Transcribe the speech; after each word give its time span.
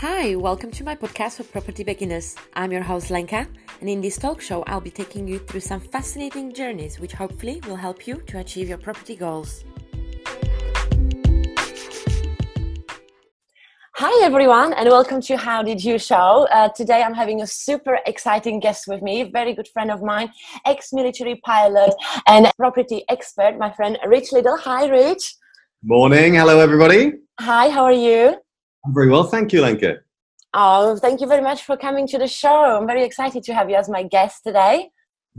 Hi, 0.00 0.36
welcome 0.36 0.70
to 0.70 0.84
my 0.84 0.94
podcast 0.94 1.38
for 1.38 1.42
property 1.42 1.82
beginners. 1.82 2.36
I'm 2.54 2.70
your 2.70 2.84
host 2.84 3.10
Lenka, 3.10 3.48
and 3.80 3.90
in 3.90 4.00
this 4.00 4.16
talk 4.16 4.40
show, 4.40 4.62
I'll 4.68 4.80
be 4.80 4.92
taking 4.92 5.26
you 5.26 5.40
through 5.40 5.58
some 5.58 5.80
fascinating 5.80 6.54
journeys 6.54 7.00
which 7.00 7.14
hopefully 7.14 7.60
will 7.66 7.74
help 7.74 8.06
you 8.06 8.22
to 8.28 8.38
achieve 8.38 8.68
your 8.68 8.78
property 8.78 9.16
goals. 9.16 9.64
Hi, 13.96 14.24
everyone, 14.24 14.72
and 14.74 14.88
welcome 14.88 15.20
to 15.22 15.36
How 15.36 15.64
Did 15.64 15.82
You 15.82 15.98
Show. 15.98 16.46
Uh, 16.52 16.68
today, 16.68 17.02
I'm 17.02 17.14
having 17.14 17.42
a 17.42 17.46
super 17.48 17.98
exciting 18.06 18.60
guest 18.60 18.86
with 18.86 19.02
me, 19.02 19.24
very 19.24 19.52
good 19.52 19.66
friend 19.66 19.90
of 19.90 20.00
mine, 20.00 20.30
ex 20.64 20.92
military 20.92 21.40
pilot 21.44 21.92
and 22.28 22.48
property 22.56 23.04
expert, 23.08 23.58
my 23.58 23.72
friend 23.72 23.98
Rich 24.06 24.30
Little. 24.30 24.58
Hi, 24.58 24.86
Rich. 24.86 25.34
Morning. 25.82 26.36
Hello, 26.36 26.60
everybody. 26.60 27.14
Hi, 27.40 27.68
how 27.68 27.82
are 27.82 27.92
you? 27.92 28.36
I'm 28.88 28.94
very 28.94 29.10
well. 29.10 29.24
Thank 29.24 29.52
you, 29.52 29.60
Lenka. 29.60 29.98
Oh, 30.54 30.96
thank 30.96 31.20
you 31.20 31.26
very 31.26 31.42
much 31.42 31.62
for 31.62 31.76
coming 31.76 32.06
to 32.06 32.16
the 32.16 32.26
show. 32.26 32.78
I'm 32.78 32.86
very 32.86 33.04
excited 33.04 33.42
to 33.44 33.52
have 33.52 33.68
you 33.68 33.76
as 33.76 33.86
my 33.86 34.02
guest 34.02 34.44
today. 34.46 34.88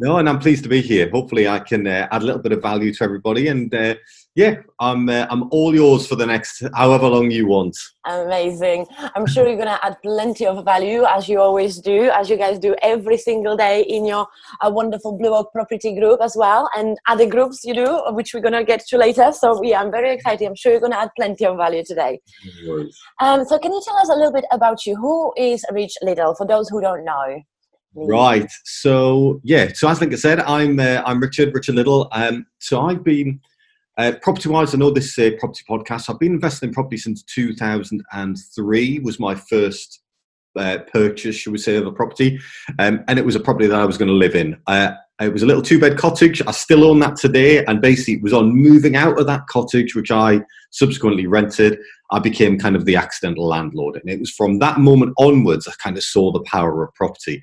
No, 0.01 0.17
and 0.17 0.29
I'm 0.29 0.39
pleased 0.39 0.63
to 0.63 0.69
be 0.69 0.81
here. 0.81 1.09
Hopefully, 1.09 1.49
I 1.49 1.59
can 1.59 1.85
uh, 1.85 2.07
add 2.09 2.21
a 2.21 2.25
little 2.25 2.41
bit 2.41 2.53
of 2.53 2.61
value 2.61 2.93
to 2.93 3.03
everybody. 3.03 3.49
And 3.49 3.73
uh, 3.75 3.95
yeah, 4.33 4.61
I'm 4.79 5.09
uh, 5.09 5.27
I'm 5.29 5.49
all 5.51 5.75
yours 5.75 6.07
for 6.07 6.15
the 6.15 6.25
next 6.25 6.63
however 6.73 7.09
long 7.09 7.29
you 7.29 7.47
want. 7.47 7.77
Amazing. 8.05 8.85
I'm 9.13 9.25
sure 9.25 9.45
you're 9.45 9.57
gonna 9.57 9.77
add 9.83 9.97
plenty 10.01 10.45
of 10.45 10.63
value 10.63 11.03
as 11.03 11.27
you 11.27 11.41
always 11.41 11.79
do, 11.79 12.09
as 12.11 12.29
you 12.29 12.37
guys 12.37 12.59
do 12.59 12.77
every 12.81 13.17
single 13.17 13.57
day 13.57 13.81
in 13.81 14.05
your 14.05 14.25
uh, 14.61 14.71
wonderful 14.71 15.17
Blue 15.17 15.35
Oak 15.35 15.51
Property 15.51 15.93
group 15.99 16.21
as 16.21 16.33
well, 16.37 16.69
and 16.77 16.97
other 17.09 17.27
groups 17.27 17.65
you 17.65 17.73
do, 17.73 18.01
which 18.11 18.33
we're 18.33 18.39
gonna 18.39 18.63
get 18.63 18.85
to 18.87 18.97
later. 18.97 19.33
So 19.33 19.61
yeah, 19.65 19.81
I'm 19.81 19.91
very 19.91 20.13
excited. 20.13 20.45
I'm 20.45 20.55
sure 20.55 20.71
you're 20.71 20.81
gonna 20.81 20.95
add 20.95 21.11
plenty 21.17 21.45
of 21.45 21.57
value 21.57 21.83
today. 21.83 22.21
No 22.63 22.87
um, 23.19 23.43
so 23.43 23.59
can 23.59 23.73
you 23.73 23.81
tell 23.83 23.97
us 23.97 24.09
a 24.09 24.15
little 24.15 24.31
bit 24.31 24.45
about 24.53 24.85
you? 24.85 24.95
Who 24.95 25.33
is 25.35 25.65
Rich 25.73 25.95
Little 26.01 26.35
for 26.35 26.47
those 26.47 26.69
who 26.69 26.79
don't 26.79 27.03
know? 27.03 27.41
Right. 27.95 28.49
So 28.65 29.41
yeah. 29.43 29.69
So 29.73 29.89
as 29.89 29.99
Lenka 29.99 30.17
said, 30.17 30.39
I'm 30.41 30.79
uh, 30.79 31.01
I'm 31.05 31.19
Richard 31.19 31.53
Richard 31.53 31.75
Little. 31.75 32.07
Um, 32.11 32.45
so 32.59 32.81
I've 32.81 33.03
been 33.03 33.41
uh, 33.97 34.13
property 34.21 34.49
wise. 34.49 34.73
I 34.73 34.77
know 34.77 34.91
this 34.91 35.17
uh, 35.17 35.31
property 35.39 35.63
podcast. 35.67 36.09
I've 36.09 36.19
been 36.19 36.33
investing 36.33 36.69
in 36.69 36.73
property 36.73 36.97
since 36.97 37.23
2003. 37.23 38.99
Was 38.99 39.19
my 39.19 39.35
first 39.35 40.01
uh, 40.55 40.79
purchase, 40.91 41.35
should 41.35 41.51
we 41.51 41.57
say, 41.57 41.75
of 41.75 41.87
a 41.87 41.91
property, 41.91 42.39
um, 42.77 43.03
and 43.07 43.19
it 43.19 43.25
was 43.25 43.35
a 43.35 43.39
property 43.39 43.67
that 43.67 43.79
I 43.79 43.85
was 43.85 43.97
going 43.97 44.07
to 44.07 44.13
live 44.13 44.35
in. 44.35 44.57
Uh, 44.67 44.93
it 45.21 45.33
was 45.33 45.43
a 45.43 45.45
little 45.45 45.61
two 45.61 45.79
bed 45.79 45.97
cottage. 45.97 46.41
I 46.47 46.51
still 46.51 46.85
own 46.85 46.99
that 46.99 47.17
today, 47.17 47.65
and 47.65 47.81
basically 47.81 48.15
it 48.15 48.23
was 48.23 48.33
on 48.33 48.55
moving 48.55 48.95
out 48.95 49.19
of 49.19 49.27
that 49.27 49.47
cottage, 49.47 49.95
which 49.95 50.11
I 50.11 50.41
subsequently 50.71 51.27
rented. 51.27 51.77
I 52.11 52.19
became 52.19 52.57
kind 52.57 52.75
of 52.75 52.85
the 52.85 52.95
accidental 52.95 53.47
landlord, 53.47 53.97
and 53.97 54.09
it 54.09 54.19
was 54.19 54.31
from 54.31 54.59
that 54.59 54.79
moment 54.79 55.13
onwards 55.17 55.67
I 55.67 55.73
kind 55.83 55.97
of 55.97 56.03
saw 56.03 56.31
the 56.31 56.43
power 56.43 56.83
of 56.83 56.93
property. 56.93 57.41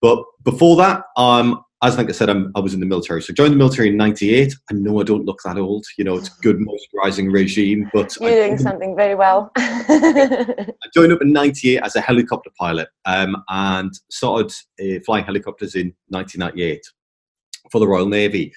But 0.00 0.24
before 0.44 0.76
that, 0.76 1.04
um, 1.16 1.62
as 1.82 1.96
like 1.96 2.08
I 2.08 2.12
said, 2.12 2.28
I'm, 2.28 2.52
i 2.54 2.60
was 2.60 2.74
in 2.74 2.80
the 2.80 2.86
military. 2.86 3.22
So 3.22 3.32
I 3.32 3.34
joined 3.34 3.54
the 3.54 3.58
military 3.58 3.88
in 3.88 3.96
'98. 3.96 4.54
I 4.70 4.74
know 4.74 5.00
I 5.00 5.02
don't 5.02 5.24
look 5.24 5.40
that 5.44 5.56
old. 5.56 5.86
You 5.96 6.04
know, 6.04 6.16
it's 6.16 6.28
a 6.28 6.40
good 6.42 6.58
moisturising 6.58 7.32
regime. 7.32 7.88
But 7.92 8.14
you're 8.20 8.30
I, 8.30 8.46
doing 8.46 8.58
something 8.58 8.94
very 8.94 9.14
well. 9.14 9.50
I 9.56 10.74
joined 10.94 11.12
up 11.12 11.22
in 11.22 11.32
'98 11.32 11.78
as 11.82 11.96
a 11.96 12.00
helicopter 12.00 12.50
pilot 12.58 12.88
um, 13.06 13.42
and 13.48 13.92
started 14.10 14.52
uh, 14.80 15.00
flying 15.06 15.24
helicopters 15.24 15.74
in 15.74 15.94
1998 16.08 16.82
for 17.70 17.78
the 17.78 17.88
Royal 17.88 18.06
Navy. 18.06 18.52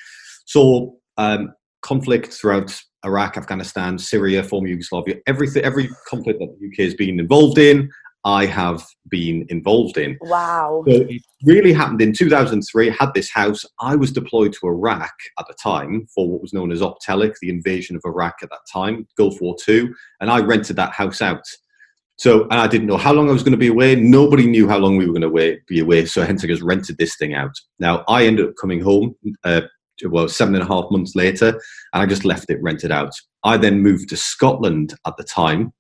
So 0.46 0.98
um, 1.18 1.54
conflict 1.82 2.34
throughout 2.34 2.78
Iraq, 3.06 3.38
Afghanistan, 3.38 3.98
Syria, 3.98 4.44
former 4.44 4.68
Yugoslavia, 4.68 5.16
everything, 5.28 5.64
every 5.64 5.90
conflict 6.08 6.40
that 6.40 6.56
the 6.60 6.68
UK 6.68 6.86
has 6.86 6.96
been 6.96 7.20
involved 7.20 7.58
in, 7.58 7.90
I 8.26 8.46
have 8.46 8.86
been 9.10 9.46
involved 9.50 9.98
in. 9.98 10.18
Wow. 10.22 10.84
So 10.88 10.94
it 10.94 11.22
really 11.44 11.74
happened 11.74 12.02
in 12.02 12.14
2003. 12.14 12.90
I 12.90 12.96
had 12.98 13.14
this 13.14 13.30
house. 13.30 13.66
I 13.82 13.96
was 13.96 14.12
deployed 14.12 14.54
to 14.54 14.68
Iraq 14.68 15.14
at 15.40 15.46
the 15.48 15.56
time 15.62 16.08
for 16.14 16.30
what 16.30 16.42
was 16.42 16.54
known 16.54 16.72
as 16.72 16.82
Op 16.82 16.98
Telic, 17.06 17.34
the 17.42 17.50
invasion 17.50 17.96
of 17.96 18.02
Iraq 18.06 18.36
at 18.42 18.50
that 18.50 18.66
time, 18.72 19.08
Gulf 19.18 19.42
War 19.42 19.56
II, 19.68 19.90
and 20.22 20.32
I 20.32 20.40
rented 20.40 20.78
that 20.78 20.94
house 20.94 21.22
out. 21.22 21.44
So, 22.18 22.44
and 22.44 22.54
I 22.54 22.68
didn't 22.68 22.88
know 22.88 22.98
how 22.98 23.12
long 23.12 23.30
I 23.30 23.34
was 23.34 23.44
going 23.44 23.54
to 23.54 23.58
be 23.58 23.68
away. 23.68 23.96
Nobody 23.96 24.46
knew 24.46 24.70
how 24.70 24.78
long 24.78 24.98
we 24.98 25.06
were 25.08 25.20
going 25.20 25.30
to 25.30 25.58
be 25.68 25.80
away. 25.80 26.06
So, 26.06 26.24
hence, 26.24 26.44
I 26.44 26.48
just 26.48 26.62
rented 26.62 26.98
this 26.98 27.18
thing 27.18 27.34
out. 27.34 27.54
Now, 27.80 28.04
I 28.08 28.26
ended 28.26 28.48
up 28.48 28.56
coming 28.62 28.80
home, 28.80 29.16
uh, 29.44 29.62
well, 30.06 30.28
seven 30.28 30.56
and 30.56 30.64
a 30.64 30.68
half 30.68 30.86
months 30.92 31.16
later, 31.16 31.50
and 31.50 32.04
I 32.04 32.06
just 32.06 32.24
left 32.24 32.50
it 32.50 32.62
rented 32.62 32.92
out. 32.92 33.14
I 33.44 33.58
then 33.58 33.82
moved 33.82 34.10
to 34.10 34.18
Scotland 34.18 34.94
at 35.06 35.18
the 35.18 35.24
time 35.24 35.74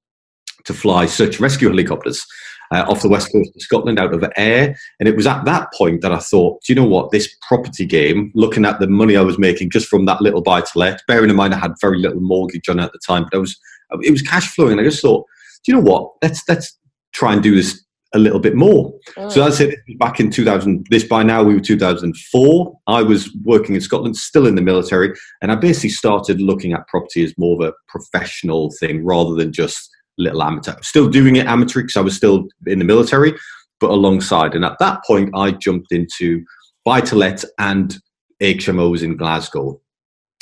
to 0.65 0.73
fly 0.73 1.05
search 1.05 1.39
rescue 1.39 1.69
helicopters 1.69 2.25
uh, 2.73 2.85
off 2.87 3.01
the 3.01 3.09
west 3.09 3.31
coast 3.31 3.51
of 3.55 3.61
Scotland 3.61 3.99
out 3.99 4.13
of 4.13 4.23
Ayr. 4.37 4.75
And 4.99 5.07
it 5.07 5.15
was 5.15 5.27
at 5.27 5.45
that 5.45 5.71
point 5.73 6.01
that 6.01 6.11
I 6.11 6.17
thought, 6.17 6.61
do 6.63 6.73
you 6.73 6.75
know 6.79 6.87
what? 6.87 7.11
This 7.11 7.33
property 7.47 7.85
game, 7.85 8.31
looking 8.33 8.65
at 8.65 8.79
the 8.79 8.87
money 8.87 9.15
I 9.15 9.21
was 9.21 9.37
making 9.37 9.69
just 9.69 9.87
from 9.87 10.05
that 10.05 10.21
little 10.21 10.41
buy 10.41 10.61
to 10.61 10.79
let, 10.79 11.01
bearing 11.07 11.29
in 11.29 11.35
mind 11.35 11.53
I 11.53 11.59
had 11.59 11.73
very 11.79 11.99
little 11.99 12.21
mortgage 12.21 12.67
on 12.69 12.79
it 12.79 12.83
at 12.83 12.91
the 12.91 12.99
time, 13.05 13.23
but 13.23 13.35
I 13.35 13.39
was 13.39 13.57
it 14.01 14.11
was 14.11 14.23
cash 14.23 14.47
flowing. 14.55 14.79
I 14.79 14.83
just 14.83 15.01
thought, 15.01 15.25
do 15.63 15.71
you 15.71 15.75
know 15.77 15.83
what? 15.83 16.13
Let's 16.21 16.41
let's 16.49 16.77
try 17.13 17.33
and 17.33 17.43
do 17.43 17.55
this 17.55 17.83
a 18.15 18.19
little 18.19 18.39
bit 18.39 18.55
more. 18.55 18.93
Mm. 19.17 19.31
So 19.31 19.43
that's 19.43 19.59
it. 19.59 19.79
Back 19.97 20.19
in 20.19 20.29
2000, 20.29 20.87
this 20.89 21.03
by 21.03 21.23
now 21.23 21.43
we 21.43 21.53
were 21.53 21.59
2004. 21.59 22.79
I 22.87 23.01
was 23.01 23.35
working 23.43 23.75
in 23.75 23.81
Scotland, 23.81 24.17
still 24.17 24.47
in 24.47 24.55
the 24.55 24.61
military, 24.61 25.13
and 25.41 25.51
I 25.51 25.55
basically 25.55 25.89
started 25.89 26.41
looking 26.41 26.73
at 26.73 26.87
property 26.87 27.23
as 27.23 27.37
more 27.37 27.55
of 27.61 27.69
a 27.69 27.73
professional 27.87 28.71
thing 28.79 29.03
rather 29.03 29.35
than 29.35 29.51
just 29.51 29.89
little 30.17 30.43
amateur. 30.43 30.75
Still 30.81 31.09
doing 31.09 31.35
it 31.37 31.47
amateur 31.47 31.81
because 31.81 31.97
I 31.97 32.01
was 32.01 32.15
still 32.15 32.47
in 32.67 32.79
the 32.79 32.85
military, 32.85 33.33
but 33.79 33.89
alongside. 33.89 34.55
And 34.55 34.65
at 34.65 34.77
that 34.79 35.03
point, 35.05 35.31
I 35.35 35.51
jumped 35.51 35.91
into 35.91 36.43
buy 36.85 37.01
to 37.01 37.15
let 37.15 37.43
and 37.59 37.97
HMOs 38.41 39.03
in 39.03 39.17
Glasgow. 39.17 39.79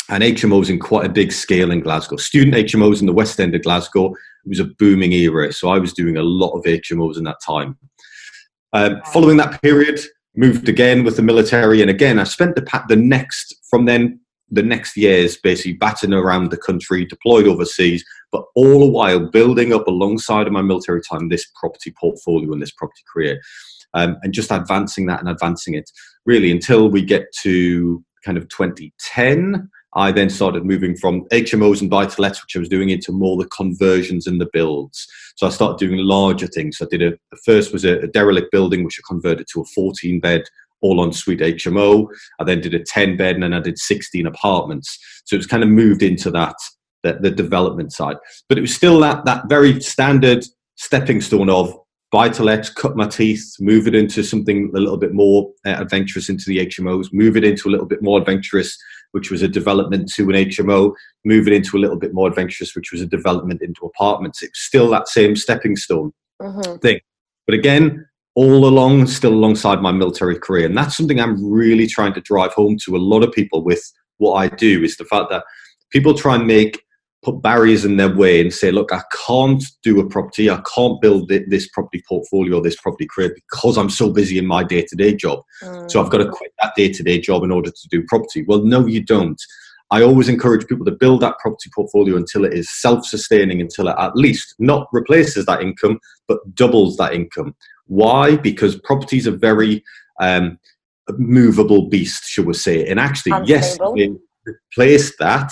And 0.09 0.23
HMOs 0.23 0.69
in 0.69 0.79
quite 0.79 1.05
a 1.05 1.09
big 1.09 1.31
scale 1.31 1.71
in 1.71 1.79
Glasgow. 1.79 2.17
Student 2.17 2.55
HMOs 2.55 2.99
in 2.99 3.05
the 3.05 3.13
West 3.13 3.39
End 3.39 3.55
of 3.55 3.61
Glasgow. 3.61 4.07
It 4.07 4.49
was 4.49 4.59
a 4.59 4.65
booming 4.65 5.13
era. 5.13 5.53
So 5.53 5.69
I 5.69 5.79
was 5.79 5.93
doing 5.93 6.17
a 6.17 6.23
lot 6.23 6.51
of 6.51 6.63
HMOs 6.65 7.17
in 7.17 7.23
that 7.25 7.37
time. 7.45 7.77
Um, 8.73 9.01
following 9.05 9.37
that 9.37 9.61
period, 9.61 9.99
moved 10.35 10.67
again 10.67 11.03
with 11.03 11.15
the 11.15 11.21
military. 11.21 11.81
And 11.81 11.89
again, 11.89 12.19
I 12.19 12.23
spent 12.23 12.55
the, 12.55 12.83
the 12.89 12.95
next, 12.95 13.55
from 13.69 13.85
then 13.85 14.19
the 14.49 14.63
next 14.63 14.97
years 14.97 15.37
basically 15.37 15.73
batting 15.73 16.13
around 16.13 16.51
the 16.51 16.57
country, 16.57 17.05
deployed 17.05 17.47
overseas, 17.47 18.03
but 18.31 18.45
all 18.55 18.79
the 18.79 18.91
while 18.91 19.19
building 19.19 19.73
up 19.73 19.87
alongside 19.87 20.47
of 20.47 20.53
my 20.53 20.61
military 20.61 21.01
time 21.01 21.29
this 21.29 21.45
property 21.59 21.93
portfolio 21.99 22.51
and 22.51 22.61
this 22.61 22.71
property 22.71 23.01
career. 23.11 23.39
Um, 23.93 24.17
and 24.23 24.33
just 24.33 24.51
advancing 24.51 25.05
that 25.07 25.19
and 25.19 25.29
advancing 25.29 25.73
it 25.73 25.89
really 26.25 26.51
until 26.51 26.89
we 26.89 27.03
get 27.03 27.25
to 27.41 28.03
kind 28.23 28.37
of 28.37 28.47
2010. 28.49 29.69
I 29.93 30.13
then 30.13 30.29
started 30.29 30.63
moving 30.63 30.95
from 30.95 31.25
HMOs 31.33 31.81
and 31.81 31.89
buy 31.89 32.05
to 32.05 32.21
lets, 32.21 32.41
which 32.41 32.55
I 32.55 32.59
was 32.59 32.69
doing, 32.69 32.89
into 32.89 33.11
more 33.11 33.35
the 33.35 33.49
conversions 33.49 34.25
and 34.25 34.39
the 34.39 34.49
builds. 34.53 35.05
So 35.35 35.45
I 35.45 35.49
started 35.49 35.85
doing 35.85 35.99
larger 35.99 36.47
things. 36.47 36.77
So 36.77 36.85
I 36.85 36.87
did 36.89 37.01
a, 37.01 37.11
the 37.31 37.39
first 37.45 37.73
was 37.73 37.83
a, 37.83 37.99
a 37.99 38.07
derelict 38.07 38.51
building, 38.53 38.85
which 38.85 38.97
I 38.97 39.03
converted 39.05 39.47
to 39.51 39.61
a 39.61 39.65
14 39.75 40.21
bed 40.21 40.43
all 40.81 41.03
en 41.03 41.13
suite 41.13 41.39
HMO. 41.39 42.07
I 42.39 42.43
then 42.43 42.61
did 42.61 42.73
a 42.73 42.83
10 42.83 43.17
bed 43.17 43.35
and 43.35 43.43
then 43.43 43.53
I 43.53 43.59
did 43.59 43.77
16 43.77 44.25
apartments. 44.25 44.97
So 45.25 45.35
it 45.35 45.39
was 45.39 45.47
kind 45.47 45.63
of 45.63 45.69
moved 45.69 46.03
into 46.03 46.31
that, 46.31 46.55
the, 47.03 47.13
the 47.13 47.31
development 47.31 47.93
side. 47.93 48.17
But 48.47 48.57
it 48.57 48.61
was 48.61 48.75
still 48.75 48.99
that, 48.99 49.25
that 49.25 49.49
very 49.49 49.79
standard 49.81 50.45
stepping 50.75 51.21
stone 51.21 51.49
of 51.49 51.77
buy 52.11 52.27
to 52.27 52.43
let, 52.43 52.69
cut 52.75 52.95
my 52.95 53.07
teeth, 53.07 53.55
move 53.59 53.87
it 53.87 53.95
into 53.95 54.21
something 54.21 54.69
a 54.75 54.79
little 54.79 54.97
bit 54.97 55.13
more 55.13 55.49
uh, 55.65 55.75
adventurous 55.79 56.27
into 56.27 56.45
the 56.45 56.65
HMOs, 56.67 57.07
move 57.13 57.37
it 57.37 57.45
into 57.45 57.69
a 57.69 57.71
little 57.71 57.85
bit 57.85 58.03
more 58.03 58.19
adventurous, 58.19 58.77
which 59.11 59.31
was 59.31 59.41
a 59.41 59.47
development 59.47 60.11
to 60.13 60.29
an 60.29 60.35
HMO, 60.35 60.93
move 61.23 61.47
it 61.47 61.53
into 61.53 61.77
a 61.77 61.79
little 61.79 61.95
bit 61.95 62.13
more 62.13 62.27
adventurous, 62.27 62.75
which 62.75 62.91
was 62.91 63.01
a 63.01 63.05
development 63.05 63.61
into 63.61 63.85
apartments. 63.85 64.43
It's 64.43 64.59
still 64.59 64.89
that 64.89 65.07
same 65.07 65.37
stepping 65.37 65.77
stone 65.77 66.11
mm-hmm. 66.41 66.77
thing. 66.77 66.99
But 67.47 67.55
again, 67.55 68.05
all 68.35 68.65
along, 68.65 69.07
still 69.07 69.33
alongside 69.33 69.81
my 69.81 69.91
military 69.91 70.37
career. 70.37 70.65
And 70.65 70.77
that's 70.77 70.97
something 70.97 71.19
I'm 71.19 71.43
really 71.49 71.87
trying 71.87 72.13
to 72.13 72.21
drive 72.21 72.51
home 72.53 72.77
to 72.85 72.95
a 72.95 72.99
lot 72.99 73.23
of 73.23 73.31
people 73.31 73.63
with 73.63 73.89
what 74.17 74.33
I 74.33 74.47
do 74.47 74.83
is 74.83 74.97
the 74.97 75.05
fact 75.05 75.29
that 75.31 75.43
people 75.91 76.13
try 76.13 76.35
and 76.35 76.45
make 76.45 76.81
put 77.23 77.41
barriers 77.41 77.85
in 77.85 77.97
their 77.97 78.13
way 78.13 78.41
and 78.41 78.53
say, 78.53 78.71
look, 78.71 78.91
I 78.91 79.03
can't 79.27 79.63
do 79.83 79.99
a 79.99 80.09
property, 80.09 80.49
I 80.49 80.61
can't 80.73 80.99
build 81.01 81.29
this 81.29 81.69
property 81.69 82.03
portfolio, 82.07 82.61
this 82.61 82.79
property 82.79 83.07
career 83.07 83.35
because 83.35 83.77
I'm 83.77 83.89
so 83.89 84.11
busy 84.11 84.37
in 84.37 84.47
my 84.47 84.63
day 84.63 84.83
to 84.83 84.95
day 84.95 85.15
job. 85.15 85.43
Mm. 85.61 85.89
So 85.91 86.01
I've 86.01 86.09
got 86.09 86.19
to 86.19 86.29
quit 86.29 86.51
that 86.61 86.73
day 86.75 86.91
to 86.91 87.03
day 87.03 87.19
job 87.19 87.43
in 87.43 87.51
order 87.51 87.69
to 87.69 87.87
do 87.89 88.03
property. 88.07 88.43
Well, 88.47 88.63
no, 88.63 88.85
you 88.87 89.03
don't. 89.03 89.39
I 89.91 90.01
always 90.03 90.29
encourage 90.29 90.67
people 90.67 90.85
to 90.85 90.91
build 90.91 91.21
that 91.21 91.37
property 91.39 91.69
portfolio 91.75 92.15
until 92.15 92.45
it 92.45 92.53
is 92.53 92.69
self 92.81 93.05
sustaining, 93.05 93.61
until 93.61 93.89
it 93.89 93.95
at 93.99 94.15
least 94.15 94.55
not 94.57 94.87
replaces 94.93 95.45
that 95.45 95.61
income, 95.61 95.99
but 96.27 96.39
doubles 96.55 96.95
that 96.97 97.13
income. 97.13 97.55
Why? 97.87 98.37
Because 98.37 98.79
properties 98.79 99.27
are 99.27 99.35
very 99.35 99.83
um, 100.21 100.57
movable 101.17 101.89
beast, 101.89 102.23
shall 102.25 102.45
we 102.45 102.53
say. 102.53 102.87
And 102.87 102.99
actually, 102.99 103.33
Unstable. 103.33 103.97
yes, 103.97 104.09
replace 104.45 105.17
that, 105.17 105.51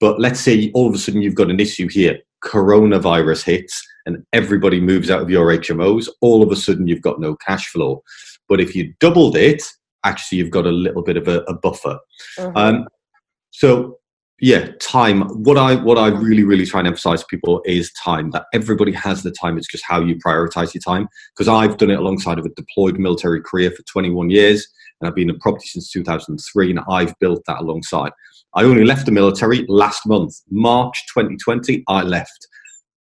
but 0.00 0.20
let's 0.20 0.40
say 0.40 0.70
all 0.74 0.88
of 0.88 0.94
a 0.94 0.98
sudden 0.98 1.22
you've 1.22 1.34
got 1.34 1.50
an 1.50 1.60
issue 1.60 1.88
here. 1.88 2.18
coronavirus 2.44 3.44
hits 3.44 3.82
and 4.04 4.24
everybody 4.32 4.80
moves 4.80 5.10
out 5.10 5.22
of 5.22 5.30
your 5.30 5.46
HMOs, 5.46 6.08
all 6.20 6.42
of 6.42 6.52
a 6.52 6.56
sudden 6.56 6.86
you've 6.86 7.02
got 7.02 7.20
no 7.20 7.34
cash 7.36 7.68
flow. 7.68 8.02
But 8.48 8.60
if 8.60 8.76
you 8.76 8.94
doubled 9.00 9.36
it, 9.36 9.62
actually 10.04 10.38
you've 10.38 10.50
got 10.50 10.66
a 10.66 10.70
little 10.70 11.02
bit 11.02 11.16
of 11.16 11.28
a, 11.28 11.40
a 11.42 11.54
buffer. 11.54 11.98
Mm-hmm. 12.38 12.56
Um, 12.56 12.88
so 13.50 13.98
yeah, 14.38 14.68
time. 14.80 15.22
What 15.44 15.56
I 15.56 15.76
what 15.76 15.96
I 15.96 16.08
really 16.08 16.44
really 16.44 16.66
try 16.66 16.80
and 16.80 16.86
emphasize 16.86 17.20
to 17.20 17.26
people 17.26 17.62
is 17.64 17.90
time. 17.92 18.30
That 18.32 18.44
everybody 18.52 18.92
has 18.92 19.22
the 19.22 19.30
time. 19.30 19.56
It's 19.56 19.66
just 19.66 19.84
how 19.86 20.00
you 20.00 20.16
prioritize 20.16 20.74
your 20.74 20.82
time. 20.82 21.08
Because 21.34 21.48
I've 21.48 21.78
done 21.78 21.90
it 21.90 21.98
alongside 21.98 22.38
of 22.38 22.44
a 22.44 22.50
deployed 22.50 22.98
military 22.98 23.40
career 23.40 23.70
for 23.70 23.82
21 23.84 24.28
years, 24.28 24.66
and 25.00 25.08
I've 25.08 25.14
been 25.14 25.30
in 25.30 25.38
property 25.38 25.68
since 25.68 25.90
2003, 25.90 26.70
and 26.70 26.80
I've 26.90 27.18
built 27.18 27.44
that 27.46 27.60
alongside. 27.60 28.12
I 28.54 28.64
only 28.64 28.84
left 28.84 29.06
the 29.06 29.12
military 29.12 29.64
last 29.68 30.06
month, 30.06 30.34
March 30.50 31.04
2020. 31.14 31.84
I 31.88 32.02
left. 32.02 32.46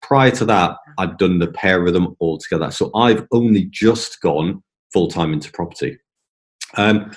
Prior 0.01 0.31
to 0.31 0.45
that, 0.45 0.78
I'd 0.98 1.18
done 1.18 1.40
the 1.40 1.48
pair 1.48 1.86
of 1.86 1.94
them 1.94 2.16
all 2.19 2.38
together. 2.38 2.72
So 2.72 2.92
I've 2.95 3.25
only 3.31 3.66
just 3.66 4.22
gone 4.22 4.63
full 4.92 5.07
time 5.07 5.34
into 5.34 5.51
property. 5.51 5.98
Um, 6.75 7.12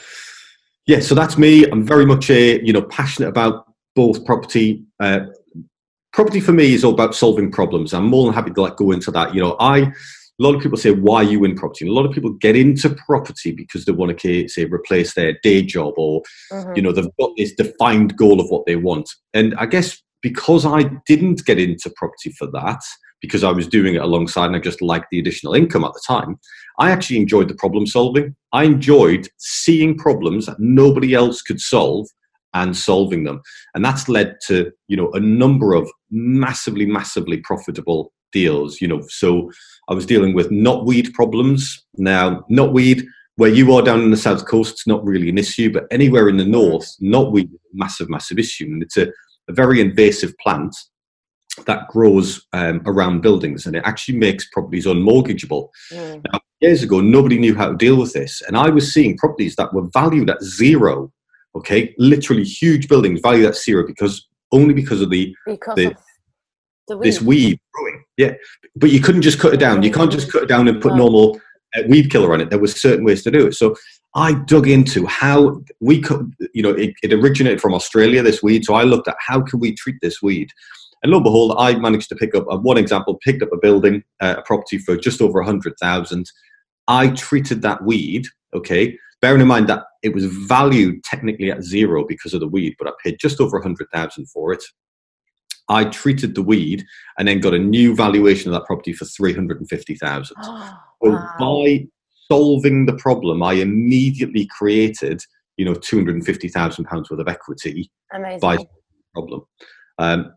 yeah, 0.87 1.01
so 1.01 1.15
that's 1.15 1.37
me. 1.37 1.65
I'm 1.65 1.85
very 1.85 2.07
much 2.07 2.31
a 2.31 2.63
you 2.65 2.73
know 2.73 2.83
passionate 2.83 3.29
about 3.29 3.73
both 3.95 4.25
property. 4.25 4.85
Uh, 5.01 5.21
property 6.13 6.41
for 6.41 6.53
me 6.53 6.75
is 6.75 6.85
all 6.85 6.93
about 6.93 7.15
solving 7.15 7.51
problems. 7.51 7.93
I'm 7.93 8.07
more 8.07 8.25
than 8.25 8.35
happy 8.35 8.53
to 8.53 8.61
like 8.63 8.77
go 8.77 8.93
into 8.93 9.11
that. 9.11 9.35
You 9.35 9.41
know, 9.41 9.57
I 9.59 9.93
a 10.39 10.43
lot 10.43 10.55
of 10.55 10.63
people 10.63 10.77
say, 10.77 10.91
why 10.91 11.17
are 11.17 11.25
you 11.25 11.45
in 11.45 11.55
property? 11.55 11.87
And 11.87 11.93
a 11.93 11.95
lot 11.95 12.07
of 12.07 12.13
people 12.13 12.31
get 12.33 12.57
into 12.57 12.91
property 13.07 13.53
because 13.53 13.85
they 13.85 13.93
want 13.93 14.19
to 14.19 14.49
say 14.49 14.65
replace 14.67 15.15
their 15.15 15.39
day 15.43 15.63
job 15.63 15.95
or 15.97 16.23
mm-hmm. 16.53 16.73
you 16.77 16.83
know 16.83 16.93
they've 16.93 17.17
got 17.19 17.31
this 17.37 17.55
defined 17.55 18.17
goal 18.17 18.41
of 18.41 18.49
what 18.49 18.67
they 18.67 18.77
want. 18.77 19.09
And 19.35 19.55
I 19.57 19.67
guess 19.67 20.03
because 20.23 20.67
I 20.67 20.91
didn't 21.07 21.45
get 21.45 21.59
into 21.59 21.93
property 21.97 22.33
for 22.37 22.51
that, 22.53 22.81
because 23.21 23.45
I 23.45 23.53
was 23.53 23.67
doing 23.67 23.95
it 23.95 24.03
alongside 24.03 24.47
and 24.47 24.57
I 24.57 24.61
just 24.61 24.83
liked 24.83 25.07
the 25.11 25.19
additional 25.19 25.55
income 25.55 25.85
at 25.85 25.93
the 25.93 26.03
time, 26.07 26.39
I 26.79 26.91
actually 26.91 27.19
enjoyed 27.19 27.49
the 27.49 27.55
problem 27.55 27.87
solving. 27.87 28.35
I 28.53 28.65
enjoyed 28.65 29.29
seeing 29.39 29.97
problems 29.97 30.47
that 30.47 30.59
nobody 30.59 31.15
else 31.15 31.43
could 31.43 31.61
solve 31.61 32.09
and 32.55 32.77
solving 32.77 33.25
them. 33.25 33.41
And 33.75 33.85
that's 33.85 34.09
led 34.09 34.37
to, 34.47 34.73
you 34.89 34.97
know, 34.97 35.11
a 35.13 35.21
number 35.21 35.75
of 35.75 35.91
massively, 36.11 36.87
massively 36.87 37.39
profitable 37.39 38.13
deals. 38.33 38.81
You 38.81 38.89
know, 38.89 39.03
so 39.09 39.51
I 39.89 39.95
was 39.95 40.07
dealing 40.07 40.35
with 40.35 40.51
knotweed 40.51 41.13
problems. 41.13 41.85
Now, 41.97 42.45
knotweed, 42.51 43.05
where 43.37 43.51
you 43.51 43.73
are 43.75 43.83
down 43.83 44.03
in 44.03 44.11
the 44.11 44.17
south 44.17 44.47
coast, 44.47 44.73
it's 44.73 44.87
not 44.87 45.05
really 45.05 45.29
an 45.29 45.39
issue, 45.39 45.73
but 45.73 45.85
anywhere 45.91 46.29
in 46.29 46.37
the 46.37 46.45
north, 46.45 46.89
knotweed 47.03 47.53
is 47.53 47.61
a 47.73 47.77
massive, 47.77 48.09
massive 48.09 48.39
issue. 48.39 48.65
And 48.65 48.83
it's 48.83 48.97
a, 48.97 49.09
a 49.49 49.53
very 49.53 49.81
invasive 49.81 50.37
plant 50.39 50.75
that 51.67 51.89
grows 51.89 52.47
um, 52.53 52.83
around 52.85 53.23
buildings 53.23 53.65
and 53.65 53.75
it 53.75 53.83
actually 53.87 54.19
makes 54.19 54.47
properties 54.51 54.85
unmortgageable. 54.85 55.69
Mm. 55.91 56.23
Now, 56.31 56.41
years 56.61 56.83
ago, 56.83 57.01
nobody 57.01 57.39
knew 57.39 57.55
how 57.55 57.71
to 57.71 57.77
deal 57.77 57.97
with 57.97 58.13
this. 58.13 58.43
And 58.43 58.59
I 58.59 58.69
was 58.69 58.93
seeing 58.93 59.17
properties 59.17 59.57
that 59.57 59.73
were 59.73 59.89
valued 59.95 60.29
at 60.29 60.43
zero 60.43 61.13
Okay, 61.57 61.95
literally 61.97 62.45
huge 62.45 62.87
buildings 62.87 63.21
valued 63.21 63.47
at 63.47 63.57
zero 63.57 63.87
because 63.87 64.29
only 64.53 64.75
because 64.75 65.01
of 65.01 65.09
the, 65.09 65.35
because 65.47 65.75
the, 65.75 65.87
of 65.87 65.97
weed. 66.89 67.07
this 67.07 67.21
weed 67.21 67.61
growing. 67.73 68.05
Yeah, 68.17 68.35
but 68.77 68.91
you 68.91 69.01
couldn't 69.01 69.23
just 69.23 69.41
cut 69.41 69.55
it 69.55 69.61
down. 69.61 69.83
You 69.83 69.93
can't 69.93 70.13
just 70.13 70.31
cut 70.31 70.45
it 70.45 70.49
down 70.49 70.69
and 70.69 70.81
put 70.81 70.93
no. 70.93 70.99
normal 70.99 71.41
uh, 71.77 71.83
weed 71.89 72.11
killer 72.11 72.33
on 72.33 72.41
it. 72.41 72.51
There 72.51 72.59
was 72.59 72.81
certain 72.81 73.05
ways 73.05 73.23
to 73.25 73.31
do 73.31 73.47
it. 73.47 73.55
So 73.55 73.77
I 74.15 74.33
dug 74.33 74.69
into 74.69 75.07
how 75.07 75.63
we 75.81 76.01
could, 76.01 76.33
you 76.55 76.63
know, 76.63 76.71
it, 76.71 76.95
it 77.03 77.13
originated 77.13 77.61
from 77.61 77.75
Australia. 77.75 78.23
This 78.23 78.43
weed. 78.43 78.65
So 78.65 78.75
I 78.75 78.85
looked 78.85 79.09
at 79.09 79.17
how 79.19 79.41
can 79.43 79.61
we 79.61 79.75
treat 79.75 79.97
this 80.01 80.23
weed. 80.23 80.51
And 81.03 81.13
lo 81.13 81.19
and 81.19 81.25
behold, 81.25 81.55
I 81.59 81.77
managed 81.77 82.09
to 82.09 82.17
pick 82.17 82.35
up 82.35 82.47
uh, 82.51 82.57
one 82.57 82.79
example. 82.79 83.19
Picked 83.23 83.43
up 83.43 83.53
a 83.53 83.59
building, 83.59 84.03
uh, 84.21 84.37
a 84.39 84.43
property 84.43 84.79
for 84.79 84.97
just 84.97 85.21
over 85.21 85.41
a 85.41 85.45
hundred 85.45 85.75
thousand. 85.81 86.31
I 86.89 87.09
treated 87.09 87.63
that 87.63 87.85
weed, 87.85 88.27
okay, 88.55 88.97
bearing 89.21 89.41
in 89.41 89.49
mind 89.49 89.69
that 89.69 89.85
it 90.03 90.15
was 90.15 90.25
valued 90.25 91.03
technically 91.05 91.51
at 91.51 91.63
zero 91.63 92.07
because 92.07 92.33
of 92.33 92.41
the 92.41 92.49
weed, 92.49 92.77
but 92.79 92.89
I 92.89 92.93
paid 93.03 93.19
just 93.21 93.41
over 93.41 93.59
a 93.59 93.63
hundred 93.63 93.89
thousand 93.93 94.27
for 94.27 94.53
it. 94.53 94.63
I 95.69 95.85
treated 95.85 96.35
the 96.35 96.43
weed 96.43 96.85
and 97.19 97.27
then 97.27 97.41
got 97.41 97.55
a 97.55 97.59
new 97.59 97.95
valuation 97.95 98.53
of 98.53 98.59
that 98.59 98.67
property 98.67 98.93
for 98.93 99.05
three 99.05 99.33
hundred 99.33 99.59
and 99.59 99.69
fifty 99.69 99.95
thousand. 99.95 100.37
so 100.43 100.53
wow. 101.03 101.35
by 101.39 101.87
solving 102.31 102.87
the 102.87 102.95
problem, 102.95 103.43
I 103.43 103.55
immediately 103.55 104.47
created, 104.47 105.23
you 105.57 105.65
know, 105.65 105.75
two 105.75 105.97
hundred 105.97 106.17
and 106.17 106.27
fifty 106.27 106.49
thousand 106.49 106.85
pounds 106.85 107.11
worth 107.11 107.21
of 107.21 107.29
equity 107.29 107.91
Amazing. 108.13 108.41
by 108.41 108.57
the 108.57 108.67
problem. 109.15 109.43
Um, 109.99 110.33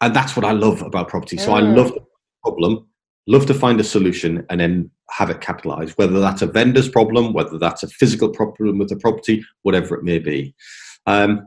and 0.00 0.14
that's 0.14 0.36
what 0.36 0.44
I 0.44 0.52
love 0.52 0.82
about 0.82 1.08
property. 1.08 1.36
So 1.36 1.50
mm. 1.50 1.54
I 1.54 1.60
love 1.60 1.92
the 1.92 2.00
problem, 2.42 2.86
love 3.26 3.46
to 3.46 3.54
find 3.54 3.80
a 3.80 3.84
solution, 3.84 4.44
and 4.50 4.60
then 4.60 4.90
have 5.10 5.30
it 5.30 5.40
capitalized, 5.40 5.96
whether 5.96 6.20
that's 6.20 6.42
a 6.42 6.46
vendor's 6.46 6.88
problem, 6.88 7.32
whether 7.32 7.58
that's 7.58 7.82
a 7.82 7.88
physical 7.88 8.28
problem 8.28 8.78
with 8.78 8.88
the 8.88 8.96
property, 8.96 9.44
whatever 9.62 9.94
it 9.94 10.04
may 10.04 10.18
be. 10.18 10.54
Um, 11.06 11.46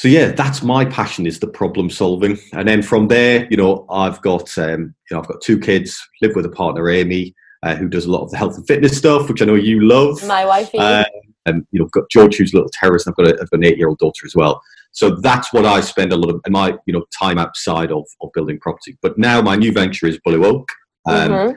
so 0.00 0.08
yeah, 0.08 0.32
that's 0.32 0.62
my 0.62 0.86
passion 0.86 1.26
is 1.26 1.40
the 1.40 1.46
problem 1.46 1.90
solving, 1.90 2.38
and 2.54 2.66
then 2.66 2.80
from 2.80 3.08
there, 3.08 3.46
you 3.50 3.58
know, 3.58 3.84
I've 3.90 4.18
got 4.22 4.56
um, 4.56 4.94
you 5.10 5.14
know 5.14 5.20
I've 5.20 5.28
got 5.28 5.42
two 5.42 5.60
kids, 5.60 6.00
live 6.22 6.34
with 6.34 6.46
a 6.46 6.50
partner, 6.50 6.88
Amy, 6.88 7.34
uh, 7.62 7.74
who 7.74 7.86
does 7.86 8.06
a 8.06 8.10
lot 8.10 8.22
of 8.22 8.30
the 8.30 8.38
health 8.38 8.56
and 8.56 8.66
fitness 8.66 8.96
stuff, 8.96 9.28
which 9.28 9.42
I 9.42 9.44
know 9.44 9.56
you 9.56 9.86
love. 9.86 10.26
My 10.26 10.46
wife, 10.46 10.70
uh, 10.74 11.04
and 11.44 11.66
you 11.70 11.80
know, 11.80 11.84
I've 11.84 11.90
got 11.90 12.08
George, 12.10 12.36
who's 12.36 12.54
a 12.54 12.56
little 12.56 12.70
terrorist. 12.72 13.08
I've 13.08 13.16
got, 13.16 13.26
a, 13.26 13.34
I've 13.34 13.50
got 13.50 13.58
an 13.58 13.64
eight-year-old 13.64 13.98
daughter 13.98 14.24
as 14.24 14.34
well. 14.34 14.62
So 14.92 15.16
that's 15.16 15.52
what 15.52 15.66
I 15.66 15.82
spend 15.82 16.14
a 16.14 16.16
lot 16.16 16.34
of 16.34 16.40
my 16.48 16.78
you 16.86 16.94
know 16.94 17.04
time 17.18 17.36
outside 17.36 17.92
of, 17.92 18.06
of 18.22 18.30
building 18.32 18.58
property. 18.58 18.96
But 19.02 19.18
now 19.18 19.42
my 19.42 19.54
new 19.54 19.70
venture 19.70 20.06
is 20.06 20.18
Blue 20.24 20.44
Oak. 20.46 20.66
Um, 21.06 21.30
mm-hmm 21.30 21.56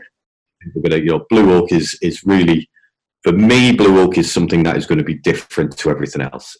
we're 0.75 0.89
to, 0.89 0.99
you 0.99 1.11
know, 1.11 1.25
Blue 1.29 1.53
Oak 1.53 1.71
is 1.71 1.97
is 2.01 2.23
really 2.23 2.69
for 3.23 3.31
me. 3.31 3.71
Blue 3.73 3.99
Oak 3.99 4.17
is 4.17 4.31
something 4.31 4.63
that 4.63 4.77
is 4.77 4.85
going 4.85 4.97
to 4.97 5.03
be 5.03 5.15
different 5.15 5.77
to 5.77 5.89
everything 5.89 6.21
else. 6.21 6.57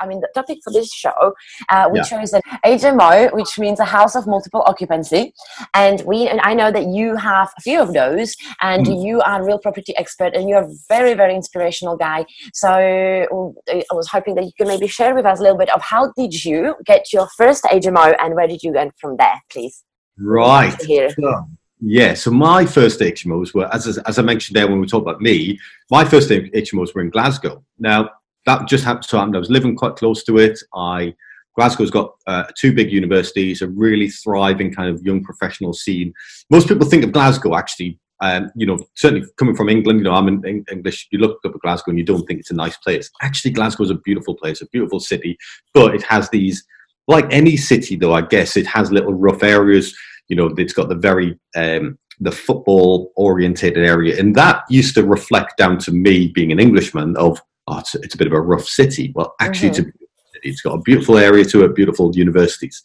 I 0.00 0.06
mean, 0.06 0.20
the 0.20 0.28
topic 0.34 0.58
for 0.62 0.72
this 0.72 0.92
show, 0.92 1.34
uh, 1.68 1.88
we 1.90 1.98
yeah. 1.98 2.04
chose 2.04 2.32
an 2.32 2.42
HMO, 2.64 3.32
which 3.34 3.58
means 3.58 3.80
a 3.80 3.84
house 3.84 4.14
of 4.14 4.26
multiple 4.26 4.62
occupancy. 4.66 5.34
And 5.74 6.02
we, 6.02 6.28
and 6.28 6.40
I 6.42 6.54
know 6.54 6.70
that 6.70 6.86
you 6.86 7.16
have 7.16 7.50
a 7.56 7.60
few 7.60 7.80
of 7.80 7.92
those, 7.94 8.36
and 8.60 8.86
mm. 8.86 9.04
you 9.04 9.20
are 9.22 9.42
a 9.42 9.44
real 9.44 9.58
property 9.58 9.96
expert, 9.96 10.34
and 10.34 10.48
you're 10.48 10.62
a 10.62 10.70
very, 10.88 11.14
very 11.14 11.34
inspirational 11.34 11.96
guy. 11.96 12.26
So 12.52 12.68
I 12.68 13.84
was 13.92 14.08
hoping 14.08 14.34
that 14.36 14.44
you 14.44 14.52
could 14.56 14.68
maybe 14.68 14.86
share 14.86 15.14
with 15.14 15.26
us 15.26 15.40
a 15.40 15.42
little 15.42 15.58
bit 15.58 15.70
of 15.70 15.82
how 15.82 16.12
did 16.16 16.44
you 16.44 16.74
get 16.84 17.12
your 17.12 17.28
first 17.36 17.64
HMO, 17.64 18.14
and 18.18 18.34
where 18.34 18.48
did 18.48 18.62
you 18.62 18.72
go 18.72 18.90
from 19.00 19.16
there, 19.16 19.40
please? 19.50 19.84
Right. 20.18 20.80
So, 20.80 21.48
yeah. 21.80 22.14
So 22.14 22.30
my 22.30 22.66
first 22.66 23.00
HMOs 23.00 23.54
were, 23.54 23.72
as, 23.72 23.98
as 23.98 24.18
I 24.18 24.22
mentioned 24.22 24.56
there 24.56 24.68
when 24.68 24.80
we 24.80 24.86
talked 24.86 25.06
about 25.08 25.20
me, 25.20 25.58
my 25.90 26.04
first 26.04 26.28
HMOs 26.28 26.94
were 26.94 27.00
in 27.00 27.10
Glasgow. 27.10 27.64
Now, 27.78 28.10
that 28.48 28.66
just 28.66 28.84
happened 28.84 29.04
to 29.08 29.18
happen. 29.18 29.36
I 29.36 29.38
was 29.38 29.50
living 29.50 29.76
quite 29.76 29.96
close 29.96 30.24
to 30.24 30.38
it. 30.38 30.58
I 30.74 31.14
Glasgow's 31.56 31.90
got 31.90 32.14
uh, 32.26 32.44
two 32.56 32.72
big 32.72 32.92
universities, 32.92 33.62
a 33.62 33.68
really 33.68 34.08
thriving 34.08 34.72
kind 34.72 34.88
of 34.88 35.02
young 35.02 35.24
professional 35.24 35.72
scene. 35.72 36.12
Most 36.50 36.68
people 36.68 36.88
think 36.88 37.02
of 37.02 37.10
Glasgow 37.10 37.56
actually, 37.56 37.98
um, 38.20 38.50
you 38.54 38.64
know, 38.64 38.78
certainly 38.94 39.26
coming 39.38 39.56
from 39.56 39.68
England, 39.68 39.98
you 39.98 40.04
know, 40.04 40.12
I'm 40.12 40.28
in 40.28 40.64
English, 40.70 41.08
you 41.10 41.18
look 41.18 41.40
up 41.44 41.54
at 41.54 41.60
Glasgow 41.60 41.90
and 41.90 41.98
you 41.98 42.04
don't 42.04 42.24
think 42.26 42.38
it's 42.38 42.52
a 42.52 42.54
nice 42.54 42.76
place. 42.76 43.10
Actually, 43.22 43.50
Glasgow 43.50 43.82
is 43.82 43.90
a 43.90 43.96
beautiful 43.96 44.36
place, 44.36 44.62
a 44.62 44.68
beautiful 44.68 45.00
city, 45.00 45.36
but 45.74 45.96
it 45.96 46.02
has 46.04 46.30
these, 46.30 46.64
like 47.08 47.26
any 47.32 47.56
city 47.56 47.96
though, 47.96 48.14
I 48.14 48.22
guess, 48.22 48.56
it 48.56 48.66
has 48.68 48.92
little 48.92 49.14
rough 49.14 49.42
areas 49.42 49.96
you 50.28 50.36
know, 50.36 50.54
it's 50.56 50.72
got 50.72 50.88
the 50.88 50.94
very 50.94 51.38
um, 51.56 51.98
the 52.20 52.32
football 52.32 53.12
orientated 53.16 53.84
area, 53.84 54.18
and 54.18 54.34
that 54.34 54.62
used 54.68 54.94
to 54.94 55.04
reflect 55.04 55.56
down 55.56 55.78
to 55.78 55.92
me 55.92 56.28
being 56.28 56.52
an 56.52 56.60
Englishman 56.60 57.16
of 57.16 57.40
oh, 57.68 57.78
it's, 57.78 57.94
it's 57.94 58.14
a 58.14 58.18
bit 58.18 58.26
of 58.26 58.32
a 58.32 58.40
rough 58.40 58.66
city. 58.66 59.12
Well, 59.14 59.34
actually, 59.40 59.70
mm-hmm. 59.70 59.88
it's, 59.88 60.36
a, 60.36 60.48
it's 60.48 60.60
got 60.62 60.74
a 60.74 60.82
beautiful 60.82 61.18
area 61.18 61.44
to 61.46 61.64
it, 61.64 61.74
beautiful 61.74 62.14
universities. 62.14 62.82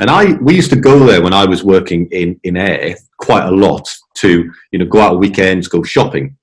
And 0.00 0.10
I, 0.10 0.34
we 0.34 0.54
used 0.54 0.70
to 0.70 0.80
go 0.80 1.04
there 1.06 1.22
when 1.22 1.34
I 1.34 1.44
was 1.44 1.62
working 1.62 2.08
in, 2.10 2.40
in 2.44 2.56
Ayr 2.56 2.96
quite 3.18 3.46
a 3.46 3.50
lot 3.50 3.88
to, 4.14 4.50
you 4.70 4.78
know, 4.78 4.86
go 4.86 5.00
out 5.00 5.14
on 5.14 5.20
weekends, 5.20 5.68
go 5.68 5.82
shopping. 5.82 6.36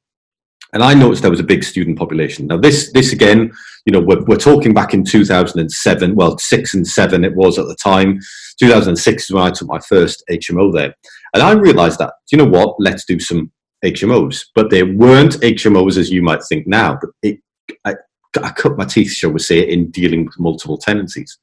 And 0.72 0.84
I 0.84 0.94
noticed 0.94 1.24
there 1.24 1.32
was 1.32 1.40
a 1.40 1.44
big 1.44 1.64
student 1.64 1.98
population. 1.98 2.48
Now, 2.48 2.58
this, 2.58 2.92
this 2.92 3.12
again, 3.12 3.52
you 3.86 3.92
know, 3.92 4.02
we're, 4.02 4.24
we're 4.26 4.38
talking 4.38 4.74
back 4.74 4.94
in 4.94 5.04
2007, 5.04 6.16
well, 6.16 6.38
six 6.38 6.76
and 6.76 6.88
seven 6.88 7.26
it 7.26 7.36
was 7.36 7.58
at 7.58 7.66
the 7.66 7.76
time. 7.76 8.20
2006 8.60 9.24
is 9.24 9.32
when 9.32 9.44
I 9.44 9.50
took 9.50 9.68
my 9.68 9.80
first 9.80 10.24
HMO 10.30 10.72
there. 10.72 10.94
And 11.34 11.42
I 11.42 11.54
realized 11.54 12.00
that, 12.00 12.14
you 12.32 12.38
know 12.38 12.46
what, 12.46 12.76
let's 12.80 13.04
do 13.06 13.20
some 13.20 13.52
HMOs. 13.84 14.46
But 14.54 14.70
they 14.70 14.84
weren't 14.84 15.40
HMOs 15.40 15.98
as 15.98 16.12
you 16.12 16.22
might 16.22 16.44
think 16.44 16.68
now. 16.68 17.00
But 17.02 17.10
it, 17.24 17.40
I, 17.86 17.96
I 18.44 18.52
cut 18.52 18.78
my 18.78 18.86
teeth, 18.86 19.12
shall 19.12 19.32
we 19.32 19.40
say, 19.40 19.68
in 19.68 19.90
dealing 19.92 20.26
with 20.26 20.40
multiple 20.40 20.78
tenancies. 20.78 21.38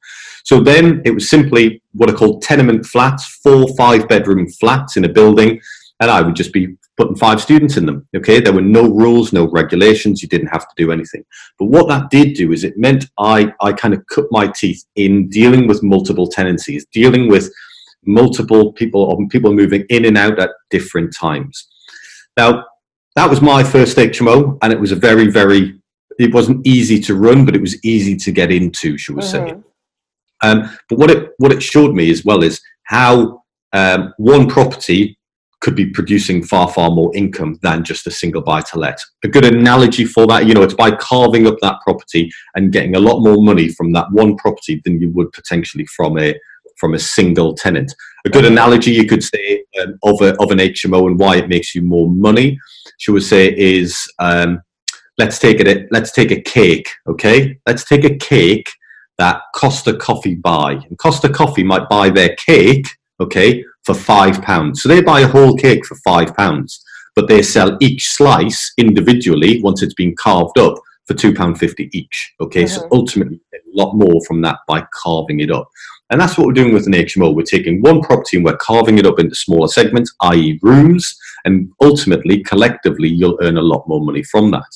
So 0.44 0.60
then 0.60 1.02
it 1.04 1.10
was 1.10 1.28
simply 1.28 1.82
what 1.92 2.10
are 2.10 2.14
called 2.14 2.42
tenement 2.42 2.86
flats, 2.86 3.40
four, 3.42 3.66
five 3.76 4.08
bedroom 4.08 4.48
flats 4.48 4.96
in 4.96 5.04
a 5.04 5.08
building. 5.08 5.60
And 6.00 6.10
I 6.10 6.20
would 6.20 6.36
just 6.36 6.52
be 6.52 6.76
putting 6.96 7.16
five 7.16 7.40
students 7.40 7.76
in 7.76 7.86
them. 7.86 8.06
Okay, 8.16 8.40
there 8.40 8.52
were 8.52 8.60
no 8.60 8.82
rules, 8.82 9.32
no 9.32 9.48
regulations. 9.48 10.22
You 10.22 10.28
didn't 10.28 10.48
have 10.48 10.68
to 10.68 10.74
do 10.76 10.92
anything. 10.92 11.24
But 11.58 11.66
what 11.66 11.88
that 11.88 12.10
did 12.10 12.34
do 12.34 12.52
is 12.52 12.64
it 12.64 12.76
meant 12.76 13.06
I 13.18 13.52
I 13.60 13.72
kind 13.72 13.94
of 13.94 14.06
cut 14.06 14.26
my 14.30 14.46
teeth 14.48 14.84
in 14.96 15.28
dealing 15.28 15.66
with 15.66 15.82
multiple 15.82 16.26
tenancies, 16.26 16.86
dealing 16.92 17.28
with 17.28 17.52
multiple 18.04 18.72
people 18.72 19.02
or 19.02 19.28
people 19.28 19.52
moving 19.52 19.84
in 19.88 20.04
and 20.04 20.16
out 20.16 20.38
at 20.38 20.50
different 20.70 21.14
times. 21.14 21.68
Now 22.36 22.64
that 23.14 23.28
was 23.28 23.40
my 23.40 23.62
first 23.62 23.96
HMO, 23.96 24.58
and 24.62 24.72
it 24.72 24.80
was 24.80 24.92
a 24.92 24.96
very 24.96 25.28
very 25.28 25.80
it 26.18 26.32
wasn't 26.32 26.66
easy 26.66 27.00
to 27.00 27.14
run, 27.14 27.44
but 27.44 27.54
it 27.54 27.60
was 27.60 27.82
easy 27.84 28.16
to 28.16 28.32
get 28.32 28.50
into, 28.50 28.96
shall 28.98 29.16
we 29.16 29.22
mm-hmm. 29.22 29.60
say. 29.60 29.62
Um, 30.42 30.70
but 30.88 30.98
what 30.98 31.10
it 31.10 31.30
what 31.38 31.52
it 31.52 31.62
showed 31.62 31.94
me 31.94 32.10
as 32.10 32.24
well 32.24 32.42
is 32.42 32.60
how 32.84 33.42
um, 33.72 34.12
one 34.18 34.48
property 34.48 35.18
could 35.60 35.74
be 35.74 35.86
producing 35.86 36.42
far 36.42 36.68
far 36.68 36.90
more 36.90 37.14
income 37.16 37.58
than 37.62 37.82
just 37.82 38.06
a 38.06 38.10
single 38.10 38.42
buy 38.42 38.60
to 38.60 38.78
let. 38.78 39.00
A 39.24 39.28
good 39.28 39.44
analogy 39.44 40.04
for 40.04 40.26
that, 40.26 40.46
you 40.46 40.54
know, 40.54 40.62
it's 40.62 40.74
by 40.74 40.90
carving 40.92 41.46
up 41.46 41.56
that 41.62 41.80
property 41.82 42.30
and 42.54 42.72
getting 42.72 42.94
a 42.94 43.00
lot 43.00 43.20
more 43.20 43.42
money 43.42 43.68
from 43.68 43.92
that 43.92 44.10
one 44.12 44.36
property 44.36 44.80
than 44.84 45.00
you 45.00 45.10
would 45.10 45.32
potentially 45.32 45.86
from 45.86 46.18
a 46.18 46.34
from 46.76 46.94
a 46.94 46.98
single 46.98 47.54
tenant. 47.54 47.94
A 48.26 48.28
good 48.28 48.44
analogy 48.44 48.92
you 48.92 49.06
could 49.06 49.22
say 49.22 49.64
um, 49.80 49.98
of 50.04 50.20
a, 50.20 50.34
of 50.42 50.50
an 50.50 50.58
HMO 50.58 51.06
and 51.06 51.18
why 51.18 51.36
it 51.36 51.48
makes 51.48 51.74
you 51.74 51.80
more 51.80 52.10
money, 52.10 52.58
should 52.98 53.14
we 53.14 53.20
say, 53.20 53.56
is 53.56 53.98
um, 54.18 54.60
let's 55.18 55.38
take 55.38 55.60
it. 55.60 55.88
Let's 55.90 56.12
take 56.12 56.30
a 56.30 56.40
cake. 56.40 56.88
Okay, 57.08 57.58
let's 57.66 57.84
take 57.84 58.04
a 58.04 58.16
cake 58.16 58.70
that 59.18 59.40
Costa 59.54 59.94
Coffee 59.94 60.34
buy, 60.34 60.72
and 60.72 60.98
Costa 60.98 61.28
Coffee 61.28 61.64
might 61.64 61.88
buy 61.88 62.10
their 62.10 62.34
cake. 62.36 62.86
Okay, 63.20 63.64
for 63.84 63.94
five 63.94 64.42
pounds. 64.42 64.82
So 64.82 64.88
they 64.88 65.00
buy 65.00 65.20
a 65.20 65.28
whole 65.28 65.56
cake 65.56 65.86
for 65.86 65.96
five 66.04 66.36
pounds, 66.36 66.82
but 67.14 67.28
they 67.28 67.42
sell 67.42 67.78
each 67.80 68.08
slice 68.08 68.72
individually 68.76 69.62
once 69.62 69.82
it's 69.82 69.94
been 69.94 70.14
carved 70.16 70.58
up 70.58 70.74
for 71.06 71.14
two 71.14 71.32
pound 71.32 71.58
fifty 71.58 71.88
each. 71.92 72.34
Okay, 72.40 72.64
mm-hmm. 72.64 72.80
so 72.80 72.88
ultimately 72.92 73.40
a 73.54 73.58
lot 73.72 73.94
more 73.94 74.20
from 74.26 74.42
that 74.42 74.58
by 74.68 74.86
carving 74.92 75.40
it 75.40 75.50
up. 75.50 75.68
And 76.10 76.20
that's 76.20 76.38
what 76.38 76.46
we're 76.46 76.52
doing 76.52 76.72
with 76.72 76.86
an 76.86 76.92
HMO. 76.92 77.34
We're 77.34 77.42
taking 77.42 77.80
one 77.80 78.00
property 78.00 78.36
and 78.36 78.44
we're 78.44 78.56
carving 78.58 78.98
it 78.98 79.06
up 79.06 79.18
into 79.18 79.34
smaller 79.34 79.66
segments, 79.66 80.14
i.e., 80.22 80.58
rooms, 80.62 81.16
and 81.44 81.72
ultimately, 81.82 82.44
collectively, 82.44 83.08
you'll 83.08 83.38
earn 83.42 83.56
a 83.56 83.62
lot 83.62 83.88
more 83.88 84.00
money 84.00 84.22
from 84.22 84.52
that. 84.52 84.68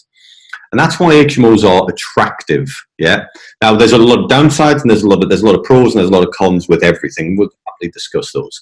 And 0.72 0.78
that's 0.78 1.00
why 1.00 1.14
HMOs 1.14 1.68
are 1.68 1.88
attractive. 1.90 2.68
Yeah. 2.98 3.24
Now 3.60 3.74
there's 3.74 3.92
a 3.92 3.98
lot 3.98 4.20
of 4.20 4.30
downsides 4.30 4.82
and 4.82 4.90
there's 4.90 5.02
a 5.02 5.08
lot 5.08 5.22
of 5.22 5.28
there's 5.28 5.42
a 5.42 5.46
lot 5.46 5.56
of 5.56 5.64
pros 5.64 5.94
and 5.94 6.00
there's 6.00 6.10
a 6.10 6.12
lot 6.12 6.26
of 6.26 6.32
cons 6.32 6.68
with 6.68 6.84
everything. 6.84 7.36
We'll 7.36 7.50
happily 7.66 7.90
discuss 7.90 8.32
those. 8.32 8.60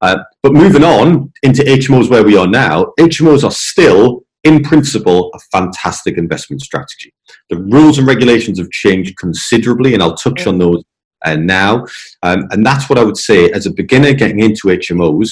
Uh, 0.00 0.18
but 0.42 0.52
moving 0.52 0.84
on 0.84 1.32
into 1.42 1.62
HMOs 1.62 2.10
where 2.10 2.22
we 2.22 2.36
are 2.36 2.46
now, 2.46 2.92
HMOs 3.00 3.42
are 3.42 3.50
still 3.50 4.22
in 4.44 4.62
principle 4.62 5.30
a 5.34 5.38
fantastic 5.52 6.16
investment 6.16 6.62
strategy. 6.62 7.12
The 7.50 7.56
rules 7.56 7.98
and 7.98 8.06
regulations 8.06 8.58
have 8.58 8.70
changed 8.70 9.16
considerably, 9.16 9.94
and 9.94 10.02
I'll 10.02 10.16
touch 10.16 10.46
on 10.46 10.58
those 10.58 10.84
uh, 11.24 11.36
now. 11.36 11.86
Um, 12.22 12.46
and 12.50 12.64
that's 12.64 12.88
what 12.88 12.98
I 12.98 13.04
would 13.04 13.16
say 13.16 13.50
as 13.50 13.66
a 13.66 13.72
beginner 13.72 14.12
getting 14.12 14.40
into 14.40 14.68
HMOs. 14.68 15.30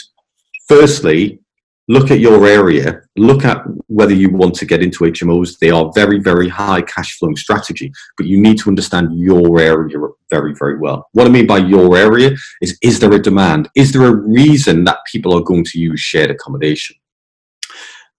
Firstly, 0.68 1.38
look 1.88 2.10
at 2.10 2.20
your 2.20 2.46
area, 2.46 3.02
look 3.16 3.44
at 3.44 3.62
whether 3.86 4.14
you 4.14 4.30
want 4.30 4.54
to 4.56 4.66
get 4.66 4.82
into 4.82 5.04
HMOs. 5.04 5.58
They 5.58 5.70
are 5.70 5.92
very, 5.94 6.18
very 6.18 6.48
high 6.48 6.82
cash 6.82 7.18
flowing 7.18 7.36
strategy, 7.36 7.92
but 8.16 8.26
you 8.26 8.40
need 8.40 8.58
to 8.58 8.70
understand 8.70 9.18
your 9.18 9.60
area 9.60 9.96
very, 10.30 10.54
very 10.54 10.78
well. 10.78 11.08
What 11.12 11.26
I 11.26 11.30
mean 11.30 11.46
by 11.46 11.58
your 11.58 11.96
area 11.96 12.32
is 12.60 12.78
is 12.82 12.98
there 12.98 13.12
a 13.12 13.22
demand? 13.22 13.68
Is 13.74 13.92
there 13.92 14.06
a 14.06 14.14
reason 14.14 14.84
that 14.84 14.98
people 15.10 15.36
are 15.36 15.42
going 15.42 15.64
to 15.64 15.78
use 15.78 16.00
shared 16.00 16.30
accommodation? 16.30 16.96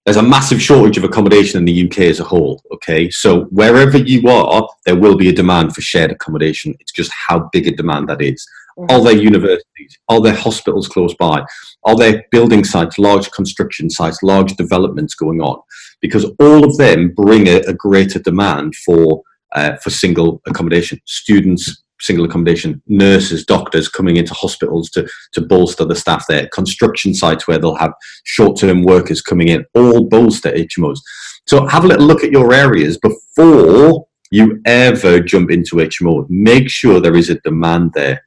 There's 0.04 0.16
a 0.16 0.22
massive 0.22 0.62
shortage 0.62 0.96
of 0.96 1.04
accommodation 1.04 1.58
in 1.58 1.66
the 1.66 1.86
UK 1.86 1.98
as 1.98 2.18
a 2.18 2.24
whole. 2.24 2.62
Okay, 2.72 3.10
so 3.10 3.44
wherever 3.50 3.98
you 3.98 4.26
are, 4.30 4.66
there 4.86 4.96
will 4.96 5.18
be 5.18 5.28
a 5.28 5.34
demand 5.34 5.74
for 5.74 5.82
shared 5.82 6.10
accommodation. 6.10 6.74
It's 6.80 6.92
just 6.92 7.12
how 7.12 7.50
big 7.52 7.66
a 7.66 7.76
demand 7.76 8.08
that 8.08 8.22
is. 8.22 8.48
Are 8.90 9.02
there 9.02 9.16
universities? 9.16 9.98
Are 10.08 10.20
there 10.20 10.34
hospitals 10.34 10.88
close 10.88 11.14
by? 11.14 11.44
Are 11.84 11.96
there 11.96 12.24
building 12.30 12.64
sites, 12.64 12.98
large 12.98 13.30
construction 13.32 13.90
sites, 13.90 14.22
large 14.22 14.54
developments 14.56 15.14
going 15.14 15.40
on? 15.40 15.60
Because 16.00 16.24
all 16.38 16.64
of 16.64 16.76
them 16.76 17.12
bring 17.16 17.48
a, 17.48 17.56
a 17.66 17.74
greater 17.74 18.18
demand 18.18 18.76
for 18.76 19.22
uh, 19.54 19.76
for 19.76 19.90
single 19.90 20.42
accommodation. 20.46 21.00
Students, 21.06 21.82
single 22.00 22.26
accommodation, 22.26 22.82
nurses, 22.86 23.44
doctors 23.44 23.88
coming 23.88 24.16
into 24.16 24.34
hospitals 24.34 24.90
to, 24.90 25.08
to 25.32 25.40
bolster 25.40 25.84
the 25.84 25.96
staff 25.96 26.26
there, 26.28 26.46
construction 26.48 27.14
sites 27.14 27.48
where 27.48 27.58
they'll 27.58 27.74
have 27.74 27.94
short 28.24 28.58
term 28.58 28.82
workers 28.82 29.22
coming 29.22 29.48
in, 29.48 29.64
all 29.74 30.04
bolster 30.04 30.52
HMOs. 30.52 30.98
So 31.46 31.66
have 31.66 31.84
a 31.84 31.88
little 31.88 32.06
look 32.06 32.22
at 32.22 32.30
your 32.30 32.52
areas 32.52 32.98
before 32.98 34.06
you 34.30 34.60
ever 34.66 35.20
jump 35.20 35.50
into 35.50 35.76
HMO. 35.76 36.26
Make 36.28 36.68
sure 36.68 37.00
there 37.00 37.16
is 37.16 37.30
a 37.30 37.40
demand 37.40 37.92
there 37.94 38.22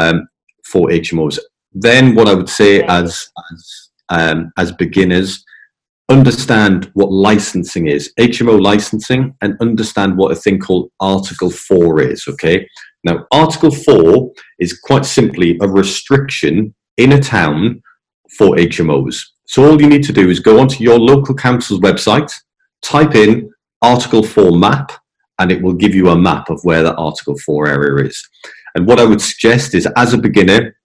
um, 0.00 0.28
for 0.64 0.88
HMOs. 0.88 1.38
Then, 1.72 2.14
what 2.14 2.28
I 2.28 2.34
would 2.34 2.48
say 2.48 2.82
as 2.82 3.30
as 3.52 3.90
um, 4.08 4.52
as 4.58 4.72
beginners, 4.72 5.44
understand 6.08 6.90
what 6.94 7.12
licensing 7.12 7.86
is, 7.86 8.12
HMO 8.18 8.60
licensing, 8.60 9.34
and 9.40 9.56
understand 9.60 10.16
what 10.16 10.32
a 10.32 10.36
thing 10.36 10.58
called 10.58 10.90
Article 11.00 11.50
Four 11.50 12.00
is. 12.00 12.26
Okay. 12.28 12.66
Now, 13.04 13.26
Article 13.30 13.70
Four 13.70 14.32
is 14.58 14.78
quite 14.78 15.06
simply 15.06 15.58
a 15.60 15.68
restriction 15.68 16.74
in 16.96 17.12
a 17.12 17.20
town 17.20 17.82
for 18.36 18.56
HMOs. 18.56 19.16
So 19.46 19.64
all 19.64 19.80
you 19.80 19.88
need 19.88 20.04
to 20.04 20.12
do 20.12 20.30
is 20.30 20.38
go 20.38 20.60
onto 20.60 20.84
your 20.84 20.98
local 20.98 21.34
council's 21.34 21.80
website, 21.80 22.32
type 22.82 23.14
in 23.14 23.50
Article 23.82 24.22
4 24.22 24.56
map, 24.56 24.92
and 25.40 25.50
it 25.50 25.60
will 25.60 25.72
give 25.72 25.94
you 25.94 26.10
a 26.10 26.16
map 26.16 26.50
of 26.50 26.60
where 26.62 26.82
the 26.82 26.94
Article 26.94 27.36
4 27.38 27.66
area 27.66 28.06
is. 28.06 28.28
And 28.74 28.86
what 28.86 29.00
I 29.00 29.04
would 29.04 29.20
suggest 29.20 29.74
is, 29.74 29.86
as 29.96 30.14
a 30.14 30.18
beginner, 30.18 30.76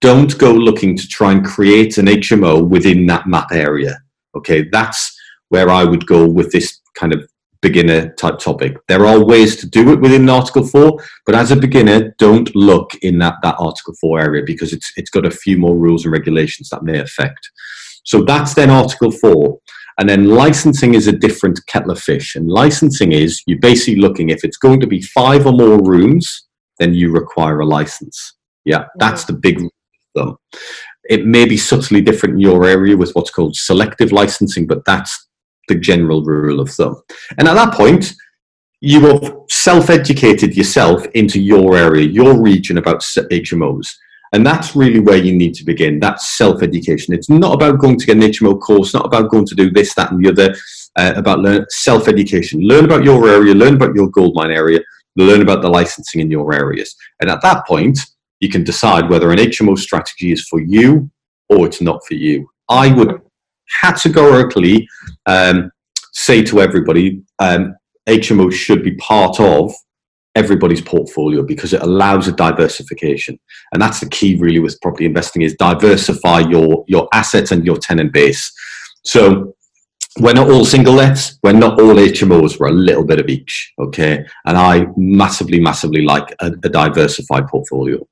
don't 0.00 0.36
go 0.38 0.52
looking 0.52 0.96
to 0.96 1.06
try 1.08 1.32
and 1.32 1.44
create 1.44 1.98
an 1.98 2.06
HMO 2.06 2.66
within 2.66 3.06
that 3.06 3.26
map 3.26 3.52
area. 3.52 3.98
Okay, 4.34 4.68
that's 4.70 5.16
where 5.48 5.68
I 5.68 5.84
would 5.84 6.06
go 6.06 6.26
with 6.26 6.52
this 6.52 6.80
kind 6.94 7.12
of 7.12 7.28
beginner 7.62 8.12
type 8.14 8.38
topic. 8.38 8.76
There 8.88 9.06
are 9.06 9.22
ways 9.22 9.56
to 9.56 9.68
do 9.68 9.92
it 9.92 10.00
within 10.00 10.28
Article 10.28 10.66
4, 10.66 10.98
but 11.26 11.34
as 11.34 11.50
a 11.50 11.56
beginner, 11.56 12.14
don't 12.18 12.54
look 12.56 12.94
in 13.02 13.18
that, 13.18 13.34
that 13.42 13.56
Article 13.58 13.94
4 14.00 14.20
area 14.20 14.42
because 14.46 14.72
it's, 14.72 14.90
it's 14.96 15.10
got 15.10 15.26
a 15.26 15.30
few 15.30 15.58
more 15.58 15.76
rules 15.76 16.04
and 16.04 16.12
regulations 16.12 16.70
that 16.70 16.82
may 16.82 16.98
affect. 16.98 17.50
So 18.04 18.22
that's 18.22 18.54
then 18.54 18.70
Article 18.70 19.10
4. 19.10 19.58
And 19.98 20.08
then 20.08 20.28
licensing 20.28 20.94
is 20.94 21.08
a 21.08 21.12
different 21.12 21.60
kettle 21.66 21.90
of 21.90 22.00
fish. 22.00 22.34
And 22.34 22.48
licensing 22.48 23.12
is 23.12 23.42
you're 23.46 23.58
basically 23.58 24.00
looking 24.00 24.30
if 24.30 24.44
it's 24.44 24.56
going 24.56 24.80
to 24.80 24.86
be 24.86 25.02
five 25.02 25.44
or 25.46 25.52
more 25.52 25.82
rooms, 25.82 26.48
then 26.80 26.94
you 26.94 27.12
require 27.12 27.60
a 27.60 27.66
license. 27.66 28.34
Yeah, 28.64 28.86
that's 28.98 29.24
the 29.24 29.34
big 29.34 29.62
thumb. 30.16 30.36
It 31.08 31.26
may 31.26 31.44
be 31.44 31.56
subtly 31.56 32.00
different 32.00 32.36
in 32.36 32.40
your 32.40 32.64
area 32.66 32.96
with 32.96 33.12
what's 33.12 33.30
called 33.30 33.54
selective 33.54 34.12
licensing, 34.12 34.66
but 34.66 34.84
that's 34.84 35.28
the 35.68 35.76
general 35.76 36.24
rule 36.24 36.60
of 36.60 36.70
thumb. 36.70 37.00
And 37.38 37.46
at 37.46 37.54
that 37.54 37.74
point, 37.74 38.12
you 38.80 39.00
have 39.06 39.36
self-educated 39.48 40.56
yourself 40.56 41.04
into 41.14 41.40
your 41.40 41.76
area, 41.76 42.06
your 42.06 42.40
region 42.40 42.78
about 42.78 43.00
HMOs. 43.00 43.86
And 44.32 44.46
that's 44.46 44.76
really 44.76 45.00
where 45.00 45.18
you 45.18 45.36
need 45.36 45.54
to 45.54 45.64
begin. 45.64 45.98
That's 45.98 46.36
self-education. 46.38 47.12
It's 47.12 47.28
not 47.28 47.54
about 47.54 47.80
going 47.80 47.98
to 47.98 48.06
get 48.06 48.16
an 48.16 48.22
HMO 48.22 48.60
course, 48.60 48.94
not 48.94 49.04
about 49.04 49.30
going 49.30 49.46
to 49.46 49.54
do 49.54 49.70
this, 49.70 49.92
that, 49.94 50.12
and 50.12 50.24
the 50.24 50.30
other. 50.30 50.56
Uh, 50.96 51.12
about 51.14 51.38
learn 51.38 51.64
self-education. 51.68 52.60
Learn 52.62 52.84
about 52.84 53.04
your 53.04 53.28
area. 53.28 53.54
Learn 53.54 53.74
about 53.74 53.94
your 53.94 54.08
goldmine 54.08 54.50
area. 54.50 54.80
Learn 55.16 55.42
about 55.42 55.62
the 55.62 55.68
licensing 55.68 56.20
in 56.20 56.30
your 56.30 56.52
areas. 56.54 56.94
And 57.20 57.30
at 57.30 57.42
that 57.42 57.66
point, 57.66 57.98
you 58.40 58.48
can 58.48 58.64
decide 58.64 59.10
whether 59.10 59.30
an 59.30 59.38
HMO 59.38 59.78
strategy 59.78 60.32
is 60.32 60.46
for 60.48 60.60
you 60.60 61.10
or 61.48 61.66
it's 61.66 61.80
not 61.80 62.04
for 62.06 62.14
you. 62.14 62.48
I 62.68 62.92
would 62.92 63.20
categorically 63.80 64.88
um, 65.26 65.70
say 66.12 66.42
to 66.44 66.60
everybody, 66.60 67.22
um, 67.38 67.74
HMO 68.08 68.52
should 68.52 68.82
be 68.82 68.94
part 68.96 69.38
of 69.40 69.72
everybody's 70.34 70.80
portfolio 70.80 71.42
because 71.42 71.72
it 71.72 71.82
allows 71.82 72.28
a 72.28 72.32
diversification 72.32 73.38
and 73.72 73.82
that's 73.82 73.98
the 73.98 74.08
key 74.08 74.36
really 74.36 74.60
with 74.60 74.80
property 74.80 75.04
investing 75.04 75.42
is 75.42 75.56
diversify 75.56 76.38
your 76.38 76.84
your 76.86 77.08
assets 77.12 77.50
and 77.50 77.66
your 77.66 77.76
tenant 77.76 78.12
base 78.12 78.52
so 79.04 79.52
we're 80.18 80.32
not 80.32 80.50
all 80.50 80.64
single 80.64 80.94
lets 80.94 81.38
we're 81.42 81.52
not 81.52 81.80
all 81.80 81.94
hmos 81.94 82.58
we're 82.58 82.68
a 82.68 82.72
little 82.72 83.04
bit 83.04 83.20
of 83.20 83.28
each 83.28 83.72
okay? 83.78 84.24
And 84.44 84.56
i 84.58 84.86
massively 84.96 85.60
massively 85.60 86.02
like 86.02 86.34
a, 86.40 86.46
a 86.46 86.68
diversified 86.68 87.46
portfolio 87.46 88.06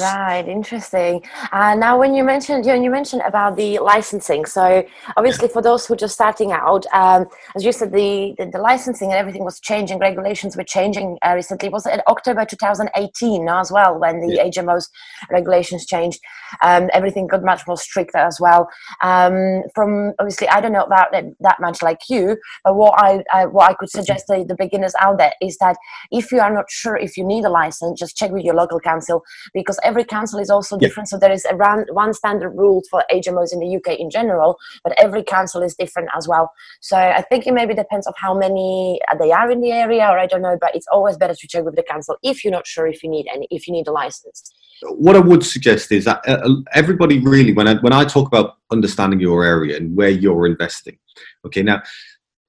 Right, 0.00 0.48
interesting. 0.48 1.22
Uh, 1.52 1.76
now, 1.76 1.96
when 1.96 2.12
you 2.12 2.24
mentioned 2.24 2.66
you, 2.66 2.74
you 2.74 2.90
mentioned 2.90 3.22
about 3.24 3.56
the 3.56 3.78
licensing, 3.78 4.44
so 4.44 4.82
obviously 5.16 5.46
for 5.46 5.62
those 5.62 5.86
who 5.86 5.94
are 5.94 5.96
just 5.96 6.14
starting 6.14 6.50
out, 6.50 6.86
um, 6.92 7.26
as 7.54 7.64
you 7.64 7.70
said, 7.70 7.92
the, 7.92 8.34
the, 8.36 8.46
the 8.46 8.58
licensing 8.58 9.10
and 9.10 9.18
everything 9.18 9.44
was 9.44 9.60
changing, 9.60 10.00
regulations 10.00 10.56
were 10.56 10.64
changing 10.64 11.18
uh, 11.24 11.34
recently. 11.36 11.68
Was 11.68 11.86
it 11.86 12.00
October 12.08 12.44
2018 12.44 13.48
as 13.48 13.70
well 13.70 13.96
when 13.96 14.20
the 14.20 14.34
yeah. 14.34 14.48
HMOs 14.48 14.88
regulations 15.30 15.86
changed? 15.86 16.18
Um, 16.64 16.90
everything 16.92 17.28
got 17.28 17.44
much 17.44 17.64
more 17.68 17.76
stricter 17.76 18.18
as 18.18 18.38
well. 18.40 18.68
Um, 19.02 19.62
from 19.72 20.14
obviously, 20.18 20.48
I 20.48 20.60
don't 20.60 20.72
know 20.72 20.82
about 20.82 21.12
that, 21.12 21.26
that 21.38 21.60
much 21.60 21.80
like 21.80 22.00
you, 22.08 22.36
but 22.64 22.74
what 22.74 23.00
I, 23.00 23.22
I 23.32 23.46
what 23.46 23.70
I 23.70 23.74
could 23.74 23.90
suggest 23.90 24.26
to 24.26 24.44
the 24.44 24.56
beginners 24.56 24.94
out 25.00 25.18
there 25.18 25.32
is 25.40 25.58
that 25.58 25.76
if 26.10 26.32
you 26.32 26.40
are 26.40 26.52
not 26.52 26.68
sure 26.68 26.96
if 26.96 27.16
you 27.16 27.24
need 27.24 27.44
a 27.44 27.50
license, 27.50 28.00
just 28.00 28.16
check 28.16 28.32
with 28.32 28.42
your 28.42 28.54
local 28.54 28.80
council 28.80 29.22
because 29.60 29.78
every 29.82 30.04
council 30.04 30.38
is 30.38 30.50
also 30.50 30.76
different. 30.78 31.08
So 31.08 31.18
there 31.18 31.32
is 31.32 31.46
around 31.50 31.88
one 31.92 32.14
standard 32.14 32.50
rule 32.50 32.82
for 32.90 33.04
HMOs 33.12 33.52
in 33.52 33.60
the 33.60 33.76
UK 33.76 33.98
in 33.98 34.10
general, 34.10 34.58
but 34.82 34.92
every 34.98 35.22
council 35.22 35.62
is 35.62 35.74
different 35.74 36.08
as 36.16 36.26
well. 36.26 36.50
So 36.80 36.96
I 36.96 37.22
think 37.22 37.46
it 37.46 37.52
maybe 37.52 37.74
depends 37.74 38.06
on 38.06 38.14
how 38.16 38.34
many 38.34 39.00
they 39.18 39.32
are 39.32 39.50
in 39.50 39.60
the 39.60 39.72
area, 39.72 40.08
or 40.08 40.18
I 40.18 40.26
don't 40.26 40.42
know. 40.42 40.56
But 40.60 40.74
it's 40.74 40.86
always 40.90 41.16
better 41.16 41.34
to 41.34 41.48
check 41.48 41.64
with 41.64 41.76
the 41.76 41.82
council 41.82 42.16
if 42.22 42.44
you're 42.44 42.52
not 42.52 42.66
sure 42.66 42.86
if 42.86 43.02
you 43.02 43.10
need 43.10 43.26
any, 43.32 43.46
if 43.50 43.66
you 43.66 43.72
need 43.72 43.88
a 43.88 43.92
license. 43.92 44.52
What 44.82 45.14
I 45.14 45.18
would 45.18 45.44
suggest 45.44 45.92
is 45.92 46.06
that 46.06 46.26
uh, 46.26 46.48
everybody 46.72 47.18
really, 47.18 47.52
when 47.52 47.68
I, 47.68 47.74
when 47.76 47.92
I 47.92 48.04
talk 48.04 48.26
about 48.26 48.56
understanding 48.70 49.20
your 49.20 49.44
area 49.44 49.76
and 49.76 49.94
where 49.94 50.08
you're 50.08 50.46
investing, 50.46 50.98
okay, 51.44 51.62
now 51.62 51.82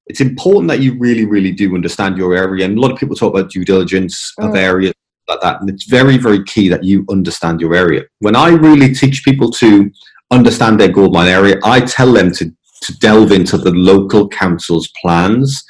it's 0.08 0.22
important 0.22 0.70
that 0.70 0.80
you 0.80 0.98
really, 0.98 1.26
really 1.26 1.52
do 1.52 1.76
understand 1.76 2.18
your 2.18 2.36
area. 2.36 2.66
And 2.66 2.78
a 2.78 2.82
lot 2.82 2.92
of 2.92 2.98
people 2.98 3.16
talk 3.16 3.34
about 3.34 3.52
due 3.52 3.66
diligence 3.66 4.34
mm. 4.40 4.48
of 4.48 4.56
areas 4.56 4.94
like 5.32 5.42
that. 5.42 5.62
And 5.62 5.70
it's 5.70 5.86
very, 5.86 6.18
very 6.18 6.44
key 6.44 6.70
that 6.70 6.84
you 6.84 7.06
understand 7.10 7.62
your 7.62 7.76
area. 7.76 8.04
When 8.20 8.36
I 8.36 8.50
really 8.50 8.94
teach 8.94 9.24
people 9.24 9.50
to 9.52 9.90
understand 10.32 10.80
their 10.80 10.92
goldmine 10.92 11.28
area, 11.28 11.60
I 11.64 11.82
tell 11.82 12.12
them 12.14 12.32
to, 12.34 12.46
to 12.84 12.98
delve 13.00 13.32
into 13.32 13.58
the 13.58 13.72
local 13.72 14.28
council's 14.28 14.90
plans. 15.02 15.64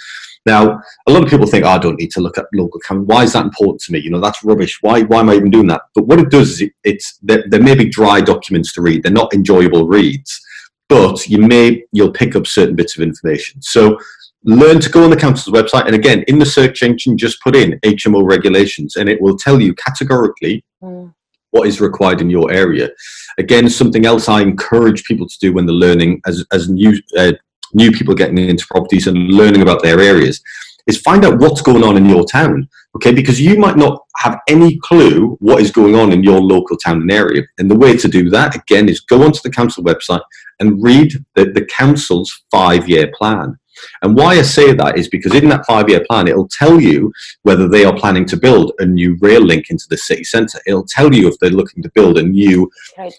Now, 0.45 0.81
a 1.07 1.11
lot 1.11 1.23
of 1.23 1.29
people 1.29 1.45
think, 1.45 1.65
oh, 1.65 1.69
I 1.69 1.77
don't 1.77 1.99
need 1.99 2.11
to 2.11 2.21
look 2.21 2.37
at 2.37 2.45
local 2.53 2.79
council. 2.79 3.05
Why 3.05 3.23
is 3.23 3.33
that 3.33 3.45
important 3.45 3.81
to 3.81 3.91
me? 3.91 3.99
You 3.99 4.09
know, 4.09 4.19
that's 4.19 4.43
rubbish. 4.43 4.79
Why, 4.81 5.03
why 5.03 5.19
am 5.19 5.29
I 5.29 5.35
even 5.35 5.51
doing 5.51 5.67
that? 5.67 5.83
But 5.93 6.07
what 6.07 6.19
it 6.19 6.31
does 6.31 6.49
is 6.51 6.61
it, 6.61 6.71
it's 6.83 7.19
there, 7.21 7.43
there 7.47 7.61
may 7.61 7.75
be 7.75 7.89
dry 7.89 8.21
documents 8.21 8.73
to 8.73 8.81
read. 8.81 9.03
They're 9.03 9.11
not 9.11 9.33
enjoyable 9.33 9.87
reads, 9.87 10.41
but 10.89 11.27
you 11.27 11.37
may 11.37 11.83
you'll 11.91 12.11
pick 12.11 12.35
up 12.35 12.47
certain 12.47 12.75
bits 12.75 12.97
of 12.97 13.03
information. 13.03 13.61
So 13.61 13.99
learn 14.43 14.79
to 14.79 14.89
go 14.89 15.03
on 15.03 15.09
the 15.09 15.15
council's 15.15 15.55
website 15.55 15.85
and 15.85 15.95
again 15.95 16.23
in 16.27 16.39
the 16.39 16.45
search 16.45 16.81
engine 16.81 17.17
just 17.17 17.41
put 17.41 17.55
in 17.55 17.79
hmo 17.81 18.27
regulations 18.27 18.95
and 18.95 19.07
it 19.07 19.21
will 19.21 19.37
tell 19.37 19.61
you 19.61 19.73
categorically 19.75 20.63
mm. 20.81 21.13
what 21.51 21.67
is 21.67 21.79
required 21.79 22.21
in 22.21 22.29
your 22.29 22.51
area. 22.51 22.89
Again 23.37 23.69
something 23.69 24.05
else 24.05 24.27
i 24.27 24.41
encourage 24.41 25.03
people 25.03 25.27
to 25.27 25.39
do 25.39 25.53
when 25.53 25.65
they're 25.65 25.75
learning 25.75 26.21
as, 26.25 26.45
as 26.51 26.69
new 26.69 26.99
uh, 27.17 27.33
new 27.73 27.91
people 27.91 28.15
getting 28.15 28.37
into 28.37 28.65
properties 28.67 29.07
and 29.07 29.17
learning 29.29 29.61
about 29.61 29.83
their 29.83 29.99
areas 29.99 30.41
is 30.87 30.99
find 30.99 31.23
out 31.23 31.39
what's 31.39 31.61
going 31.61 31.83
on 31.83 31.95
in 31.95 32.05
your 32.05 32.25
town 32.25 32.67
okay? 32.95 33.13
Because 33.13 33.39
you 33.39 33.57
might 33.57 33.77
not 33.77 34.03
have 34.17 34.39
any 34.47 34.77
clue 34.79 35.37
what 35.39 35.61
is 35.61 35.71
going 35.71 35.95
on 35.95 36.11
in 36.11 36.23
your 36.23 36.39
local 36.39 36.77
town 36.77 37.01
and 37.01 37.11
area. 37.11 37.43
And 37.57 37.69
the 37.69 37.77
way 37.77 37.97
to 37.97 38.07
do 38.07 38.29
that 38.29 38.55
again 38.55 38.89
is 38.89 38.99
go 38.99 39.23
onto 39.23 39.39
the 39.43 39.49
council 39.49 39.83
website 39.83 40.21
and 40.59 40.83
read 40.83 41.13
the, 41.35 41.45
the 41.45 41.65
council's 41.65 42.43
five 42.51 42.87
year 42.87 43.11
plan 43.17 43.57
and 44.01 44.15
why 44.15 44.33
I 44.35 44.41
say 44.41 44.73
that 44.73 44.97
is 44.97 45.07
because 45.07 45.35
in 45.35 45.49
that 45.49 45.65
five 45.65 45.89
year 45.89 46.03
plan, 46.09 46.27
it'll 46.27 46.47
tell 46.47 46.79
you 46.79 47.11
whether 47.43 47.67
they 47.67 47.85
are 47.85 47.95
planning 47.95 48.25
to 48.25 48.37
build 48.37 48.73
a 48.79 48.85
new 48.85 49.17
rail 49.21 49.41
link 49.41 49.69
into 49.69 49.85
the 49.89 49.97
city 49.97 50.23
centre. 50.23 50.59
It'll 50.65 50.85
tell 50.85 51.13
you 51.13 51.27
if 51.27 51.37
they're 51.39 51.49
looking 51.49 51.83
to 51.83 51.91
build 51.93 52.17
a 52.17 52.23
new 52.23 52.69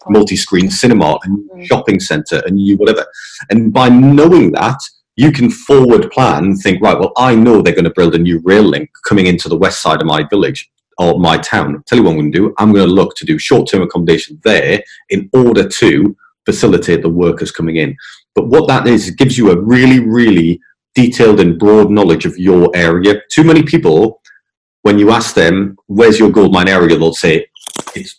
multi 0.09 0.37
screen 0.37 0.71
cinema, 0.71 1.19
a 1.23 1.28
new 1.28 1.50
mm. 1.57 1.64
shopping 1.64 2.00
centre, 2.00 2.42
a 2.47 2.50
new 2.50 2.76
whatever. 2.76 3.07
And 3.50 3.73
by 3.73 3.88
knowing 3.88 4.52
that, 4.52 4.78
you 5.16 5.31
can 5.31 5.50
forward 5.50 6.11
plan 6.11 6.45
and 6.45 6.59
think, 6.59 6.83
right, 6.83 6.99
well, 6.99 7.12
I 7.16 7.35
know 7.35 7.61
they're 7.61 7.75
going 7.75 7.85
to 7.85 7.92
build 7.95 8.14
a 8.14 8.19
new 8.19 8.40
rail 8.45 8.62
link 8.62 8.90
coming 9.07 9.26
into 9.26 9.49
the 9.49 9.59
west 9.59 9.83
side 9.83 10.00
of 10.00 10.07
my 10.07 10.26
village 10.28 10.71
or 10.99 11.19
my 11.19 11.38
town. 11.38 11.76
I'll 11.76 11.83
tell 11.83 11.99
you 11.99 12.04
what 12.04 12.12
I'm 12.12 12.19
going 12.19 12.33
to 12.33 12.38
do. 12.38 12.54
I'm 12.59 12.73
going 12.73 12.87
to 12.87 12.92
look 12.92 13.14
to 13.16 13.26
do 13.26 13.38
short 13.38 13.69
term 13.69 13.83
accommodation 13.83 14.40
there 14.45 14.83
in 15.11 15.28
order 15.33 15.69
to 15.69 16.16
facilitate 16.45 17.02
the 17.02 17.09
workers 17.09 17.50
coming 17.50 17.76
in. 17.76 17.97
But 18.35 18.49
what 18.49 18.67
that 18.69 18.87
is, 18.87 19.09
it 19.09 19.19
gives 19.19 19.37
you 19.37 19.51
a 19.51 19.61
really, 19.61 20.01
really 20.01 20.61
detailed 20.95 21.41
and 21.41 21.59
broad 21.59 21.91
knowledge 21.91 22.27
of 22.27 22.39
your 22.39 22.71
area. 22.75 23.21
Too 23.31 23.45
many 23.45 23.62
people, 23.62 24.21
when 24.83 24.99
you 24.99 25.11
ask 25.11 25.35
them, 25.35 25.77
where's 25.87 26.19
your 26.19 26.31
goldmine 26.31 26.69
area, 26.69 26.99
they'll 26.99 27.15
say, 27.15 27.47
it's 27.95 28.19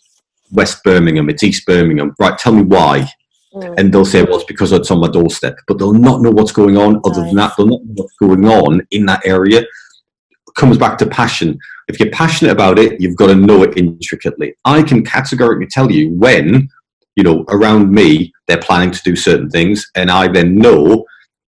West 0.52 0.82
Birmingham, 0.84 1.28
it's 1.28 1.42
East 1.42 1.66
Birmingham. 1.66 2.14
Right, 2.18 2.38
tell 2.38 2.52
me 2.52 2.62
why. 2.62 3.08
Mm. 3.54 3.74
And 3.78 3.92
they'll 3.92 4.04
say, 4.04 4.22
well, 4.22 4.36
it's 4.36 4.44
because 4.44 4.72
it's 4.72 4.90
on 4.90 5.00
my 5.00 5.08
doorstep. 5.08 5.56
But 5.66 5.78
they'll 5.78 5.92
not 5.92 6.22
know 6.22 6.30
what's 6.30 6.52
going 6.52 6.76
on. 6.76 7.00
Other 7.04 7.20
nice. 7.20 7.28
than 7.30 7.36
that, 7.36 7.52
they'll 7.56 7.66
not 7.66 7.84
know 7.84 7.94
what's 7.94 8.16
going 8.16 8.44
on 8.46 8.86
in 8.90 9.06
that 9.06 9.24
area. 9.26 9.60
It 9.60 10.54
comes 10.56 10.78
back 10.78 10.98
to 10.98 11.06
passion. 11.06 11.58
If 11.88 12.00
you're 12.00 12.10
passionate 12.10 12.52
about 12.52 12.78
it, 12.78 13.00
you've 13.00 13.16
got 13.16 13.26
to 13.28 13.34
know 13.34 13.62
it 13.62 13.76
intricately. 13.76 14.54
I 14.64 14.82
can 14.82 15.04
categorically 15.04 15.66
tell 15.66 15.90
you 15.90 16.10
when 16.14 16.68
you 17.16 17.22
know, 17.22 17.44
around 17.48 17.90
me, 17.90 18.32
they're 18.46 18.58
planning 18.58 18.90
to 18.90 19.02
do 19.04 19.16
certain 19.16 19.50
things, 19.50 19.90
and 19.94 20.10
I 20.10 20.28
then 20.28 20.56
know 20.56 21.04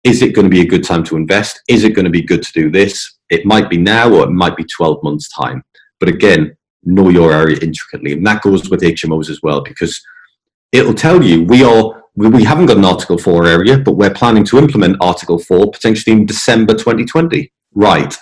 is 0.04 0.20
it 0.20 0.34
going 0.34 0.44
to 0.44 0.50
be 0.50 0.60
a 0.60 0.66
good 0.66 0.84
time 0.84 1.02
to 1.04 1.16
invest? 1.16 1.62
Is 1.66 1.82
it 1.82 1.94
going 1.94 2.04
to 2.04 2.10
be 2.10 2.22
good 2.22 2.42
to 2.42 2.52
do 2.52 2.70
this? 2.70 3.16
It 3.30 3.46
might 3.46 3.70
be 3.70 3.78
now 3.78 4.12
or 4.12 4.24
it 4.24 4.30
might 4.30 4.54
be 4.54 4.64
12 4.64 5.02
months' 5.02 5.30
time. 5.30 5.64
But 5.98 6.10
again, 6.10 6.54
know 6.84 7.08
your 7.08 7.32
area 7.32 7.58
intricately. 7.62 8.12
And 8.12 8.26
that 8.26 8.42
goes 8.42 8.68
with 8.68 8.82
HMOs 8.82 9.30
as 9.30 9.40
well, 9.42 9.62
because 9.62 9.98
it'll 10.72 10.94
tell 10.94 11.24
you 11.24 11.44
we 11.44 11.64
are 11.64 12.02
we, 12.16 12.44
haven't 12.44 12.66
got 12.66 12.76
an 12.76 12.84
Article 12.84 13.18
4 13.18 13.46
area, 13.46 13.78
but 13.78 13.96
we're 13.96 14.12
planning 14.12 14.44
to 14.44 14.58
implement 14.58 14.98
Article 15.00 15.38
4 15.38 15.72
potentially 15.72 16.14
in 16.14 16.26
December 16.26 16.74
2020. 16.74 17.50
Right. 17.74 18.14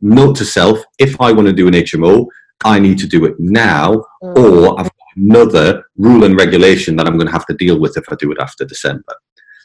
Note 0.00 0.36
to 0.36 0.44
self, 0.44 0.78
if 0.98 1.20
I 1.20 1.32
want 1.32 1.48
to 1.48 1.52
do 1.52 1.66
an 1.66 1.74
HMO, 1.74 2.26
I 2.64 2.78
need 2.78 2.98
to 2.98 3.08
do 3.08 3.24
it 3.24 3.34
now, 3.40 4.04
mm. 4.22 4.36
or 4.36 4.78
I've 4.78 4.90
another 5.16 5.84
rule 5.96 6.24
and 6.24 6.36
regulation 6.36 6.96
that 6.96 7.06
I'm 7.06 7.16
going 7.16 7.26
to 7.26 7.32
have 7.32 7.46
to 7.46 7.54
deal 7.54 7.78
with 7.78 7.96
if 7.96 8.04
I 8.10 8.16
do 8.16 8.32
it 8.32 8.38
after 8.40 8.64
December. 8.64 9.14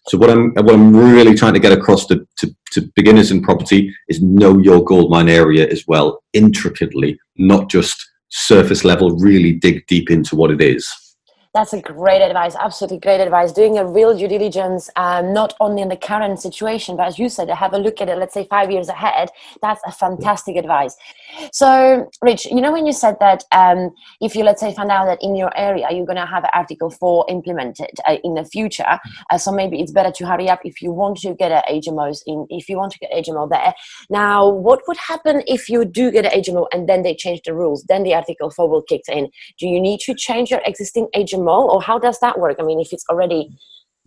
So 0.08 0.18
what 0.20 0.30
I'm 0.30 0.54
what 0.54 0.74
I'm 0.74 0.96
really 0.96 1.34
trying 1.34 1.56
to 1.56 1.60
get 1.60 1.72
across 1.72 2.06
to, 2.08 2.28
to, 2.38 2.56
to 2.72 2.82
beginners 2.96 3.32
in 3.32 3.42
property 3.42 3.94
is 4.08 4.22
know 4.22 4.60
your 4.60 4.84
goldmine 4.84 5.30
area 5.30 5.68
as 5.68 5.86
well, 5.88 6.24
intricately, 6.34 7.18
not 7.38 7.70
just 7.70 8.06
surface 8.30 8.84
level. 8.84 9.18
Really 9.18 9.54
dig 9.54 9.88
deep 9.88 10.12
into 10.12 10.36
what 10.36 10.52
it 10.52 10.62
is. 10.62 10.88
That's 11.56 11.72
a 11.72 11.80
great 11.80 12.22
advice. 12.22 12.54
Absolutely 12.60 13.00
great 13.00 13.22
advice. 13.22 13.54
Doing 13.54 13.78
a 13.78 13.86
real 13.86 14.14
due 14.14 14.28
diligence, 14.28 14.90
um, 14.98 15.32
not 15.34 15.54
only 15.62 15.82
in 15.82 15.88
the 15.88 15.96
current 15.96 16.38
situation, 16.42 16.98
but 16.98 17.08
as 17.08 17.18
you 17.18 17.30
said, 17.30 17.50
have 17.50 17.74
a 17.74 17.78
look 17.78 18.02
at 18.02 18.10
it, 18.10 18.18
let's 18.18 18.34
say 18.34 18.46
five 18.50 18.70
years 18.70 18.90
ahead. 18.90 19.30
That's 19.62 19.80
a 19.86 19.92
fantastic 19.94 20.58
advice. 20.58 20.98
So, 21.54 22.10
Rich, 22.22 22.48
you 22.48 22.60
know, 22.60 22.74
when 22.74 22.86
you 22.86 22.92
said 22.92 23.16
that 23.22 23.46
um, 23.54 23.92
if 24.20 24.36
you, 24.36 24.44
let's 24.44 24.60
say, 24.60 24.74
find 24.74 24.92
out 24.92 25.06
that 25.06 25.20
in 25.22 25.34
your 25.34 25.58
area 25.58 25.88
you're 25.92 26.06
going 26.06 26.18
to 26.18 26.26
have 26.26 26.44
Article 26.54 26.90
4 26.90 27.28
implemented 27.30 27.92
uh, 28.06 28.18
in 28.22 28.34
the 28.34 28.44
future, 28.44 29.00
uh, 29.32 29.38
so 29.38 29.50
maybe 29.50 29.80
it's 29.80 29.94
better 29.94 30.12
to 30.12 30.28
hurry 30.28 30.50
up 30.50 30.60
if 30.66 30.82
you 30.82 30.92
want 30.92 31.20
to 31.20 31.36
get 31.36 31.54
a 31.54 31.64
HMOs 31.72 32.22
in, 32.28 32.46
if 32.50 32.68
you 32.68 32.76
want 32.76 32.92
to 32.92 33.00
get 33.00 33.12
HMO 33.12 33.50
there. 33.50 33.74
Now, 34.10 34.50
what 34.50 34.82
would 34.90 34.98
happen 34.98 35.42
if 35.48 35.70
you 35.70 35.86
do 35.86 36.12
get 36.12 36.26
a 36.26 36.38
HMO 36.38 36.68
and 36.74 36.90
then 36.90 37.04
they 37.04 37.16
change 37.16 37.44
the 37.46 37.54
rules? 37.54 37.86
Then 37.88 38.04
the 38.04 38.14
Article 38.14 38.50
4 38.50 38.70
will 38.70 38.84
kick 38.84 39.04
in. 39.08 39.30
Do 39.58 39.68
you 39.68 39.80
need 39.80 40.02
to 40.02 40.14
change 40.14 40.52
your 40.52 40.60
existing 40.66 41.08
HMO? 41.16 41.45
Or 41.52 41.82
how 41.82 42.00
does 42.00 42.20
that 42.20 42.40
work? 42.40 42.58
I 42.60 42.64
mean, 42.64 42.80
if 42.80 42.92
it's 42.94 43.06
already. 43.10 43.50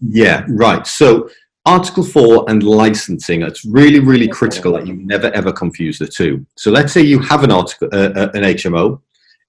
Yeah, 0.01 0.45
right. 0.49 0.87
So 0.87 1.29
Article 1.67 2.05
4 2.05 2.47
and 2.49 2.63
licensing, 2.63 3.43
it's 3.43 3.65
really, 3.65 4.01
really 4.01 4.29
critical 4.29 4.73
that 4.73 4.87
you 4.87 4.95
never 4.95 5.31
ever 5.33 5.53
confuse 5.53 5.99
the 5.99 6.07
two. 6.07 6.47
So 6.57 6.71
let's 6.71 6.93
say 6.93 7.03
you 7.03 7.19
have 7.21 7.45
an, 7.45 7.51
article, 7.51 7.89
uh, 7.93 8.11
uh 8.15 8.31
an 8.35 8.43
HMO 8.43 9.01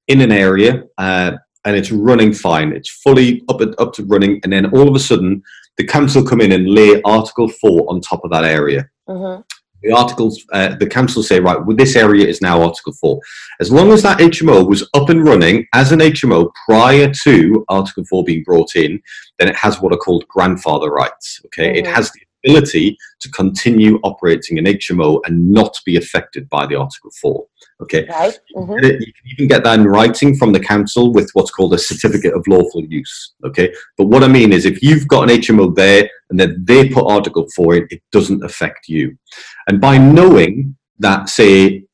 in 0.07 0.21
an 0.21 0.31
area 0.31 0.83
uh, 0.97 1.33
and 1.65 1.75
it's 1.75 1.91
running 1.91 2.33
fine, 2.33 2.73
it's 2.73 2.89
fully 2.89 3.43
up, 3.49 3.61
up 3.77 3.93
to 3.93 4.03
running, 4.05 4.39
and 4.43 4.51
then 4.51 4.65
all 4.71 4.87
of 4.87 4.95
a 4.95 4.99
sudden 4.99 5.43
the 5.77 5.85
council 5.85 6.23
come 6.23 6.41
in 6.41 6.51
and 6.51 6.69
lay 6.69 7.01
Article 7.03 7.47
4 7.47 7.85
on 7.89 8.01
top 8.01 8.23
of 8.23 8.31
that 8.31 8.43
area. 8.43 8.89
Mm-hmm 9.07 9.41
the 9.83 9.91
articles, 9.91 10.43
uh, 10.53 10.75
the 10.75 10.87
council 10.87 11.23
say, 11.23 11.39
right, 11.39 11.63
well, 11.65 11.75
this 11.75 11.95
area 11.95 12.27
is 12.27 12.41
now 12.41 12.61
Article 12.61 12.93
4. 12.93 13.19
As 13.59 13.71
long 13.71 13.91
as 13.91 14.01
that 14.03 14.19
HMO 14.19 14.67
was 14.67 14.89
up 14.93 15.09
and 15.09 15.23
running 15.23 15.65
as 15.73 15.91
an 15.91 15.99
HMO 15.99 16.51
prior 16.65 17.11
to 17.23 17.65
Article 17.69 18.03
4 18.05 18.23
being 18.23 18.43
brought 18.43 18.75
in, 18.75 19.01
then 19.37 19.47
it 19.47 19.55
has 19.55 19.81
what 19.81 19.93
are 19.93 19.97
called 19.97 20.27
grandfather 20.27 20.89
rights. 20.89 21.41
Okay, 21.45 21.69
mm-hmm. 21.69 21.85
it 21.85 21.87
has 21.87 22.11
the 22.11 22.21
ability 22.43 22.97
to 23.19 23.29
continue 23.31 23.99
operating 24.03 24.57
an 24.57 24.65
HMO 24.65 25.21
and 25.25 25.49
not 25.49 25.77
be 25.85 25.97
affected 25.97 26.49
by 26.49 26.65
the 26.65 26.75
Article 26.75 27.11
4. 27.21 27.45
Okay. 27.81 28.07
Right. 28.07 28.37
Mm-hmm. 28.55 28.83
You 28.83 29.13
can 29.13 29.31
even 29.31 29.47
get 29.47 29.63
that 29.63 29.79
in 29.79 29.87
writing 29.87 30.35
from 30.35 30.51
the 30.51 30.59
council 30.59 31.13
with 31.13 31.29
what's 31.33 31.51
called 31.51 31.73
a 31.73 31.77
certificate 31.77 32.33
of 32.33 32.45
lawful 32.47 32.83
use. 32.85 33.33
Okay. 33.45 33.73
But 33.97 34.07
what 34.07 34.23
I 34.23 34.27
mean 34.27 34.53
is 34.53 34.65
if 34.65 34.81
you've 34.81 35.07
got 35.07 35.29
an 35.29 35.37
HMO 35.37 35.73
there 35.75 36.09
and 36.29 36.39
then 36.39 36.63
they 36.65 36.89
put 36.89 37.09
Article 37.09 37.47
4 37.55 37.75
in, 37.75 37.87
it 37.89 38.01
doesn't 38.11 38.43
affect 38.43 38.87
you. 38.87 39.17
And 39.67 39.79
by 39.79 39.97
knowing 39.97 40.75
that, 40.99 41.29
say, 41.29 41.85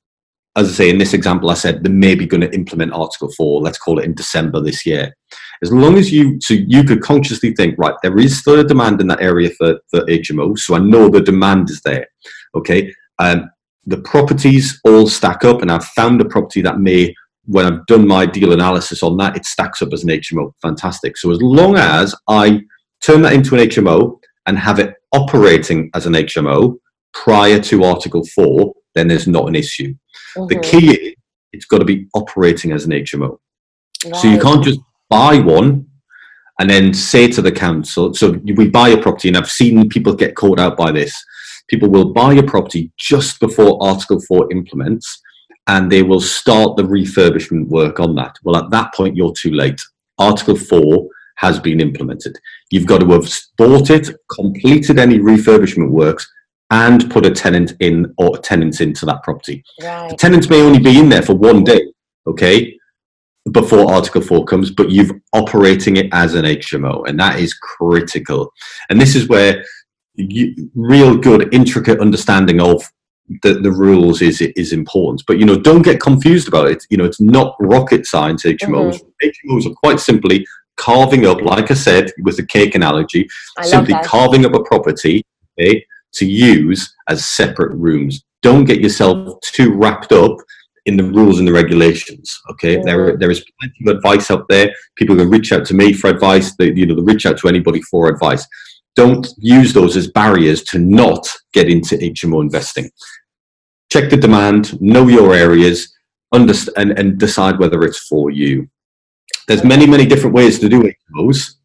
as 0.55 0.69
I 0.69 0.71
say, 0.71 0.89
in 0.89 0.97
this 0.97 1.13
example, 1.13 1.49
I 1.49 1.55
said 1.55 1.83
they're 1.83 1.91
maybe 1.91 2.25
going 2.25 2.41
to 2.41 2.53
implement 2.53 2.93
Article 2.93 3.29
4, 3.31 3.61
let's 3.61 3.77
call 3.77 3.99
it 3.99 4.05
in 4.05 4.13
December 4.13 4.61
this 4.61 4.85
year. 4.85 5.13
As 5.65 5.71
long 5.71 5.97
as 5.97 6.11
you, 6.11 6.39
so 6.41 6.53
you 6.53 6.83
could 6.83 7.01
consciously 7.01 7.55
think, 7.55 7.73
right, 7.79 7.95
there 8.03 8.19
is 8.19 8.37
still 8.37 8.59
a 8.59 8.63
demand 8.63 9.01
in 9.01 9.07
that 9.07 9.19
area 9.19 9.49
for, 9.49 9.79
for 9.89 10.01
HMO, 10.01 10.55
so 10.59 10.75
I 10.75 10.79
know 10.79 11.09
the 11.09 11.21
demand 11.21 11.71
is 11.71 11.81
there, 11.81 12.05
okay? 12.53 12.93
Um, 13.17 13.49
the 13.87 13.97
properties 13.97 14.79
all 14.85 15.07
stack 15.07 15.43
up, 15.43 15.63
and 15.63 15.71
I've 15.71 15.85
found 15.85 16.21
a 16.21 16.25
property 16.25 16.61
that 16.61 16.79
may, 16.79 17.15
when 17.45 17.65
I've 17.65 17.85
done 17.87 18.07
my 18.07 18.27
deal 18.27 18.53
analysis 18.53 19.01
on 19.01 19.17
that, 19.17 19.35
it 19.35 19.45
stacks 19.45 19.81
up 19.81 19.91
as 19.91 20.03
an 20.03 20.09
HMO. 20.09 20.51
Fantastic. 20.61 21.17
So 21.17 21.31
as 21.31 21.41
long 21.41 21.77
as 21.77 22.13
I 22.27 22.61
turn 23.01 23.23
that 23.23 23.33
into 23.33 23.55
an 23.55 23.67
HMO 23.67 24.19
and 24.45 24.59
have 24.59 24.77
it 24.77 24.93
operating 25.13 25.89
as 25.95 26.05
an 26.05 26.13
HMO 26.13 26.75
prior 27.11 27.59
to 27.59 27.83
Article 27.83 28.23
4, 28.23 28.71
then 28.93 29.07
there's 29.07 29.27
not 29.27 29.47
an 29.47 29.55
issue. 29.55 29.95
Mm-hmm. 30.37 30.45
The 30.45 30.59
key 30.59 30.91
is 30.91 31.15
it's 31.55 31.65
got 31.65 31.79
to 31.79 31.85
be 31.85 32.07
operating 32.13 32.71
as 32.71 32.85
an 32.85 32.91
HMO. 32.91 33.37
Right. 34.05 34.15
So 34.15 34.27
you 34.27 34.39
can't 34.39 34.63
just 34.63 34.79
buy 35.15 35.39
one 35.39 35.87
and 36.59 36.69
then 36.69 36.93
say 36.93 37.27
to 37.27 37.41
the 37.41 37.51
council, 37.51 38.13
so 38.13 38.31
we 38.59 38.69
buy 38.69 38.89
a 38.89 39.01
property, 39.01 39.27
and 39.29 39.37
I've 39.37 39.51
seen 39.61 39.89
people 39.89 40.13
get 40.13 40.35
caught 40.35 40.59
out 40.59 40.75
by 40.77 40.91
this. 40.91 41.13
People 41.67 41.89
will 41.89 42.13
buy 42.13 42.33
a 42.35 42.43
property 42.43 42.91
just 42.97 43.39
before 43.39 43.81
Article 43.81 44.19
4 44.21 44.51
implements, 44.51 45.07
and 45.67 45.91
they 45.91 46.03
will 46.03 46.21
start 46.21 46.77
the 46.77 46.83
refurbishment 46.83 47.67
work 47.67 47.99
on 47.99 48.15
that. 48.15 48.35
Well, 48.43 48.57
at 48.61 48.69
that 48.71 48.93
point, 48.93 49.17
you're 49.17 49.33
too 49.33 49.51
late. 49.51 49.81
Article 50.17 50.55
4 50.55 51.07
has 51.37 51.59
been 51.59 51.81
implemented. 51.81 52.37
You've 52.71 52.85
got 52.85 53.01
to 53.01 53.11
have 53.11 53.29
bought 53.57 53.89
it, 53.89 54.09
completed 54.39 54.99
any 54.99 55.19
refurbishment 55.19 55.89
works, 55.89 56.25
and 56.71 57.11
put 57.11 57.25
a 57.25 57.31
tenant 57.31 57.73
in 57.79 58.13
or 58.17 58.37
tenants 58.37 58.79
into 58.79 59.05
that 59.07 59.23
property. 59.23 59.63
Right. 59.81 60.09
The 60.09 60.17
tenants 60.17 60.49
may 60.49 60.61
only 60.61 60.79
be 60.79 60.99
in 60.99 61.09
there 61.09 61.21
for 61.21 61.35
one 61.35 61.63
day, 61.63 61.81
okay, 62.27 62.77
before 63.51 63.91
Article 63.91 64.21
4 64.21 64.45
comes, 64.45 64.71
but 64.71 64.89
you've 64.89 65.11
operating 65.33 65.97
it 65.97 66.07
as 66.11 66.33
an 66.33 66.45
HMO, 66.45 67.07
and 67.07 67.19
that 67.19 67.39
is 67.39 67.53
critical. 67.53 68.51
And 68.89 68.99
this 68.99 69.15
is 69.15 69.27
where 69.27 69.63
you, 70.15 70.71
real 70.73 71.17
good, 71.17 71.53
intricate 71.53 71.99
understanding 71.99 72.59
of 72.59 72.83
the, 73.43 73.53
the 73.53 73.71
rules 73.71 74.21
is 74.21 74.41
is 74.41 74.71
important. 74.71 75.23
But 75.27 75.39
you 75.39 75.45
know, 75.45 75.59
don't 75.59 75.81
get 75.81 75.99
confused 75.99 76.47
about 76.47 76.69
it. 76.69 76.83
You 76.89 76.97
know, 76.97 77.05
it's 77.05 77.21
not 77.21 77.55
rocket 77.59 78.05
science. 78.05 78.43
HMOs. 78.43 79.01
Mm-hmm. 79.01 79.51
HMOs 79.51 79.71
are 79.71 79.75
quite 79.75 79.99
simply 79.99 80.45
carving 80.77 81.25
up, 81.25 81.41
like 81.41 81.71
I 81.71 81.73
said, 81.73 82.11
with 82.23 82.37
the 82.37 82.45
cake 82.45 82.75
analogy, 82.75 83.27
I 83.57 83.65
simply 83.65 83.95
carving 84.03 84.45
up 84.45 84.53
a 84.53 84.63
property. 84.63 85.23
Okay, 85.59 85.85
to 86.13 86.25
use 86.25 86.93
as 87.07 87.25
separate 87.25 87.75
rooms. 87.75 88.23
Don't 88.41 88.65
get 88.65 88.81
yourself 88.81 89.39
too 89.41 89.73
wrapped 89.73 90.11
up 90.11 90.37
in 90.85 90.97
the 90.97 91.03
rules 91.03 91.39
and 91.39 91.47
the 91.47 91.53
regulations. 91.53 92.39
Okay, 92.51 92.81
there 92.83 93.17
there 93.17 93.31
is 93.31 93.45
plenty 93.59 93.75
of 93.87 93.97
advice 93.97 94.29
out 94.31 94.47
there. 94.47 94.71
People 94.95 95.15
can 95.15 95.29
reach 95.29 95.51
out 95.51 95.65
to 95.65 95.73
me 95.73 95.93
for 95.93 96.09
advice. 96.09 96.55
They, 96.55 96.73
you 96.73 96.85
know, 96.85 96.95
they 96.95 97.01
reach 97.01 97.25
out 97.25 97.37
to 97.39 97.47
anybody 97.47 97.81
for 97.81 98.07
advice. 98.07 98.45
Don't 98.95 99.27
use 99.37 99.73
those 99.73 99.97
as 99.97 100.09
barriers 100.09 100.63
to 100.65 100.79
not 100.79 101.27
get 101.53 101.69
into 101.69 101.97
HMO 101.97 102.41
investing. 102.41 102.89
Check 103.91 104.09
the 104.09 104.17
demand, 104.17 104.79
know 104.81 105.07
your 105.07 105.33
areas, 105.33 105.93
understand, 106.33 106.75
and, 106.77 106.99
and 106.99 107.19
decide 107.19 107.59
whether 107.59 107.83
it's 107.83 107.99
for 107.99 108.31
you. 108.31 108.69
There's 109.47 109.63
many, 109.63 109.85
many 109.85 110.05
different 110.05 110.35
ways 110.35 110.59
to 110.59 110.69
do 110.69 110.91
HMOs. 111.13 111.55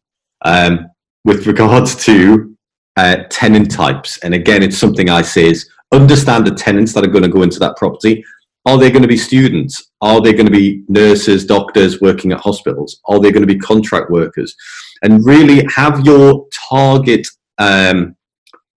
Um, 0.43 0.91
with 1.23 1.45
regards 1.45 1.95
to 2.05 2.55
uh, 2.97 3.17
tenant 3.29 3.71
types. 3.71 4.17
And 4.19 4.33
again, 4.33 4.63
it's 4.63 4.77
something 4.77 5.09
I 5.09 5.21
say 5.21 5.45
is 5.45 5.69
understand 5.91 6.45
the 6.45 6.51
tenants 6.55 6.93
that 6.93 7.03
are 7.03 7.09
going 7.11 7.23
to 7.23 7.29
go 7.29 7.43
into 7.43 7.59
that 7.59 7.77
property. 7.77 8.23
Are 8.65 8.77
they 8.77 8.91
going 8.91 9.01
to 9.01 9.07
be 9.07 9.17
students? 9.17 9.91
Are 10.01 10.21
they 10.21 10.33
going 10.33 10.45
to 10.45 10.51
be 10.51 10.83
nurses, 10.87 11.45
doctors 11.45 11.99
working 11.99 12.31
at 12.31 12.39
hospitals? 12.39 12.99
Are 13.05 13.19
they 13.19 13.31
going 13.31 13.45
to 13.45 13.53
be 13.53 13.57
contract 13.57 14.11
workers? 14.11 14.55
And 15.01 15.25
really 15.25 15.65
have 15.75 16.05
your 16.05 16.47
target 16.69 17.27
um, 17.57 18.15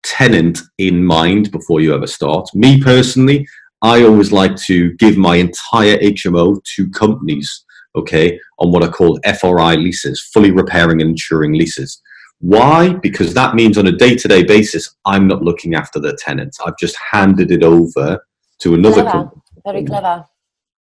tenant 0.02 0.60
in 0.78 1.04
mind 1.04 1.50
before 1.50 1.80
you 1.80 1.94
ever 1.94 2.06
start. 2.06 2.48
Me 2.54 2.80
personally, 2.80 3.46
I 3.82 4.04
always 4.04 4.32
like 4.32 4.56
to 4.62 4.94
give 4.94 5.18
my 5.18 5.36
entire 5.36 5.98
HMO 5.98 6.62
to 6.76 6.90
companies, 6.90 7.64
okay, 7.94 8.40
on 8.58 8.72
what 8.72 8.82
are 8.82 8.90
called 8.90 9.20
FRI 9.24 9.74
leases, 9.74 10.22
fully 10.32 10.50
repairing 10.50 11.02
and 11.02 11.10
insuring 11.10 11.52
leases. 11.52 12.00
Why? 12.38 12.94
Because 12.94 13.34
that 13.34 13.54
means 13.54 13.76
on 13.76 13.86
a 13.86 13.92
day 13.92 14.16
to 14.16 14.28
day 14.28 14.44
basis, 14.44 14.94
I'm 15.04 15.28
not 15.28 15.42
looking 15.42 15.74
after 15.74 15.98
the 16.00 16.16
tenants. 16.16 16.58
I've 16.64 16.78
just 16.78 16.96
handed 17.10 17.50
it 17.50 17.62
over 17.62 18.20
to 18.60 18.74
another 18.74 19.02
clever. 19.02 19.10
company. 19.10 19.40
Very 19.64 19.85
clever. 19.85 20.24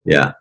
Yeah. 0.06 0.34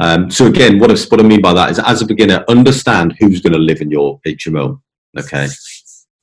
Um, 0.00 0.30
so 0.30 0.46
again, 0.46 0.78
what 0.78 0.90
I, 0.90 0.94
what 1.08 1.20
I 1.20 1.22
mean 1.22 1.40
by 1.40 1.52
that 1.54 1.70
is, 1.70 1.78
as 1.78 2.02
a 2.02 2.06
beginner, 2.06 2.44
understand 2.48 3.14
who's 3.18 3.40
going 3.40 3.52
to 3.52 3.58
live 3.58 3.80
in 3.80 3.90
your 3.90 4.20
HMO. 4.26 4.80
Okay. 5.18 5.48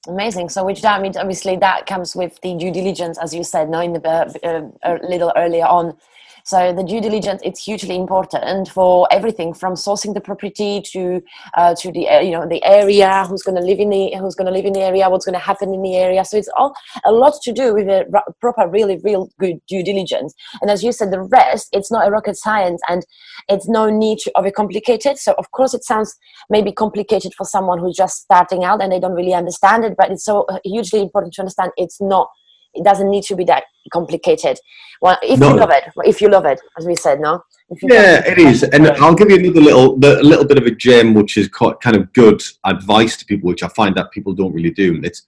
Amazing. 0.08 0.50
So, 0.50 0.66
which 0.66 0.82
that 0.82 1.02
means 1.02 1.16
obviously 1.16 1.56
that 1.58 1.86
comes 1.86 2.16
with 2.16 2.40
the 2.42 2.56
due 2.56 2.72
diligence, 2.72 3.18
as 3.20 3.34
you 3.34 3.44
said, 3.44 3.70
knowing 3.70 3.94
the 3.94 4.08
uh, 4.08 4.32
uh, 4.44 4.68
a 4.84 5.08
little 5.08 5.32
earlier 5.36 5.66
on 5.66 5.98
so 6.44 6.74
the 6.74 6.84
due 6.84 7.02
diligence 7.02 7.42
it's 7.44 7.64
hugely 7.64 7.96
important 7.96 8.70
for 8.70 9.08
everything 9.12 9.54
from 9.54 9.74
sourcing 9.74 10.14
the 10.14 10.22
property 10.22 10.82
to 10.82 11.22
uh, 11.56 11.76
to 11.76 11.92
the 11.92 12.10
uh, 12.10 12.20
you 12.20 12.32
know 12.32 12.48
the 12.48 12.64
area, 12.64 13.26
who's 13.28 13.44
going 13.44 13.56
to 13.56 13.62
live 13.62 13.80
in 13.80 13.90
the 13.90 14.16
who's 14.18 14.36
going 14.36 14.46
to 14.46 14.52
live 14.52 14.66
in 14.66 14.74
the 14.74 14.82
area, 14.82 15.10
what's 15.10 15.26
going 15.26 15.34
to 15.34 15.40
happen 15.40 15.74
in 15.74 15.82
the 15.82 15.96
area. 15.96 16.24
So 16.26 16.38
it's 16.38 16.50
all 16.58 16.74
a 17.06 17.12
lot 17.12 17.34
to 17.44 17.52
do 17.52 17.74
with 17.74 17.88
a 17.88 18.06
proper, 18.40 18.68
really, 18.68 19.00
real 19.04 19.30
good 19.40 19.60
due 19.68 19.84
diligence. 19.84 20.34
And 20.62 20.70
as 20.70 20.84
you 20.84 20.92
said, 20.92 21.12
the 21.12 21.22
rest 21.22 21.70
it's 21.72 21.92
not 21.92 22.08
a 22.08 22.12
rocket 22.12 22.38
science, 22.38 22.82
and 22.88 23.06
it's 23.50 23.68
no 23.68 23.90
need 23.90 24.20
to 24.20 24.32
overcomplicate 24.36 25.06
it. 25.06 25.18
So 25.18 25.34
of 25.38 25.52
course 25.52 25.74
it 25.74 25.84
sounds 25.84 26.16
maybe 26.50 26.72
complicated 26.72 27.34
for 27.36 27.46
someone 27.46 27.80
who's 27.80 27.96
just 27.96 28.22
starting 28.22 28.64
out 28.64 28.82
and 28.82 28.92
they 28.92 29.00
don't 29.00 29.14
really 29.14 29.34
understand 29.34 29.84
it, 29.86 29.96
but 29.98 30.12
it's 30.12 30.26
so 30.26 30.44
uh, 30.44 30.60
hugely 30.64 31.02
important 31.02 31.34
to 31.34 31.42
understand 31.42 31.72
it's 31.78 32.02
not 32.02 32.30
it 32.74 32.84
doesn't 32.84 33.10
need 33.10 33.24
to 33.24 33.36
be 33.36 33.44
that 33.46 33.64
complicated. 33.92 34.60
Well 35.02 35.18
if 35.24 35.40
no. 35.40 35.50
you 35.50 35.60
love 35.60 35.72
it 35.72 35.84
if 36.06 36.22
you 36.22 36.30
love 36.30 36.46
it 36.46 36.60
as 36.78 36.86
we 36.86 36.96
said 36.96 37.20
no? 37.20 37.44
Yeah 37.82 38.22
it 38.26 38.38
is. 38.38 38.64
and 38.64 38.88
i'll 38.88 39.16
give 39.16 39.32
you 39.32 39.38
another 39.38 39.62
little 39.62 39.96
a 39.96 40.22
little 40.22 40.46
bit 40.46 40.58
of 40.58 40.66
a 40.66 40.72
gem 40.72 41.14
which 41.14 41.38
is 41.38 41.48
kind 41.48 41.96
of 41.96 42.12
good 42.14 42.42
advice 42.66 43.16
to 43.18 43.26
people 43.26 43.48
which 43.48 43.64
i 43.64 43.68
find 43.70 43.96
that 43.96 44.12
people 44.12 44.34
don't 44.34 44.54
really 44.54 44.72
do. 44.72 45.00
It's 45.04 45.24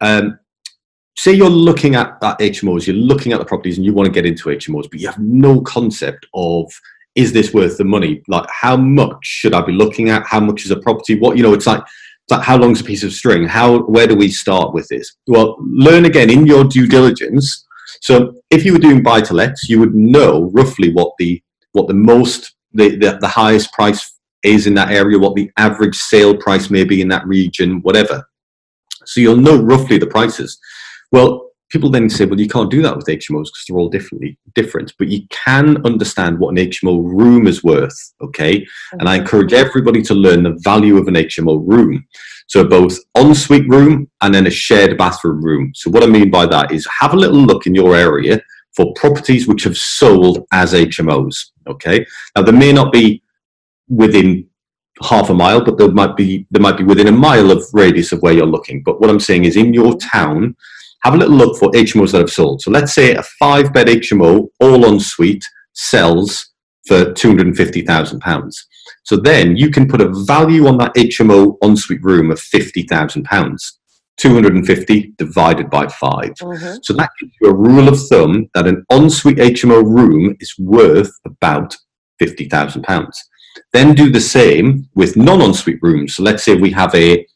um, 0.00 0.38
say 1.16 1.32
you're 1.32 1.48
looking 1.48 1.94
at, 1.94 2.18
at 2.22 2.38
hmos 2.38 2.86
you're 2.86 2.96
looking 2.96 3.32
at 3.32 3.38
the 3.38 3.44
properties 3.44 3.76
and 3.78 3.86
you 3.86 3.94
want 3.94 4.06
to 4.06 4.12
get 4.12 4.26
into 4.26 4.48
hmos 4.48 4.90
but 4.90 5.00
you 5.00 5.06
have 5.06 5.18
no 5.18 5.60
concept 5.60 6.26
of 6.34 6.70
is 7.16 7.32
this 7.32 7.52
worth 7.52 7.78
the 7.78 7.84
money? 7.84 8.22
Like 8.28 8.46
how 8.50 8.76
much 8.76 9.18
should 9.22 9.54
i 9.54 9.62
be 9.62 9.72
looking 9.72 10.10
at? 10.10 10.26
How 10.26 10.38
much 10.38 10.64
is 10.64 10.70
a 10.70 10.76
property? 10.76 11.18
What 11.18 11.36
you 11.36 11.42
know 11.42 11.54
it's 11.54 11.66
like 11.66 11.82
like 12.28 12.42
how 12.42 12.56
long's 12.56 12.80
a 12.80 12.84
piece 12.84 13.02
of 13.02 13.12
string? 13.12 13.46
How 13.46 13.80
where 13.84 14.06
do 14.06 14.14
we 14.14 14.28
start 14.28 14.74
with 14.74 14.88
this? 14.88 15.16
Well 15.26 15.56
learn 15.60 16.04
again 16.04 16.30
in 16.30 16.46
your 16.46 16.64
due 16.64 16.86
diligence. 16.86 17.64
So 18.02 18.34
if 18.50 18.64
you 18.64 18.72
were 18.72 18.78
doing 18.78 19.02
buy 19.02 19.20
to 19.22 19.34
lets 19.34 19.68
you 19.68 19.78
would 19.80 19.94
know 19.94 20.50
roughly 20.52 20.92
what 20.92 21.12
the 21.18 21.42
what 21.72 21.88
the 21.88 21.94
most 21.94 22.54
the, 22.72 22.96
the, 22.96 23.18
the 23.20 23.28
highest 23.28 23.72
price 23.72 24.18
is 24.42 24.66
in 24.66 24.74
that 24.74 24.90
area 24.90 25.18
what 25.18 25.34
the 25.34 25.50
average 25.56 25.96
sale 25.96 26.36
price 26.36 26.70
may 26.70 26.84
be 26.84 27.00
in 27.00 27.08
that 27.08 27.26
region 27.26 27.80
whatever. 27.82 28.28
So 29.04 29.20
you'll 29.20 29.36
know 29.36 29.56
roughly 29.56 29.98
the 29.98 30.06
prices. 30.06 30.58
Well 31.12 31.45
people 31.70 31.90
then 31.90 32.08
say, 32.08 32.24
well, 32.24 32.40
you 32.40 32.48
can't 32.48 32.70
do 32.70 32.82
that 32.82 32.96
with 32.96 33.06
HMOs 33.06 33.46
because 33.46 33.64
they're 33.68 33.76
all 33.76 33.88
differently 33.88 34.38
different. 34.54 34.92
But 34.98 35.08
you 35.08 35.26
can 35.30 35.84
understand 35.84 36.38
what 36.38 36.50
an 36.50 36.56
HMO 36.56 37.02
room 37.02 37.46
is 37.46 37.64
worth, 37.64 38.14
okay? 38.20 38.60
Mm-hmm. 38.60 39.00
And 39.00 39.08
I 39.08 39.16
encourage 39.16 39.52
everybody 39.52 40.02
to 40.02 40.14
learn 40.14 40.44
the 40.44 40.58
value 40.60 40.96
of 40.96 41.08
an 41.08 41.14
HMO 41.14 41.62
room. 41.66 42.06
So 42.46 42.64
both 42.64 42.96
ensuite 43.16 43.68
room 43.68 44.08
and 44.20 44.34
then 44.34 44.46
a 44.46 44.50
shared 44.50 44.96
bathroom 44.96 45.42
room. 45.42 45.72
So 45.74 45.90
what 45.90 46.04
I 46.04 46.06
mean 46.06 46.30
by 46.30 46.46
that 46.46 46.70
is 46.70 46.86
have 47.00 47.12
a 47.12 47.16
little 47.16 47.40
look 47.40 47.66
in 47.66 47.74
your 47.74 47.96
area 47.96 48.40
for 48.74 48.92
properties 48.94 49.48
which 49.48 49.64
have 49.64 49.76
sold 49.76 50.46
as 50.52 50.72
HMOs. 50.72 51.50
Okay. 51.66 52.06
Now 52.36 52.42
there 52.42 52.54
may 52.54 52.72
not 52.72 52.92
be 52.92 53.22
within 53.88 54.46
half 55.02 55.30
a 55.30 55.34
mile, 55.34 55.64
but 55.64 55.78
there 55.78 55.90
might 55.90 56.16
be 56.16 56.46
there 56.50 56.62
might 56.62 56.76
be 56.76 56.84
within 56.84 57.08
a 57.08 57.12
mile 57.12 57.50
of 57.50 57.64
radius 57.72 58.12
of 58.12 58.22
where 58.22 58.32
you're 58.32 58.46
looking. 58.46 58.82
But 58.82 59.00
what 59.00 59.10
I'm 59.10 59.20
saying 59.20 59.44
is 59.44 59.56
in 59.56 59.74
your 59.74 59.96
town, 59.98 60.56
have 61.06 61.14
a 61.14 61.18
little 61.18 61.36
look 61.36 61.56
for 61.56 61.70
HMOs 61.70 62.12
that 62.12 62.20
have 62.20 62.30
sold. 62.30 62.60
So 62.62 62.70
let's 62.70 62.92
say 62.92 63.14
a 63.14 63.22
five 63.22 63.72
bed 63.72 63.86
HMO, 63.86 64.48
all 64.60 64.84
en 64.86 64.98
suite, 64.98 65.44
sells 65.72 66.52
for 66.86 67.12
£250,000. 67.12 68.52
So 69.04 69.16
then 69.16 69.56
you 69.56 69.70
can 69.70 69.86
put 69.86 70.00
a 70.00 70.12
value 70.24 70.66
on 70.66 70.78
that 70.78 70.94
HMO 70.94 71.56
ensuite 71.62 72.02
room 72.02 72.30
of 72.30 72.38
£50,000. 72.38 73.56
250 74.16 75.12
divided 75.18 75.68
by 75.68 75.86
5. 75.86 76.22
Mm-hmm. 76.40 76.76
So 76.82 76.94
that 76.94 77.10
gives 77.20 77.32
you 77.40 77.50
a 77.50 77.54
rule 77.54 77.86
of 77.88 78.00
thumb 78.08 78.48
that 78.54 78.66
an 78.66 78.84
ensuite 78.90 79.36
HMO 79.36 79.84
room 79.84 80.36
is 80.40 80.54
worth 80.58 81.12
about 81.24 81.76
£50,000. 82.20 83.10
Then 83.72 83.94
do 83.94 84.10
the 84.10 84.20
same 84.20 84.88
with 84.94 85.16
non 85.16 85.40
ensuite 85.42 85.78
rooms. 85.82 86.16
So 86.16 86.22
let's 86.22 86.42
say 86.42 86.54
we 86.54 86.70
have 86.70 86.94
a, 86.94 87.26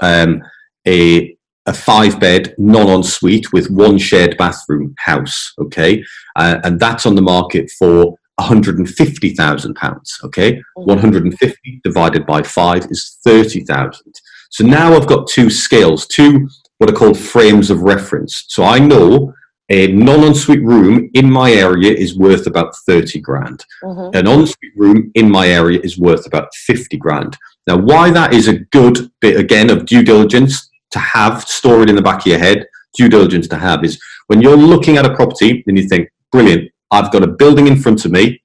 um, 0.00 0.42
a 0.86 1.36
a 1.68 1.72
five 1.72 2.18
bed 2.18 2.54
non 2.58 2.88
ensuite 2.88 3.52
with 3.52 3.70
one 3.70 3.98
shared 3.98 4.36
bathroom 4.38 4.94
house. 4.98 5.52
Okay, 5.58 6.02
uh, 6.34 6.58
and 6.64 6.80
that's 6.80 7.06
on 7.06 7.14
the 7.14 7.22
market 7.22 7.70
for 7.78 8.18
150,000 8.36 9.74
pounds. 9.74 10.18
Okay, 10.24 10.54
mm-hmm. 10.54 10.82
150 10.82 11.80
divided 11.84 12.26
by 12.26 12.42
five 12.42 12.86
is 12.90 13.18
30,000. 13.24 14.14
So 14.50 14.64
now 14.64 14.94
I've 14.94 15.06
got 15.06 15.28
two 15.28 15.50
scales, 15.50 16.06
two 16.06 16.48
what 16.78 16.88
are 16.88 16.94
called 16.94 17.18
frames 17.18 17.70
of 17.70 17.82
reference. 17.82 18.44
So 18.48 18.64
I 18.64 18.78
know 18.78 19.34
a 19.68 19.88
non-ensuite 19.88 20.62
room 20.62 21.10
in 21.12 21.30
my 21.30 21.50
area 21.52 21.92
is 21.92 22.16
worth 22.16 22.46
about 22.46 22.74
30 22.86 23.20
grand. 23.20 23.64
Mm-hmm. 23.82 24.16
An 24.16 24.26
ensuite 24.26 24.76
room 24.76 25.10
in 25.14 25.30
my 25.30 25.48
area 25.48 25.80
is 25.82 25.98
worth 25.98 26.26
about 26.26 26.54
50 26.54 26.96
grand. 26.96 27.36
Now, 27.66 27.76
why 27.76 28.10
that 28.10 28.32
is 28.32 28.48
a 28.48 28.60
good 28.60 29.10
bit, 29.20 29.36
again, 29.36 29.68
of 29.68 29.84
due 29.84 30.02
diligence 30.02 30.70
to 30.90 30.98
have 30.98 31.42
stored 31.42 31.90
in 31.90 31.96
the 31.96 32.02
back 32.02 32.20
of 32.20 32.26
your 32.26 32.38
head, 32.38 32.66
due 32.96 33.08
diligence 33.08 33.48
to 33.48 33.56
have 33.56 33.84
is 33.84 34.00
when 34.26 34.40
you're 34.40 34.56
looking 34.56 34.96
at 34.96 35.06
a 35.06 35.14
property 35.14 35.62
and 35.66 35.78
you 35.78 35.88
think, 35.88 36.08
brilliant, 36.32 36.70
I've 36.90 37.12
got 37.12 37.22
a 37.22 37.28
building 37.28 37.66
in 37.66 37.76
front 37.76 38.04
of 38.04 38.12
me 38.12 38.42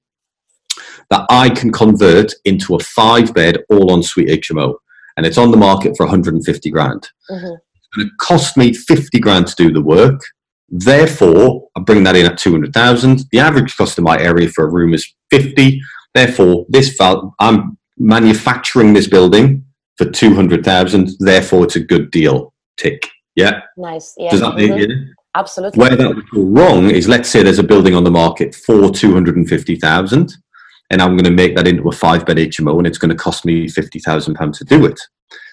that 1.10 1.26
I 1.30 1.50
can 1.50 1.72
convert 1.72 2.32
into 2.44 2.76
a 2.76 2.78
five 2.80 3.34
bed 3.34 3.58
all 3.68 3.92
ensuite 3.92 4.42
HMO 4.42 4.74
and 5.16 5.26
it's 5.26 5.38
on 5.38 5.50
the 5.50 5.56
market 5.56 5.96
for 5.96 6.06
150 6.06 6.70
grand. 6.70 7.08
Mm-hmm. 7.30 7.46
Going 7.96 8.08
to 8.08 8.10
cost 8.18 8.56
me 8.56 8.72
50 8.72 9.20
grand 9.20 9.46
to 9.48 9.54
do 9.54 9.72
the 9.72 9.82
work. 9.82 10.20
Therefore, 10.68 11.68
I 11.76 11.80
bring 11.80 12.02
that 12.04 12.16
in 12.16 12.26
at 12.26 12.38
200,000. 12.38 13.24
The 13.30 13.38
average 13.38 13.76
cost 13.76 13.98
in 13.98 14.04
my 14.04 14.18
area 14.18 14.48
for 14.48 14.64
a 14.64 14.70
room 14.70 14.94
is 14.94 15.06
50. 15.30 15.80
Therefore, 16.14 16.66
this 16.68 16.96
val- 16.96 17.34
I'm 17.38 17.78
manufacturing 17.98 18.92
this 18.92 19.06
building 19.06 19.64
for 19.96 20.10
200,000. 20.10 21.10
Therefore, 21.18 21.64
it's 21.64 21.76
a 21.76 21.80
good 21.80 22.10
deal. 22.10 22.52
Tick. 22.76 23.08
Yeah. 23.34 23.60
Nice. 23.76 24.14
Yeah. 24.16 24.30
Does 24.30 24.40
that 24.40 24.54
mm-hmm. 24.54 24.78
make 24.78 24.90
Absolutely. 25.36 25.80
Where 25.80 25.96
that 25.96 26.14
would 26.14 26.30
go 26.30 26.42
wrong 26.42 26.90
is 26.90 27.08
let's 27.08 27.28
say 27.28 27.42
there's 27.42 27.58
a 27.58 27.64
building 27.64 27.94
on 27.94 28.04
the 28.04 28.10
market 28.10 28.54
for 28.54 28.90
250,000 28.90 30.32
and 30.90 31.02
I'm 31.02 31.16
going 31.16 31.24
to 31.24 31.30
make 31.30 31.56
that 31.56 31.66
into 31.66 31.88
a 31.88 31.92
five 31.92 32.24
bed 32.24 32.36
HMO 32.36 32.78
and 32.78 32.86
it's 32.86 32.98
going 32.98 33.10
to 33.10 33.16
cost 33.16 33.44
me 33.44 33.66
£50,000 33.66 34.58
to 34.58 34.64
do 34.64 34.86
it. 34.86 35.00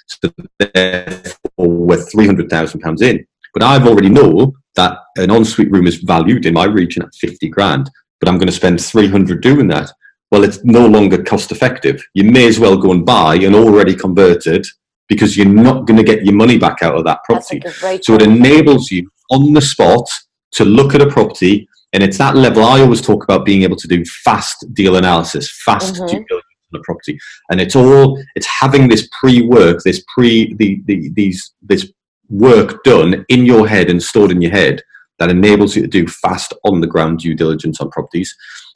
So 0.06 0.30
therefore, 0.60 1.40
we're 1.58 1.98
£300,000 1.98 3.02
in. 3.02 3.26
But 3.54 3.64
I've 3.64 3.88
already 3.88 4.10
know 4.10 4.54
that 4.76 5.00
an 5.18 5.32
ensuite 5.32 5.72
room 5.72 5.88
is 5.88 5.98
valued 5.98 6.46
in 6.46 6.54
my 6.54 6.66
region 6.66 7.04
at 7.04 7.16
50 7.16 7.50
grand, 7.50 7.90
but 8.20 8.30
I'm 8.30 8.38
going 8.38 8.48
to 8.48 8.54
spend 8.54 8.84
300 8.84 9.42
doing 9.42 9.68
that. 9.70 9.92
Well, 10.32 10.44
it's 10.44 10.64
no 10.64 10.88
longer 10.88 11.24
cost 11.24 11.52
effective. 11.52 12.04
You 12.14 12.24
may 12.24 12.48
as 12.48 12.60
well 12.60 12.78
go 12.78 12.92
and 12.92 13.06
buy 13.06 13.36
an 13.36 13.54
already 13.54 13.96
converted 13.96 14.66
because 15.10 15.36
you're 15.36 15.46
not 15.46 15.86
going 15.86 15.98
to 15.98 16.04
get 16.04 16.24
your 16.24 16.36
money 16.36 16.58
back 16.58 16.82
out 16.82 16.96
of 16.96 17.04
that 17.04 17.24
property. 17.26 17.62
So 18.02 18.14
it 18.14 18.22
enables 18.22 18.90
you 18.92 19.10
on 19.30 19.54
the 19.54 19.62
spot 19.62 20.08
to 20.54 20.64
look 20.64 20.96
at 20.96 21.02
a 21.02 21.08
property 21.08 21.68
and 21.94 22.04
it's 22.04 22.18
that 22.18 22.36
level 22.36 22.64
I 22.64 22.82
always 22.82 23.02
talk 23.02 23.24
about 23.24 23.46
being 23.46 23.64
able 23.64 23.76
to 23.76 23.88
do 23.88 24.04
fast 24.06 24.66
deal 24.74 24.96
analysis, 24.96 25.52
fast 25.66 25.96
mm-hmm. 25.96 26.06
due 26.06 26.26
diligence 26.26 26.46
on 26.74 26.80
a 26.80 26.84
property. 26.84 27.20
And 27.50 27.60
it's 27.60 27.76
all 27.76 28.22
it's 28.36 28.48
having 28.48 28.88
this 28.88 29.10
pre-work, 29.20 29.84
this 29.84 30.04
pre 30.14 30.54
the, 30.56 30.82
the 30.86 31.10
these 31.14 31.54
this 31.62 31.92
work 32.30 32.84
done 32.84 33.26
in 33.28 33.46
your 33.46 33.68
head 33.68 33.90
and 33.90 34.02
stored 34.02 34.32
in 34.32 34.42
your 34.42 34.52
head 34.52 34.82
that 35.20 35.30
enables 35.30 35.76
you 35.76 35.82
to 35.82 35.88
do 35.88 36.08
fast 36.08 36.54
on 36.64 36.80
the 36.80 36.88
ground 36.88 37.20
due 37.20 37.36
diligence 37.36 37.82
on 37.82 37.92
properties. 37.92 38.34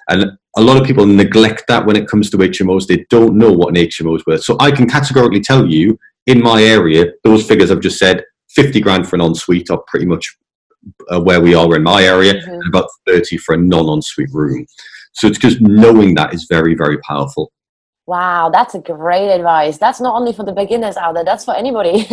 And 0.10 0.38
a 0.58 0.62
lot 0.62 0.78
of 0.78 0.86
people 0.86 1.06
neglect 1.06 1.64
that 1.68 1.86
when 1.86 1.96
it 1.96 2.08
comes 2.08 2.30
to 2.30 2.38
HMOs. 2.38 2.88
They 2.88 3.06
don't 3.10 3.38
know 3.38 3.52
what 3.52 3.70
an 3.70 3.84
HMO 3.84 4.16
is 4.18 4.26
worth. 4.26 4.44
So 4.44 4.56
I 4.60 4.72
can 4.72 4.88
categorically 4.88 5.42
tell 5.42 5.68
you 5.68 5.98
in 6.28 6.42
my 6.42 6.62
area, 6.62 7.08
those 7.24 7.48
figures 7.48 7.72
I've 7.72 7.82
just 7.82 8.00
said, 8.00 8.24
50 8.50 8.80
grand 8.82 9.08
for 9.08 9.16
an 9.16 9.22
ensuite 9.22 9.70
are 9.70 9.84
pretty 9.88 10.06
much 10.06 10.38
uh, 11.10 11.20
where 11.22 11.42
we 11.42 11.56
are 11.56 11.76
in 11.76 11.84
my 11.84 12.04
area, 12.04 12.36
mm-hmm. 12.36 12.52
and 12.52 12.68
about 12.68 12.90
30 13.08 13.38
for 13.38 13.56
a 13.56 13.58
non 13.58 13.90
ensuite 13.90 14.32
room. 14.32 14.66
So 15.14 15.28
it's 15.28 15.40
just 15.40 15.62
knowing 15.62 16.16
that 16.16 16.34
is 16.34 16.46
very, 16.50 16.76
very 16.76 16.98
powerful. 17.00 17.52
Wow, 18.08 18.52
that's 18.52 18.76
a 18.76 18.80
great 18.80 19.32
advice. 19.32 19.80
That's 19.80 20.00
not 20.00 20.16
only 20.16 20.32
for 20.32 20.44
the 20.44 20.52
beginners 20.52 20.96
out 20.96 21.16
there, 21.16 21.24
that's 21.24 21.44
for 21.44 21.56
anybody. 21.56 22.04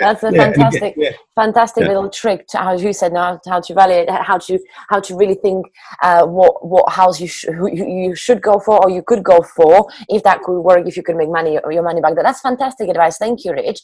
that's 0.00 0.24
a 0.24 0.32
yeah, 0.32 0.42
fantastic, 0.42 0.94
yeah, 0.96 1.10
yeah. 1.10 1.16
fantastic 1.36 1.86
little 1.86 2.10
trick 2.10 2.48
to, 2.48 2.60
as 2.60 2.82
you 2.82 2.92
said, 2.92 3.12
now 3.12 3.38
how 3.46 3.60
to 3.60 3.72
evaluate, 3.72 4.10
how 4.10 4.38
to, 4.38 4.58
how 4.88 4.98
to 4.98 5.14
really 5.14 5.36
think 5.36 5.64
uh, 6.02 6.26
what, 6.26 6.66
what 6.66 6.90
house 6.90 7.20
you, 7.20 7.28
sh- 7.28 7.44
you 7.72 8.16
should 8.16 8.42
go 8.42 8.58
for 8.58 8.82
or 8.82 8.90
you 8.90 9.00
could 9.00 9.22
go 9.22 9.42
for 9.42 9.88
if 10.08 10.24
that 10.24 10.42
could 10.42 10.60
work, 10.60 10.88
if 10.88 10.96
you 10.96 11.04
could 11.04 11.14
make 11.16 11.30
money 11.30 11.56
or 11.62 11.70
your 11.70 11.84
money 11.84 12.00
back. 12.00 12.14
That's 12.20 12.40
fantastic 12.40 12.88
advice. 12.88 13.16
Thank 13.16 13.44
you, 13.44 13.52
Rich. 13.52 13.80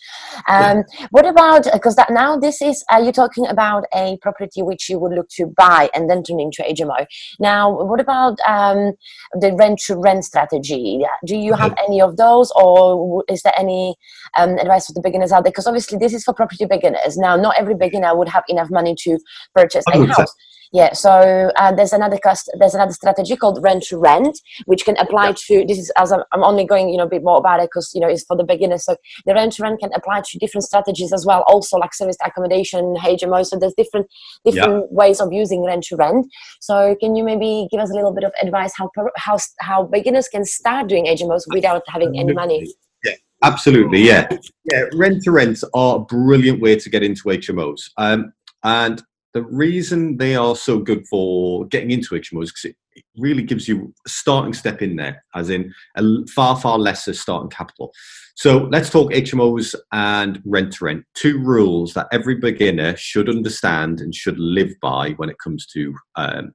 Um, 0.48 0.82
what 1.10 1.24
about, 1.24 1.68
because 1.72 1.94
that 1.94 2.10
now 2.10 2.36
this 2.36 2.60
is, 2.60 2.84
uh, 2.92 2.98
you're 2.98 3.12
talking 3.12 3.46
about 3.46 3.84
a 3.94 4.18
property 4.22 4.60
which 4.60 4.88
you 4.88 4.98
would 4.98 5.12
look 5.12 5.28
to 5.36 5.46
buy 5.46 5.88
and 5.94 6.10
then 6.10 6.24
turn 6.24 6.40
into 6.40 6.64
HMO. 6.64 7.06
Now, 7.38 7.70
what 7.70 8.00
about 8.00 8.40
um, 8.44 8.94
the 9.38 9.54
rent 9.56 9.78
to 9.86 9.94
rent 9.94 10.24
strategy? 10.24 11.04
Do 11.24 11.36
you 11.36 11.54
have 11.54 11.74
any 11.86 12.00
of 12.00 12.16
those 12.16 12.52
or 12.56 13.24
is 13.28 13.42
there 13.42 13.52
any 13.58 13.96
um, 14.36 14.58
advice 14.58 14.86
for 14.86 14.92
the 14.92 15.00
beginners 15.00 15.32
out 15.32 15.44
there? 15.44 15.52
Because 15.52 15.66
obviously 15.66 15.98
this 15.98 16.14
is 16.14 16.24
for 16.24 16.34
property 16.34 16.64
beginners. 16.64 17.16
Now 17.16 17.36
not 17.36 17.56
every 17.58 17.74
beginner 17.74 18.16
would 18.16 18.28
have 18.28 18.44
enough 18.48 18.70
money 18.70 18.94
to 19.00 19.18
purchase 19.54 19.84
a 19.92 20.06
house 20.06 20.34
yeah 20.72 20.92
so 20.92 21.50
uh, 21.56 21.72
there's 21.72 21.92
another 21.92 22.18
cost 22.18 22.50
there's 22.58 22.74
another 22.74 22.92
strategy 22.92 23.36
called 23.36 23.62
rent 23.62 23.82
to 23.82 23.98
rent 23.98 24.38
which 24.66 24.84
can 24.84 24.96
apply 24.96 25.28
yeah. 25.28 25.34
to 25.36 25.64
this 25.66 25.78
is 25.78 25.92
as 25.96 26.12
I'm, 26.12 26.22
I'm, 26.32 26.42
only 26.42 26.64
going 26.64 26.88
you 26.88 26.96
know 26.96 27.04
a 27.04 27.08
bit 27.08 27.22
more 27.22 27.38
about 27.38 27.60
it 27.60 27.70
because 27.72 27.90
you 27.94 28.00
know 28.00 28.08
it's 28.08 28.24
for 28.24 28.36
the 28.36 28.44
beginners. 28.44 28.84
So 28.84 28.96
the 29.26 29.34
rent 29.34 29.52
to 29.54 29.62
rent 29.62 29.80
can 29.80 29.90
apply 29.94 30.22
to 30.24 30.38
different 30.38 30.64
strategies 30.64 31.12
as 31.12 31.24
well 31.26 31.44
also 31.46 31.76
like 31.76 31.94
service 31.94 32.16
accommodation 32.24 32.96
hmo 32.96 33.46
so 33.46 33.58
there's 33.58 33.74
different 33.74 34.06
different 34.44 34.86
yeah. 34.90 34.96
ways 34.96 35.20
of 35.20 35.32
using 35.32 35.64
rent 35.64 35.84
to 35.84 35.96
rent. 35.96 36.26
So 36.60 36.96
can 37.00 37.14
you 37.16 37.24
maybe 37.24 37.68
give 37.70 37.80
us 37.80 37.90
a 37.90 37.94
little 37.94 38.12
bit 38.12 38.24
of 38.24 38.32
advice 38.42 38.72
how 38.76 38.90
how 39.16 39.38
how 39.60 39.84
beginners 39.84 40.28
can 40.28 40.44
start 40.44 40.88
doing 40.88 41.06
hmos 41.06 41.42
without 41.48 41.82
having 41.88 42.18
any 42.18 42.32
money? 42.32 42.72
Yeah 43.04 43.14
absolutely 43.42 44.00
yeah. 44.00 44.28
Yeah 44.70 44.84
rent 44.94 45.22
to 45.24 45.32
rents 45.32 45.64
are 45.74 45.96
a 45.96 46.00
brilliant 46.00 46.60
way 46.60 46.76
to 46.76 46.88
get 46.88 47.02
into 47.02 47.24
hmos 47.24 47.90
um, 47.98 48.32
and 48.64 49.02
the 49.34 49.42
reason 49.42 50.18
they 50.18 50.36
are 50.36 50.54
so 50.54 50.78
good 50.78 51.06
for 51.08 51.66
getting 51.66 51.90
into 51.90 52.14
HMOs 52.14 52.46
because 52.46 52.64
it, 52.66 52.76
it, 52.94 53.04
really 53.16 53.42
gives 53.42 53.66
you 53.66 53.92
a 54.06 54.08
starting 54.08 54.52
step 54.52 54.82
in 54.82 54.96
there, 54.96 55.24
as 55.34 55.48
in 55.50 55.72
a 55.96 56.02
far, 56.34 56.58
far 56.58 56.78
lesser 56.78 57.14
starting 57.14 57.50
capital. 57.50 57.92
So 58.34 58.68
let's 58.70 58.90
talk 58.90 59.12
HMOs 59.12 59.74
and 59.92 60.42
rent 60.44 60.74
to 60.74 60.84
rent. 60.84 61.04
Two 61.14 61.38
rules 61.38 61.94
that 61.94 62.08
every 62.12 62.36
beginner 62.36 62.96
should 62.96 63.28
understand 63.28 64.00
and 64.00 64.14
should 64.14 64.38
live 64.38 64.72
by 64.80 65.10
when 65.12 65.30
it 65.30 65.38
comes 65.42 65.66
to 65.68 65.94
um, 66.16 66.52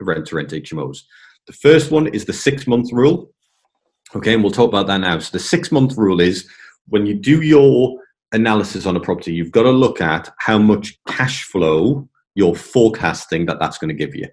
rent 0.00 0.26
to 0.26 0.36
rent 0.36 0.50
HMOs. 0.50 0.98
The 1.46 1.52
first 1.54 1.90
one 1.90 2.06
is 2.08 2.24
the 2.24 2.32
six 2.32 2.66
month 2.66 2.92
rule. 2.92 3.32
Okay, 4.14 4.34
and 4.34 4.42
we'll 4.42 4.52
talk 4.52 4.68
about 4.68 4.86
that 4.88 4.98
now. 4.98 5.18
So 5.18 5.30
the 5.32 5.38
six 5.38 5.72
month 5.72 5.96
rule 5.96 6.20
is 6.20 6.48
when 6.88 7.06
you 7.06 7.14
do 7.14 7.40
your 7.40 7.98
analysis 8.32 8.86
on 8.86 8.96
a 8.96 9.00
property, 9.00 9.32
you've 9.32 9.52
got 9.52 9.62
to 9.62 9.70
look 9.70 10.00
at 10.00 10.32
how 10.38 10.58
much 10.58 10.98
cash 11.06 11.44
flow 11.44 12.08
you're 12.34 12.54
forecasting 12.54 13.46
that 13.46 13.58
that's 13.60 13.78
going 13.78 13.88
to 13.88 13.94
give 13.94 14.14
you. 14.14 14.26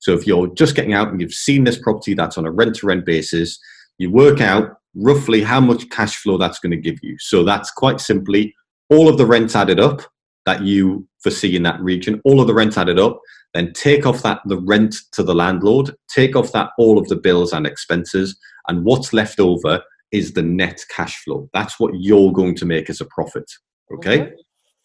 So 0.00 0.12
if 0.12 0.26
you're 0.26 0.48
just 0.54 0.74
getting 0.74 0.92
out 0.92 1.08
and 1.08 1.20
you've 1.20 1.32
seen 1.32 1.64
this 1.64 1.78
property 1.78 2.14
that's 2.14 2.36
on 2.36 2.46
a 2.46 2.50
rent 2.50 2.76
to 2.76 2.86
rent 2.86 3.06
basis, 3.06 3.58
you 3.98 4.10
work 4.10 4.40
out 4.40 4.76
roughly 4.94 5.42
how 5.42 5.60
much 5.60 5.88
cash 5.90 6.16
flow 6.16 6.36
that's 6.36 6.58
going 6.58 6.72
to 6.72 6.76
give 6.76 6.98
you. 7.02 7.16
So 7.18 7.44
that's 7.44 7.70
quite 7.70 8.00
simply 8.00 8.54
all 8.90 9.08
of 9.08 9.18
the 9.18 9.26
rent 9.26 9.54
added 9.54 9.80
up 9.80 10.02
that 10.46 10.62
you 10.62 11.06
foresee 11.22 11.56
in 11.56 11.62
that 11.62 11.80
region, 11.80 12.20
all 12.24 12.40
of 12.40 12.46
the 12.46 12.54
rent 12.54 12.76
added 12.76 12.98
up, 12.98 13.18
then 13.54 13.72
take 13.72 14.04
off 14.04 14.22
that 14.22 14.40
the 14.44 14.60
rent 14.60 14.94
to 15.12 15.22
the 15.22 15.34
landlord, 15.34 15.94
take 16.08 16.36
off 16.36 16.52
that 16.52 16.70
all 16.76 16.98
of 16.98 17.08
the 17.08 17.16
bills 17.16 17.52
and 17.52 17.66
expenses, 17.66 18.36
and 18.68 18.84
what's 18.84 19.12
left 19.12 19.40
over 19.40 19.82
is 20.14 20.32
the 20.32 20.42
net 20.42 20.78
cash 20.96 21.16
flow. 21.24 21.48
That's 21.52 21.78
what 21.80 21.92
you're 21.94 22.32
going 22.32 22.54
to 22.56 22.66
make 22.66 22.88
as 22.88 23.00
a 23.00 23.06
profit. 23.06 23.50
Okay. 23.94 24.18
Mm-hmm. 24.18 24.34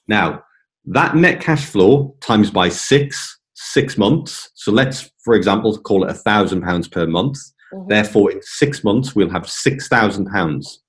Now, 0.07 0.43
that 0.85 1.15
net 1.15 1.39
cash 1.39 1.65
flow 1.65 2.15
times 2.19 2.49
by 2.51 2.69
six, 2.69 3.39
six 3.53 3.97
months. 3.97 4.49
So 4.55 4.71
let's, 4.71 5.11
for 5.23 5.35
example, 5.35 5.77
call 5.77 6.03
it 6.03 6.09
a 6.09 6.15
thousand 6.15 6.61
pounds 6.61 6.87
per 6.87 7.05
month. 7.05 7.37
Mm-hmm. 7.73 7.87
Therefore, 7.87 8.31
in 8.31 8.41
six 8.41 8.83
months, 8.83 9.15
we'll 9.15 9.29
have 9.29 9.47
six 9.47 9.87
thousand 9.87 10.25
pounds. 10.25 10.81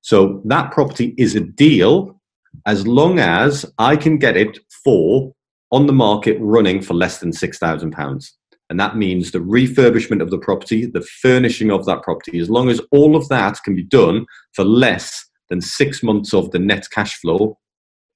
So 0.00 0.42
that 0.46 0.72
property 0.72 1.14
is 1.16 1.34
a 1.36 1.40
deal 1.40 2.20
as 2.64 2.86
long 2.86 3.18
as 3.18 3.64
I 3.78 3.96
can 3.96 4.18
get 4.18 4.36
it 4.36 4.58
for 4.84 5.32
on 5.70 5.86
the 5.86 5.92
market 5.92 6.36
running 6.40 6.80
for 6.82 6.94
less 6.94 7.18
than 7.18 7.32
six 7.32 7.58
thousand 7.58 7.92
pounds. 7.92 8.36
And 8.68 8.80
that 8.80 8.96
means 8.96 9.30
the 9.30 9.38
refurbishment 9.38 10.20
of 10.20 10.30
the 10.30 10.38
property, 10.38 10.86
the 10.86 11.06
furnishing 11.22 11.70
of 11.70 11.84
that 11.86 12.02
property, 12.02 12.40
as 12.40 12.50
long 12.50 12.68
as 12.68 12.80
all 12.90 13.14
of 13.14 13.28
that 13.28 13.62
can 13.62 13.76
be 13.76 13.84
done 13.84 14.26
for 14.54 14.64
less 14.64 15.24
than 15.48 15.60
six 15.60 16.02
months 16.02 16.34
of 16.34 16.50
the 16.50 16.58
net 16.58 16.86
cash 16.90 17.20
flow, 17.20 17.58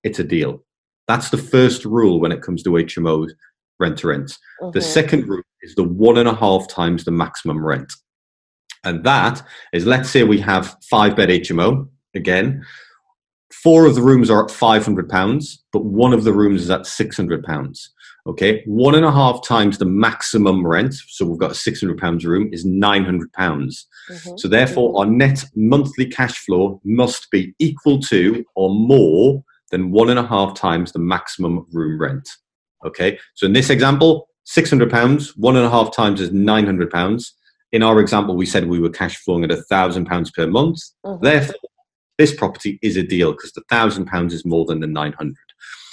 it's 0.03 0.19
a 0.19 0.25
deal. 0.25 0.65
That's 1.07 1.31
the 1.31 1.39
first 1.39 1.85
rule 1.85 2.21
when 2.21 2.33
it 2.33 2.43
comes 2.43 2.63
to 2.65 2.71
HMOs 2.71 3.31
rent 3.79 3.99
to 3.99 4.09
rent. 4.09 4.39
Mm-hmm. 4.61 4.71
The 4.73 4.81
second 4.81 5.29
rule 5.29 5.43
is 5.63 5.75
the 5.75 5.85
one 5.85 6.19
and 6.19 6.29
a 6.29 6.35
half 6.35 6.69
times 6.69 7.05
the 7.05 7.11
maximum 7.11 7.65
rent. 7.65 7.93
And 8.85 9.05
that 9.05 9.43
is, 9.73 9.87
let's 9.87 10.11
say 10.11 10.23
we 10.23 10.41
have 10.41 10.77
five 10.89 11.17
bed 11.17 11.29
HMO 11.29 11.89
again. 12.15 12.65
four 13.63 13.87
of 13.87 13.95
the 13.95 14.03
rooms 14.03 14.31
are 14.31 14.45
at 14.45 14.51
500 14.51 15.09
pounds, 15.09 15.63
but 15.73 15.85
one 15.85 16.13
of 16.13 16.25
the 16.25 16.33
rooms 16.33 16.63
is 16.63 16.71
at 16.71 16.87
600 16.87 17.43
pounds. 17.45 17.91
Okay, 18.27 18.63
one 18.67 18.95
and 18.95 19.05
a 19.05 19.11
half 19.11 19.47
times 19.47 19.79
the 19.79 19.87
maximum 19.87 20.67
rent. 20.67 20.95
So 21.09 21.25
we've 21.25 21.39
got 21.39 21.53
a 21.53 21.55
600 21.55 21.99
pounds 21.99 22.25
room 22.27 22.51
is 22.53 22.65
900 22.65 23.33
pounds. 23.33 23.87
Mm-hmm. 24.11 24.37
So 24.37 24.49
therefore, 24.49 24.99
our 24.99 25.07
net 25.07 25.45
monthly 25.55 26.07
cash 26.07 26.39
flow 26.39 26.81
must 26.85 27.31
be 27.31 27.55
equal 27.59 27.99
to 28.03 28.45
or 28.55 28.71
more 28.71 29.43
than 29.71 29.91
one 29.91 30.11
and 30.11 30.19
a 30.19 30.27
half 30.27 30.55
times 30.55 30.93
the 30.93 30.99
maximum 30.99 31.67
room 31.73 32.01
rent. 32.01 32.29
Okay, 32.85 33.19
so 33.35 33.47
in 33.47 33.53
this 33.53 33.71
example, 33.71 34.29
600 34.45 34.91
pounds, 34.91 35.37
one 35.37 35.57
and 35.57 35.65
a 35.65 35.71
half 35.71 35.95
times 35.95 36.21
is 36.21 36.33
900 36.33 36.91
pounds. 36.91 37.35
In 37.73 37.83
our 37.83 38.01
example, 38.01 38.37
we 38.37 38.47
said 38.47 38.67
we 38.67 38.81
were 38.81 38.91
cash 38.91 39.17
flowing 39.19 39.45
at 39.45 39.53
a 39.53 39.63
thousand 39.63 40.07
pounds 40.07 40.31
per 40.31 40.47
month. 40.47 40.79
Mm-hmm. 41.07 41.25
Therefore, 41.25 41.55
this 42.19 42.35
property 42.35 42.79
is 42.83 42.97
a 42.97 43.03
deal 43.03 43.33
because 43.33 43.53
the 43.53 43.63
thousand 43.71 44.07
pounds 44.07 44.35
is 44.35 44.45
more 44.45 44.67
than 44.67 44.81
the 44.81 44.87
900. 44.87 45.37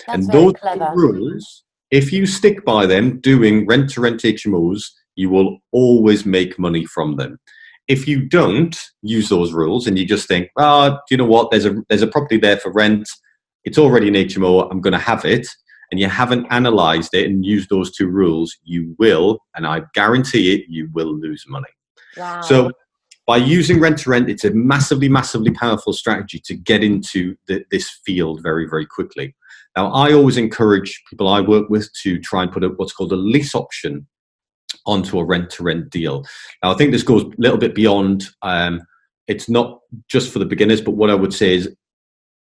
That's 0.07 0.25
and 0.25 0.33
those 0.33 0.53
rules 0.93 1.63
if 1.91 2.11
you 2.11 2.25
stick 2.25 2.65
by 2.65 2.85
them 2.85 3.19
doing 3.19 3.65
rent 3.65 3.89
to 3.91 4.01
rent 4.01 4.21
HMOs, 4.21 4.83
you 5.15 5.29
will 5.29 5.59
always 5.71 6.25
make 6.25 6.59
money 6.59 6.85
from 6.85 7.15
them. 7.15 7.39
If 7.87 8.07
you 8.07 8.27
don't 8.27 8.77
use 9.01 9.29
those 9.29 9.53
rules 9.53 9.87
and 9.87 9.97
you 9.97 10.05
just 10.05 10.27
think, 10.27 10.49
ah, 10.57 10.89
oh, 10.89 10.89
do 10.91 10.99
you 11.11 11.17
know 11.17 11.25
what? 11.25 11.51
There's 11.51 11.65
a 11.65 11.75
there's 11.87 12.01
a 12.01 12.07
property 12.07 12.37
there 12.37 12.57
for 12.57 12.71
rent. 12.71 13.09
It's 13.63 13.77
already 13.77 14.09
an 14.09 14.13
HMO. 14.13 14.69
I'm 14.69 14.81
going 14.81 14.93
to 14.93 14.99
have 14.99 15.25
it. 15.25 15.47
And 15.89 15.99
you 16.01 16.07
haven't 16.07 16.47
analysed 16.49 17.13
it 17.13 17.27
and 17.27 17.45
used 17.45 17.69
those 17.69 17.95
two 17.95 18.07
rules, 18.07 18.57
you 18.63 18.93
will, 18.99 19.39
and 19.55 19.65
I 19.65 19.83
guarantee 19.93 20.53
it, 20.53 20.65
you 20.67 20.89
will 20.93 21.17
lose 21.17 21.45
money. 21.47 21.69
Wow. 22.17 22.41
So 22.41 22.71
by 23.25 23.37
using 23.37 23.79
rent 23.79 23.99
to 23.99 24.09
rent, 24.09 24.29
it's 24.29 24.43
a 24.43 24.51
massively, 24.51 25.07
massively 25.07 25.51
powerful 25.51 25.93
strategy 25.93 26.41
to 26.45 26.55
get 26.55 26.83
into 26.83 27.37
the, 27.47 27.63
this 27.71 27.89
field 28.05 28.43
very, 28.43 28.67
very 28.67 28.85
quickly. 28.85 29.33
Now, 29.77 29.91
I 29.91 30.11
always 30.11 30.37
encourage 30.37 31.03
people 31.07 31.27
I 31.27 31.39
work 31.39 31.69
with 31.69 31.93
to 32.01 32.19
try 32.19 32.41
and 32.41 32.51
put 32.51 32.63
a, 32.63 32.69
what's 32.69 32.93
called 32.93 33.11
a 33.11 33.15
lease 33.15 33.53
option 33.53 34.07
onto 34.87 35.19
a 35.19 35.23
rent 35.23 35.51
to 35.51 35.63
rent 35.63 35.91
deal. 35.91 36.25
Now, 36.63 36.71
I 36.71 36.73
think 36.73 36.91
this 36.91 37.03
goes 37.03 37.21
a 37.21 37.29
little 37.37 37.59
bit 37.59 37.75
beyond, 37.75 38.25
um, 38.41 38.81
it's 39.27 39.47
not 39.47 39.81
just 40.07 40.33
for 40.33 40.39
the 40.39 40.45
beginners, 40.45 40.81
but 40.81 40.95
what 40.95 41.11
I 41.11 41.13
would 41.13 41.31
say 41.31 41.53
is 41.53 41.71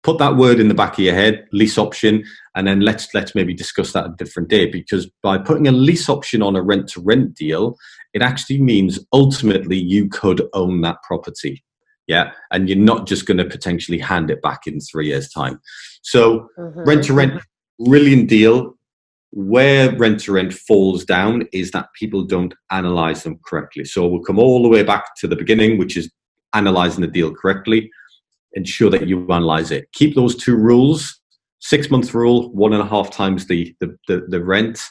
put 0.01 0.17
that 0.17 0.37
word 0.37 0.59
in 0.59 0.69
the 0.69 0.73
back 0.73 0.93
of 0.93 1.05
your 1.05 1.13
head, 1.13 1.45
lease 1.51 1.77
option, 1.77 2.23
and 2.55 2.65
then 2.65 2.79
let's 2.79 3.13
let's 3.13 3.35
maybe 3.35 3.53
discuss 3.53 3.93
that 3.93 4.07
a 4.07 4.15
different 4.17 4.49
day. 4.49 4.65
Because 4.65 5.07
by 5.21 5.37
putting 5.37 5.67
a 5.67 5.71
lease 5.71 6.09
option 6.09 6.41
on 6.41 6.55
a 6.55 6.63
rent 6.63 6.87
to 6.89 7.01
rent 7.01 7.35
deal, 7.35 7.77
it 8.15 8.23
actually 8.23 8.59
means 8.59 8.97
ultimately 9.13 9.77
you 9.77 10.09
could 10.09 10.41
own 10.53 10.81
that 10.81 10.97
property 11.03 11.63
yeah 12.09 12.31
and 12.51 12.67
you're 12.67 12.77
not 12.77 13.07
just 13.07 13.25
going 13.25 13.37
to 13.37 13.45
potentially 13.45 13.99
hand 13.99 14.29
it 14.29 14.41
back 14.41 14.67
in 14.67 14.81
three 14.81 15.07
years 15.07 15.29
time 15.29 15.61
so 16.01 16.49
mm-hmm. 16.57 16.81
rent 16.81 17.03
to 17.05 17.13
rent 17.13 17.41
brilliant 17.79 18.29
deal. 18.29 18.75
Where 19.31 19.95
rent 19.95 20.21
to 20.21 20.31
rent 20.31 20.53
falls 20.53 21.05
down 21.05 21.47
is 21.53 21.69
that 21.71 21.93
people 21.93 22.23
don't 22.23 22.53
analyze 22.71 23.23
them 23.23 23.39
correctly. 23.45 23.85
So 23.85 24.07
we'll 24.07 24.23
come 24.23 24.39
all 24.39 24.63
the 24.63 24.69
way 24.69 24.81
back 24.81 25.15
to 25.17 25.27
the 25.27 25.35
beginning 25.35 25.77
which 25.77 25.95
is 25.95 26.11
analyzing 26.53 27.01
the 27.01 27.07
deal 27.07 27.31
correctly 27.33 27.91
ensure 28.53 28.89
that 28.89 29.07
you 29.07 29.21
analyze 29.31 29.69
it. 29.69 29.91
Keep 29.93 30.15
those 30.15 30.35
two 30.35 30.55
rules 30.55 31.21
six 31.59 31.91
month 31.91 32.13
rule 32.13 32.51
one 32.53 32.73
and 32.73 32.81
a 32.81 32.87
half 32.87 33.11
times 33.11 33.45
the, 33.45 33.75
the, 33.79 33.95
the, 34.07 34.25
the 34.29 34.43
rent 34.43 34.81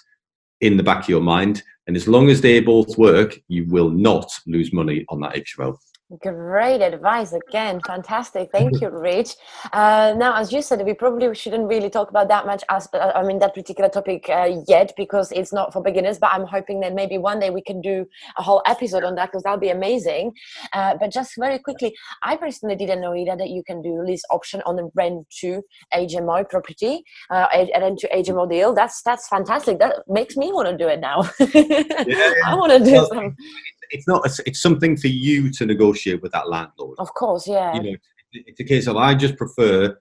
in 0.60 0.76
the 0.76 0.82
back 0.82 1.04
of 1.04 1.08
your 1.08 1.20
mind. 1.20 1.62
And 1.86 1.96
as 1.96 2.06
long 2.06 2.28
as 2.28 2.40
they 2.40 2.60
both 2.60 2.96
work 2.96 3.38
you 3.48 3.66
will 3.68 3.90
not 3.90 4.30
lose 4.46 4.72
money 4.72 5.04
on 5.08 5.20
that 5.20 5.34
hmo 5.34 5.76
Great 6.16 6.80
advice 6.80 7.34
again. 7.34 7.82
Fantastic. 7.86 8.48
Thank 8.52 8.80
you, 8.80 8.88
Rich. 8.88 9.36
Uh, 9.74 10.14
now, 10.16 10.36
as 10.36 10.50
you 10.50 10.62
said, 10.62 10.82
we 10.82 10.94
probably 10.94 11.34
shouldn't 11.34 11.68
really 11.68 11.90
talk 11.90 12.08
about 12.08 12.28
that 12.28 12.46
much 12.46 12.64
as 12.70 12.88
uh, 12.94 13.12
I 13.14 13.22
mean 13.22 13.38
that 13.40 13.54
particular 13.54 13.90
topic 13.90 14.26
uh, 14.30 14.62
yet 14.66 14.94
because 14.96 15.30
it's 15.32 15.52
not 15.52 15.70
for 15.70 15.82
beginners. 15.82 16.18
But 16.18 16.30
I'm 16.32 16.46
hoping 16.46 16.80
that 16.80 16.94
maybe 16.94 17.18
one 17.18 17.40
day 17.40 17.50
we 17.50 17.60
can 17.60 17.82
do 17.82 18.06
a 18.38 18.42
whole 18.42 18.62
episode 18.64 19.04
on 19.04 19.16
that 19.16 19.26
because 19.26 19.42
that'll 19.42 19.60
be 19.60 19.68
amazing. 19.68 20.32
Uh, 20.72 20.96
but 20.98 21.12
just 21.12 21.32
very 21.38 21.58
quickly, 21.58 21.94
I 22.22 22.36
personally 22.36 22.76
didn't 22.76 23.02
know 23.02 23.14
either 23.14 23.36
that 23.36 23.50
you 23.50 23.62
can 23.62 23.82
do 23.82 24.02
lease 24.02 24.22
option 24.30 24.62
on 24.64 24.76
the 24.76 24.90
rent 24.94 25.26
to 25.40 25.62
HMO 25.94 26.48
property, 26.48 27.04
uh, 27.28 27.48
rent 27.52 27.98
to 27.98 28.08
HMO 28.08 28.48
deal. 28.48 28.72
That's 28.72 29.02
that's 29.02 29.28
fantastic. 29.28 29.78
That 29.78 29.96
makes 30.08 30.38
me 30.38 30.52
want 30.52 30.68
to 30.68 30.76
do 30.78 30.88
it 30.88 31.00
now. 31.00 31.28
yeah, 31.38 32.32
I 32.46 32.54
want 32.54 32.72
to 32.72 32.82
do 32.82 32.92
well, 32.92 33.08
some 33.08 33.36
it's 33.90 34.06
not 34.06 34.26
a, 34.26 34.42
it's 34.46 34.60
something 34.60 34.96
for 34.96 35.08
you 35.08 35.50
to 35.52 35.66
negotiate 35.66 36.22
with 36.22 36.32
that 36.32 36.48
landlord. 36.48 36.96
Of 36.98 37.12
course 37.14 37.46
yeah. 37.46 37.74
You 37.74 37.82
know 37.82 37.96
it's 38.32 38.60
a 38.60 38.64
case 38.64 38.86
of 38.86 38.96
i 38.96 39.14
just 39.14 39.36
prefer 39.36 39.96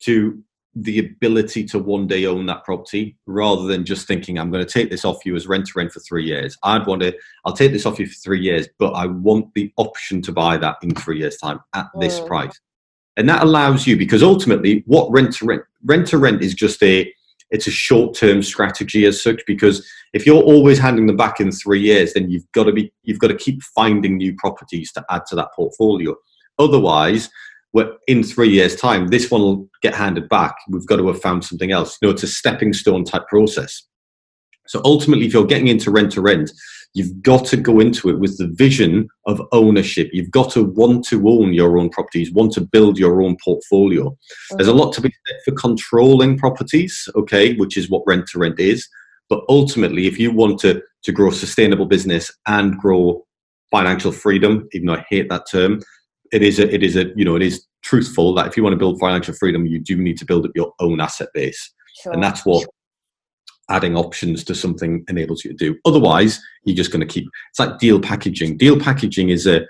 to 0.00 0.42
the 0.76 1.00
ability 1.00 1.64
to 1.64 1.80
one 1.80 2.06
day 2.06 2.26
own 2.26 2.46
that 2.46 2.62
property 2.62 3.16
rather 3.26 3.64
than 3.64 3.84
just 3.84 4.06
thinking 4.06 4.38
i'm 4.38 4.50
going 4.50 4.64
to 4.64 4.72
take 4.72 4.90
this 4.90 5.04
off 5.04 5.24
you 5.26 5.34
as 5.34 5.48
rent 5.48 5.66
to 5.66 5.72
rent 5.76 5.90
for 5.90 6.00
three 6.00 6.24
years. 6.24 6.56
I'd 6.62 6.86
want 6.86 7.02
to 7.02 7.16
i'll 7.44 7.54
take 7.54 7.72
this 7.72 7.86
off 7.86 7.98
you 7.98 8.06
for 8.06 8.14
three 8.14 8.40
years 8.40 8.68
but 8.78 8.92
i 8.92 9.06
want 9.06 9.52
the 9.54 9.72
option 9.76 10.22
to 10.22 10.32
buy 10.32 10.56
that 10.58 10.76
in 10.82 10.94
three 10.94 11.18
years 11.18 11.36
time 11.36 11.60
at 11.74 11.86
this 11.98 12.20
mm. 12.20 12.26
price. 12.26 12.58
And 13.16 13.28
that 13.28 13.42
allows 13.42 13.86
you 13.86 13.96
because 13.96 14.22
ultimately 14.22 14.84
what 14.86 15.10
rent 15.10 15.34
to 15.34 15.44
rent? 15.44 15.62
Rent 15.84 16.06
to 16.08 16.18
rent 16.18 16.42
is 16.42 16.54
just 16.54 16.82
a 16.82 17.12
it's 17.50 17.66
a 17.66 17.70
short 17.70 18.14
term 18.14 18.42
strategy 18.42 19.04
as 19.06 19.22
such 19.22 19.42
because 19.46 19.86
if 20.12 20.26
you're 20.26 20.42
always 20.42 20.78
handing 20.78 21.06
them 21.06 21.16
back 21.16 21.40
in 21.40 21.50
three 21.52 21.80
years, 21.80 22.14
then 22.14 22.30
you've 22.30 22.50
got 22.52 22.64
to 22.64 22.72
be 22.72 22.92
you've 23.02 23.18
got 23.18 23.28
to 23.28 23.36
keep 23.36 23.62
finding 23.62 24.16
new 24.16 24.34
properties 24.36 24.92
to 24.92 25.04
add 25.10 25.26
to 25.26 25.36
that 25.36 25.48
portfolio. 25.54 26.14
Otherwise, 26.58 27.28
in 28.08 28.22
three 28.22 28.50
years' 28.50 28.76
time, 28.76 29.08
this 29.08 29.30
one 29.30 29.40
will 29.40 29.68
get 29.82 29.94
handed 29.94 30.28
back. 30.28 30.56
We've 30.68 30.86
got 30.86 30.96
to 30.96 31.06
have 31.08 31.22
found 31.22 31.44
something 31.44 31.70
else. 31.70 31.98
You 32.00 32.08
know, 32.08 32.14
it's 32.14 32.22
a 32.22 32.28
stepping 32.28 32.72
stone 32.72 33.04
type 33.04 33.28
process. 33.28 33.82
So 34.66 34.80
ultimately, 34.84 35.26
if 35.26 35.32
you're 35.32 35.46
getting 35.46 35.68
into 35.68 35.90
rent 35.90 36.12
to 36.12 36.20
rent, 36.20 36.50
you've 36.94 37.22
got 37.22 37.44
to 37.46 37.56
go 37.56 37.78
into 37.78 38.08
it 38.08 38.18
with 38.18 38.36
the 38.38 38.48
vision 38.48 39.08
of 39.26 39.40
ownership. 39.52 40.10
You've 40.12 40.30
got 40.30 40.50
to 40.52 40.64
want 40.64 41.04
to 41.06 41.28
own 41.28 41.52
your 41.52 41.78
own 41.78 41.88
properties, 41.88 42.32
want 42.32 42.52
to 42.54 42.60
build 42.60 42.98
your 42.98 43.22
own 43.22 43.36
portfolio. 43.42 44.10
Mm-hmm. 44.10 44.56
There's 44.56 44.68
a 44.68 44.74
lot 44.74 44.92
to 44.94 45.00
be 45.00 45.12
said 45.26 45.36
for 45.44 45.52
controlling 45.52 46.36
properties, 46.38 47.08
okay, 47.14 47.54
which 47.56 47.76
is 47.76 47.88
what 47.88 48.02
rent 48.06 48.26
to 48.28 48.38
rent 48.38 48.58
is. 48.58 48.88
But 49.28 49.44
ultimately, 49.48 50.06
if 50.06 50.18
you 50.18 50.32
want 50.32 50.58
to, 50.60 50.82
to 51.04 51.12
grow 51.12 51.30
sustainable 51.30 51.86
business 51.86 52.32
and 52.48 52.76
grow 52.76 53.24
financial 53.70 54.10
freedom, 54.10 54.68
even 54.72 54.88
though 54.88 54.94
I 54.94 55.06
hate 55.08 55.28
that 55.28 55.44
term, 55.48 55.80
it 56.32 56.42
is 56.42 56.58
a, 56.58 56.72
it 56.72 56.82
is 56.82 56.96
a, 56.96 57.06
you 57.14 57.24
know, 57.24 57.36
it 57.36 57.42
is 57.42 57.64
truthful 57.82 58.34
that 58.34 58.48
if 58.48 58.56
you 58.56 58.64
want 58.64 58.72
to 58.72 58.78
build 58.78 58.98
financial 58.98 59.34
freedom, 59.34 59.66
you 59.66 59.78
do 59.78 59.96
need 59.96 60.18
to 60.18 60.24
build 60.24 60.44
up 60.44 60.52
your 60.56 60.72
own 60.80 61.00
asset 61.00 61.28
base. 61.32 61.72
Sure. 62.02 62.12
And 62.12 62.22
that's 62.22 62.44
what 62.44 62.66
adding 63.70 63.96
options 63.96 64.44
to 64.44 64.54
something 64.54 65.04
enables 65.08 65.44
you 65.44 65.52
to 65.52 65.56
do. 65.56 65.78
Otherwise, 65.84 66.40
you're 66.64 66.76
just 66.76 66.90
going 66.90 67.00
to 67.00 67.06
keep. 67.06 67.26
It's 67.50 67.58
like 67.58 67.78
deal 67.78 68.00
packaging. 68.00 68.56
Deal 68.58 68.78
packaging 68.78 69.30
is 69.30 69.46
a. 69.46 69.66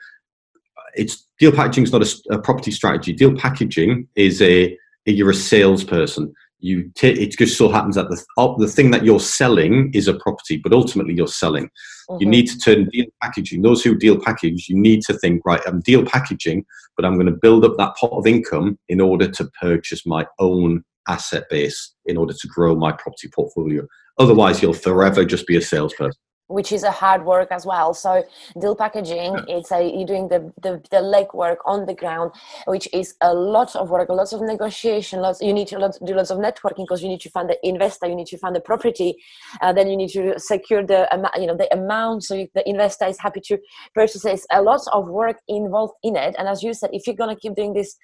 It's 0.95 1.25
deal 1.39 1.53
packaging 1.53 1.85
is 1.85 1.93
not 1.93 2.03
a, 2.03 2.35
a 2.35 2.39
property 2.41 2.71
strategy. 2.73 3.13
Deal 3.13 3.37
packaging 3.37 4.09
is 4.17 4.43
a, 4.43 4.77
a 5.07 5.13
you're 5.13 5.31
a 5.31 5.35
salesperson. 5.35 6.33
You 6.59 6.91
t- 6.95 7.09
it 7.09 7.39
just 7.39 7.57
so 7.57 7.71
happens 7.71 7.95
that 7.95 8.09
the 8.11 8.23
the 8.59 8.69
thing 8.69 8.91
that 8.91 9.05
you're 9.05 9.21
selling 9.21 9.91
is 9.95 10.09
a 10.09 10.15
property, 10.15 10.57
but 10.57 10.73
ultimately 10.73 11.15
you're 11.15 11.27
selling. 11.27 11.71
Mm-hmm. 12.11 12.17
You 12.21 12.27
need 12.27 12.47
to 12.49 12.59
turn 12.59 12.89
deal 12.91 13.07
packaging. 13.23 13.63
Those 13.63 13.83
who 13.83 13.97
deal 13.97 14.19
package, 14.21 14.69
you 14.69 14.77
need 14.77 15.03
to 15.03 15.15
think 15.15 15.43
right. 15.47 15.61
I'm 15.67 15.81
deal 15.81 16.05
packaging, 16.05 16.67
but 16.97 17.05
I'm 17.05 17.15
going 17.15 17.27
to 17.27 17.33
build 17.41 17.65
up 17.65 17.77
that 17.79 17.97
pot 17.97 18.13
of 18.13 18.27
income 18.27 18.79
in 18.89 19.01
order 19.01 19.29
to 19.29 19.51
purchase 19.61 20.05
my 20.05 20.27
own 20.39 20.85
asset 21.11 21.45
base 21.51 21.95
in 22.07 22.17
order 22.17 22.35
to 22.41 22.49
grow 22.49 22.75
my 22.75 22.93
property 22.93 23.29
portfolio. 23.35 23.83
Otherwise, 24.19 24.61
you'll 24.61 24.83
forever 24.89 25.25
just 25.25 25.47
be 25.47 25.57
a 25.57 25.63
salesperson. 25.63 26.21
Which 26.59 26.73
is 26.73 26.83
a 26.83 26.91
hard 26.91 27.25
work 27.25 27.53
as 27.53 27.65
well. 27.65 27.95
So 27.95 28.25
deal 28.61 28.75
packaging, 28.75 29.33
it's 29.47 29.71
a 29.71 29.81
you're 29.97 30.11
doing 30.15 30.27
the 30.27 30.41
the, 30.65 30.73
the 30.91 31.03
legwork 31.15 31.59
on 31.65 31.87
the 31.87 31.95
ground, 31.95 32.33
which 32.67 32.89
is 32.93 33.15
a 33.21 33.33
lot 33.33 33.77
of 33.77 33.89
work, 33.89 34.09
lots 34.09 34.33
of 34.33 34.41
negotiation. 34.43 35.21
Lots 35.21 35.41
you 35.41 35.55
need 35.59 35.69
to 35.69 35.77
do 36.09 36.15
lots 36.21 36.33
of 36.35 36.39
networking 36.39 36.85
because 36.87 37.05
you 37.05 37.09
need 37.09 37.21
to 37.21 37.31
find 37.31 37.49
the 37.49 37.57
investor, 37.63 38.09
you 38.09 38.17
need 38.17 38.27
to 38.35 38.39
find 38.45 38.57
the 38.57 38.67
property, 38.71 39.15
uh, 39.63 39.73
then 39.73 39.87
you 39.91 39.97
need 39.97 40.11
to 40.19 40.41
secure 40.41 40.85
the 40.85 41.01
you 41.41 41.47
know 41.47 41.57
the 41.57 41.73
amount 41.73 42.25
so 42.25 42.35
you, 42.35 42.49
the 42.57 42.69
investor 42.69 43.07
is 43.07 43.19
happy 43.21 43.43
to 43.49 43.57
purchase. 43.95 44.25
It's 44.25 44.47
a 44.51 44.61
lot 44.61 44.83
of 44.93 45.03
work 45.23 45.39
involved 45.47 45.95
in 46.03 46.17
it, 46.17 46.35
and 46.37 46.49
as 46.49 46.65
you 46.65 46.75
said, 46.75 46.91
if 46.93 47.07
you're 47.07 47.23
gonna 47.23 47.41
keep 47.43 47.55
doing 47.55 47.75
this 47.75 47.97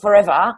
forever, 0.00 0.54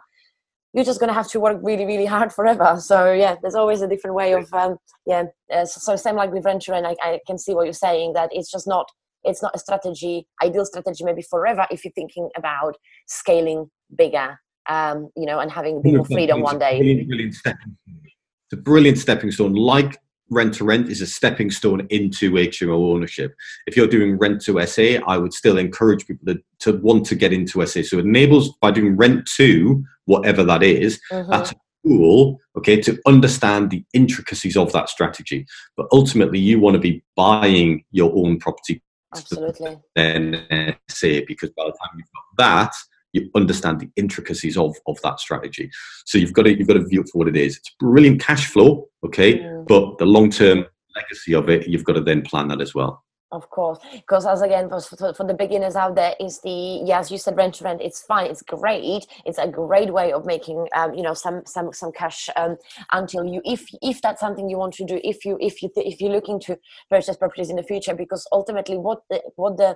you're 0.73 0.83
just 0.83 0.99
going 0.99 1.07
to 1.07 1.13
have 1.13 1.29
to 1.29 1.39
work 1.39 1.59
really 1.61 1.85
really 1.85 2.05
hard 2.05 2.33
forever. 2.33 2.77
So 2.79 3.13
yeah 3.13 3.35
there's 3.41 3.55
always 3.55 3.81
a 3.81 3.87
different 3.87 4.15
way 4.15 4.33
of 4.33 4.51
um, 4.53 4.77
yeah 5.05 5.23
uh, 5.53 5.65
so 5.65 5.95
same 5.95 6.15
like 6.15 6.31
with 6.31 6.43
venture 6.43 6.73
and 6.73 6.87
I, 6.87 6.95
I 7.01 7.19
can 7.27 7.37
see 7.37 7.53
what 7.53 7.65
you're 7.65 7.73
saying 7.73 8.13
that 8.13 8.29
it's 8.31 8.51
just 8.51 8.67
not 8.67 8.89
it's 9.23 9.41
not 9.41 9.55
a 9.55 9.59
strategy 9.59 10.27
ideal 10.43 10.65
strategy 10.65 11.03
maybe 11.03 11.21
forever 11.21 11.65
if 11.71 11.83
you're 11.85 11.93
thinking 11.93 12.29
about 12.35 12.75
scaling 13.07 13.69
bigger 13.95 14.39
um, 14.69 15.09
you 15.15 15.25
know 15.25 15.39
and 15.39 15.51
having 15.51 15.77
a 15.77 15.81
bit 15.81 15.95
more 15.95 16.05
freedom 16.05 16.41
one 16.41 16.59
day. 16.59 16.77
brilliant, 16.77 17.07
brilliant 17.07 17.33
stepping 17.33 17.75
it's 17.85 18.53
a 18.53 18.57
brilliant 18.57 18.97
stepping 18.97 19.31
stone 19.31 19.53
like 19.53 19.97
rent 20.33 20.55
to 20.55 20.63
rent 20.63 20.89
is 20.89 21.01
a 21.01 21.07
stepping 21.07 21.51
stone 21.51 21.87
into 21.89 22.31
HMO 22.31 22.93
ownership. 22.93 23.35
If 23.67 23.77
you're 23.77 23.87
doing 23.87 24.17
rent 24.17 24.41
to 24.43 24.65
SA, 24.65 24.99
I 25.07 25.17
would 25.17 25.33
still 25.33 25.57
encourage 25.57 26.07
people 26.07 26.33
to, 26.33 26.41
to 26.59 26.77
want 26.79 27.05
to 27.07 27.15
get 27.15 27.33
into 27.33 27.65
SA. 27.65 27.83
So 27.83 27.99
it 27.99 28.05
enables 28.05 28.53
by 28.57 28.71
doing 28.71 28.97
rent 28.97 29.27
to 29.37 29.83
whatever 30.05 30.43
that 30.43 30.63
is, 30.63 30.99
mm-hmm. 31.11 31.29
that's 31.29 31.51
a 31.51 31.55
tool, 31.85 32.39
okay, 32.57 32.79
to 32.81 32.99
understand 33.05 33.69
the 33.69 33.83
intricacies 33.93 34.57
of 34.57 34.71
that 34.73 34.89
strategy. 34.89 35.45
But 35.77 35.87
ultimately, 35.91 36.39
you 36.39 36.59
want 36.59 36.75
to 36.75 36.79
be 36.79 37.03
buying 37.15 37.83
your 37.91 38.11
own 38.15 38.39
property. 38.39 38.81
Absolutely. 39.15 39.77
Then 39.95 40.75
say 40.89 41.23
because 41.25 41.51
by 41.51 41.65
the 41.65 41.71
time 41.71 41.97
you've 41.97 42.07
got 42.37 42.37
that, 42.37 42.73
you 43.13 43.29
understand 43.35 43.79
the 43.79 43.89
intricacies 43.95 44.57
of, 44.57 44.75
of 44.87 44.99
that 45.03 45.19
strategy. 45.19 45.71
So 46.05 46.17
you've 46.17 46.33
got 46.33 46.43
to 46.43 46.57
you've 46.57 46.67
got 46.67 46.73
to 46.73 46.85
view 46.85 47.01
it 47.01 47.09
for 47.09 47.19
what 47.19 47.27
it 47.27 47.37
is. 47.37 47.57
It's 47.57 47.75
brilliant 47.79 48.21
cash 48.21 48.47
flow, 48.47 48.89
okay, 49.05 49.39
mm. 49.39 49.67
but 49.67 49.97
the 49.99 50.05
long 50.05 50.29
term 50.29 50.65
legacy 50.95 51.33
of 51.33 51.49
it, 51.49 51.67
you've 51.67 51.83
got 51.83 51.93
to 51.93 52.01
then 52.01 52.21
plan 52.21 52.49
that 52.49 52.61
as 52.61 52.75
well 52.75 53.03
of 53.33 53.49
course 53.49 53.79
because 53.91 54.25
as 54.25 54.41
again 54.41 54.69
for, 54.69 54.79
for, 55.13 55.25
the 55.25 55.33
beginners 55.33 55.75
out 55.75 55.95
there 55.95 56.13
is 56.19 56.39
the 56.41 56.81
yes, 56.85 57.11
you 57.11 57.17
said 57.17 57.35
rent 57.35 57.55
to 57.55 57.63
rent 57.63 57.81
it's 57.81 58.01
fine 58.01 58.29
it's 58.29 58.41
great 58.41 59.05
it's 59.25 59.37
a 59.37 59.47
great 59.47 59.91
way 59.91 60.11
of 60.13 60.25
making 60.25 60.67
um, 60.75 60.93
you 60.93 61.01
know 61.01 61.13
some 61.13 61.41
some 61.45 61.73
some 61.73 61.91
cash 61.91 62.29
um, 62.35 62.55
until 62.91 63.25
you 63.25 63.41
if 63.43 63.65
if 63.81 64.01
that's 64.01 64.19
something 64.19 64.49
you 64.49 64.57
want 64.57 64.73
to 64.73 64.85
do 64.85 64.99
if 65.03 65.25
you 65.25 65.37
if 65.41 65.61
you 65.61 65.69
if 65.75 65.99
you're 65.99 66.11
looking 66.11 66.39
to 66.39 66.57
purchase 66.89 67.17
properties 67.17 67.49
in 67.49 67.55
the 67.55 67.63
future 67.63 67.95
because 67.95 68.25
ultimately 68.31 68.77
what 68.77 69.01
the 69.09 69.21
what 69.35 69.57
the 69.57 69.75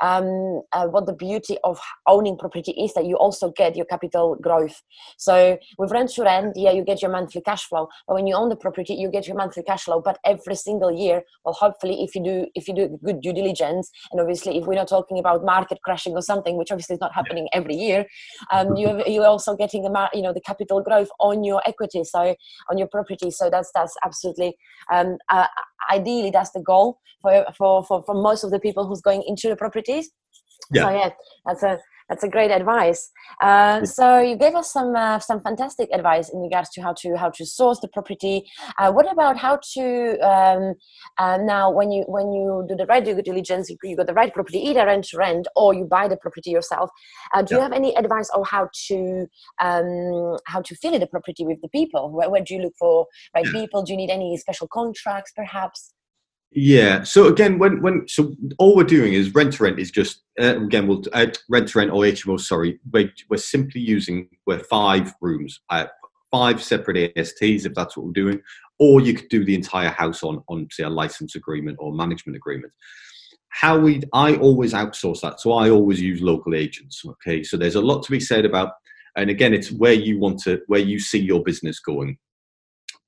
um, 0.00 0.62
uh, 0.72 0.86
what 0.86 1.06
the 1.06 1.12
beauty 1.12 1.58
of 1.64 1.80
owning 2.06 2.36
property 2.38 2.72
is 2.72 2.94
that 2.94 3.06
you 3.06 3.16
also 3.16 3.50
get 3.50 3.74
your 3.74 3.86
capital 3.86 4.36
growth. 4.40 4.82
So 5.16 5.58
with 5.78 5.90
rent 5.90 6.10
to 6.10 6.22
rent 6.22 6.56
yeah 6.56 6.72
you 6.72 6.84
get 6.84 7.02
your 7.02 7.10
monthly 7.10 7.40
cash 7.40 7.64
flow 7.64 7.88
but 8.06 8.14
when 8.14 8.26
you 8.26 8.34
own 8.34 8.48
the 8.48 8.56
property 8.56 8.94
you 8.94 9.10
get 9.10 9.26
your 9.26 9.36
monthly 9.36 9.62
cash 9.62 9.84
flow 9.84 10.00
but 10.00 10.18
every 10.24 10.54
single 10.54 10.92
year 10.92 11.22
well 11.44 11.54
hopefully 11.54 12.02
if 12.02 12.14
you 12.14 12.22
do 12.22 12.46
if 12.54 12.68
you 12.68 12.74
do 12.74 12.97
good 13.04 13.20
due 13.20 13.32
diligence 13.32 13.90
and 14.10 14.20
obviously 14.20 14.58
if 14.58 14.66
we're 14.66 14.74
not 14.74 14.88
talking 14.88 15.18
about 15.18 15.44
market 15.44 15.78
crashing 15.82 16.12
or 16.14 16.22
something 16.22 16.56
which 16.56 16.70
obviously 16.70 16.94
is 16.94 17.00
not 17.00 17.14
happening 17.14 17.48
every 17.52 17.74
year 17.74 18.06
um, 18.52 18.76
you 18.76 19.02
you're 19.06 19.26
also 19.26 19.56
getting 19.56 19.82
the 19.82 20.10
you 20.12 20.22
know 20.22 20.32
the 20.32 20.40
capital 20.40 20.80
growth 20.80 21.08
on 21.20 21.44
your 21.44 21.62
equity 21.66 22.04
so 22.04 22.34
on 22.70 22.78
your 22.78 22.88
property 22.88 23.30
so 23.30 23.50
that's 23.50 23.70
that's 23.74 23.94
absolutely 24.04 24.56
um, 24.92 25.16
uh, 25.28 25.46
ideally 25.90 26.30
that's 26.30 26.50
the 26.50 26.60
goal 26.60 26.98
for, 27.22 27.44
for 27.56 27.84
for 27.84 28.02
for 28.04 28.14
most 28.14 28.44
of 28.44 28.50
the 28.50 28.60
people 28.60 28.86
who's 28.86 29.00
going 29.00 29.22
into 29.26 29.48
the 29.48 29.56
properties 29.56 30.10
yeah. 30.72 30.82
so 30.82 30.90
yeah 30.90 31.10
that's 31.46 31.62
a 31.62 31.78
that's 32.08 32.24
a 32.24 32.28
great 32.28 32.50
advice. 32.50 33.10
Uh, 33.40 33.84
so 33.84 34.18
you 34.18 34.36
gave 34.36 34.54
us 34.54 34.72
some 34.72 34.96
uh, 34.96 35.18
some 35.18 35.40
fantastic 35.40 35.88
advice 35.92 36.30
in 36.30 36.40
regards 36.40 36.70
to 36.70 36.80
how 36.80 36.94
to 36.94 37.16
how 37.16 37.30
to 37.30 37.44
source 37.44 37.80
the 37.80 37.88
property. 37.88 38.44
Uh, 38.78 38.90
what 38.90 39.10
about 39.10 39.36
how 39.36 39.58
to 39.74 40.18
um, 40.20 40.74
uh, 41.18 41.36
now 41.36 41.70
when 41.70 41.90
you 41.90 42.04
when 42.06 42.32
you 42.32 42.64
do 42.68 42.74
the 42.76 42.86
right 42.86 43.04
due 43.04 43.20
diligence, 43.20 43.70
you, 43.82 43.96
got 43.96 44.06
the 44.06 44.14
right 44.14 44.32
property, 44.32 44.58
either 44.58 44.86
rent 44.86 45.04
to 45.04 45.18
rent 45.18 45.46
or 45.54 45.74
you 45.74 45.84
buy 45.84 46.08
the 46.08 46.16
property 46.16 46.50
yourself. 46.50 46.90
Uh, 47.34 47.42
do 47.42 47.54
yeah. 47.54 47.58
you 47.58 47.62
have 47.62 47.72
any 47.72 47.94
advice 47.96 48.30
on 48.30 48.44
how 48.44 48.68
to 48.86 49.26
um, 49.60 50.36
how 50.46 50.62
to 50.62 50.74
fill 50.76 50.98
the 50.98 51.06
property 51.06 51.44
with 51.44 51.60
the 51.60 51.68
people? 51.68 52.10
Where, 52.10 52.30
where 52.30 52.42
do 52.42 52.54
you 52.54 52.62
look 52.62 52.74
for 52.78 53.06
right 53.34 53.44
people? 53.52 53.82
Do 53.82 53.92
you 53.92 53.98
need 53.98 54.10
any 54.10 54.36
special 54.38 54.68
contracts, 54.68 55.32
perhaps? 55.36 55.94
Yeah. 56.50 57.02
So 57.02 57.26
again, 57.26 57.58
when 57.58 57.82
when 57.82 58.08
so 58.08 58.34
all 58.58 58.74
we're 58.74 58.84
doing 58.84 59.12
is 59.12 59.34
rent 59.34 59.54
to 59.54 59.64
rent 59.64 59.78
is 59.78 59.90
just 59.90 60.22
uh, 60.40 60.60
again 60.62 60.86
we'll 60.86 61.02
uh, 61.12 61.26
rent 61.48 61.68
to 61.68 61.78
rent 61.78 61.90
or 61.90 62.02
HMO. 62.02 62.40
Sorry, 62.40 62.80
we're, 62.90 63.12
we're 63.28 63.36
simply 63.36 63.82
using 63.82 64.28
we're 64.46 64.60
five 64.60 65.14
rooms, 65.20 65.60
uh, 65.68 65.86
five 66.30 66.62
separate 66.62 67.12
ASTs 67.16 67.66
if 67.66 67.74
that's 67.74 67.96
what 67.96 68.06
we're 68.06 68.12
doing, 68.12 68.40
or 68.78 69.00
you 69.00 69.12
could 69.12 69.28
do 69.28 69.44
the 69.44 69.54
entire 69.54 69.90
house 69.90 70.22
on 70.22 70.42
on 70.48 70.68
say 70.70 70.84
a 70.84 70.88
license 70.88 71.34
agreement 71.34 71.76
or 71.80 71.92
management 71.92 72.36
agreement. 72.36 72.72
How 73.50 73.78
we 73.78 74.02
I 74.14 74.36
always 74.36 74.72
outsource 74.72 75.20
that, 75.20 75.40
so 75.40 75.52
I 75.52 75.68
always 75.68 76.00
use 76.00 76.22
local 76.22 76.54
agents. 76.54 77.02
Okay, 77.04 77.42
so 77.42 77.58
there's 77.58 77.74
a 77.74 77.82
lot 77.82 78.02
to 78.04 78.10
be 78.10 78.20
said 78.20 78.46
about, 78.46 78.72
and 79.16 79.28
again, 79.28 79.52
it's 79.52 79.70
where 79.70 79.92
you 79.92 80.18
want 80.18 80.38
to 80.44 80.62
where 80.66 80.80
you 80.80 80.98
see 80.98 81.20
your 81.20 81.42
business 81.42 81.78
going 81.78 82.16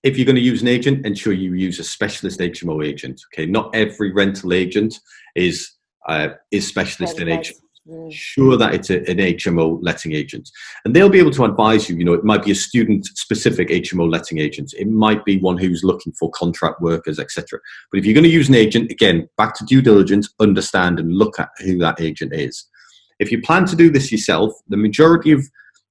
if 0.03 0.17
you're 0.17 0.27
going 0.27 0.37
to 0.37 0.43
use 0.43 0.63
an 0.63 0.69
agent, 0.69 1.05
ensure 1.05 1.33
you 1.33 1.55
use 1.55 1.79
a 1.79 1.85
specialist 1.85 2.41
HMO 2.41 2.85
agent. 2.85 3.21
Okay, 3.33 3.47
not 3.47 3.75
every 3.75 4.13
rental 4.13 4.53
agent 4.53 4.99
is 5.35 5.71
uh, 6.09 6.31
is 6.51 6.67
specialist 6.67 7.19
in 7.19 7.29
HMO. 7.29 7.55
Mm. 7.89 8.13
Sure 8.13 8.57
that 8.57 8.75
it's 8.75 8.91
a, 8.91 8.99
an 9.11 9.19
HMO 9.19 9.79
letting 9.81 10.13
agent, 10.13 10.51
and 10.85 10.95
they'll 10.95 11.09
be 11.09 11.19
able 11.19 11.31
to 11.33 11.45
advise 11.45 11.89
you. 11.89 11.97
You 11.97 12.05
know, 12.05 12.13
it 12.13 12.25
might 12.25 12.45
be 12.45 12.51
a 12.51 12.55
student-specific 12.55 13.69
HMO 13.69 14.11
letting 14.11 14.39
agent. 14.39 14.75
It 14.79 14.89
might 14.89 15.25
be 15.25 15.39
one 15.39 15.57
who's 15.57 15.83
looking 15.83 16.13
for 16.13 16.31
contract 16.31 16.81
workers, 16.81 17.19
etc. 17.19 17.59
But 17.91 17.99
if 17.99 18.05
you're 18.05 18.15
going 18.15 18.25
to 18.25 18.31
use 18.31 18.49
an 18.49 18.55
agent, 18.55 18.91
again, 18.91 19.29
back 19.37 19.55
to 19.57 19.65
due 19.65 19.81
diligence, 19.83 20.33
understand 20.39 21.01
and 21.01 21.17
look 21.17 21.41
at 21.41 21.49
who 21.59 21.79
that 21.79 22.01
agent 22.01 22.35
is. 22.35 22.67
If 23.19 23.33
you 23.33 23.41
plan 23.41 23.65
to 23.67 23.77
do 23.77 23.91
this 23.91 24.13
yourself, 24.13 24.53
the 24.69 24.77
majority 24.77 25.33
of 25.33 25.45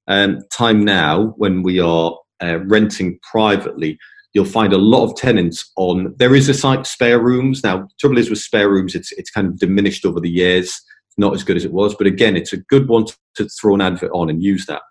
um, 0.08 0.40
time 0.52 0.84
now, 0.84 1.34
when 1.38 1.64
we 1.64 1.80
are 1.80 2.16
uh, 2.42 2.60
renting 2.66 3.20
privately, 3.22 3.98
you'll 4.34 4.46
find 4.46 4.74
a 4.74 4.78
lot 4.78 5.06
of 5.06 5.16
tenants 5.16 5.72
on. 5.76 6.14
There 6.18 6.36
is 6.36 6.50
a 6.50 6.54
site 6.54 6.86
spare 6.86 7.20
rooms 7.20 7.64
now. 7.64 7.88
Trouble 8.00 8.18
is 8.18 8.30
with 8.30 8.40
spare 8.40 8.70
rooms, 8.70 8.96
it's 8.96 9.12
it's 9.14 9.32
kind 9.32 9.48
of 9.48 9.60
diminished 9.60 10.06
over 10.06 10.20
the 10.20 10.30
years. 10.30 10.82
Not 11.18 11.34
as 11.34 11.44
good 11.44 11.58
as 11.58 11.66
it 11.66 11.74
was, 11.74 11.96
but 11.96 12.08
again, 12.08 12.38
it's 12.38 12.54
a 12.54 12.58
good 12.58 12.88
one 12.88 13.06
to, 13.06 13.18
to 13.36 13.50
throw 13.50 13.76
an 13.76 13.82
advert 13.82 14.12
on 14.14 14.30
and 14.30 14.42
use 14.42 14.66
that. 14.68 14.82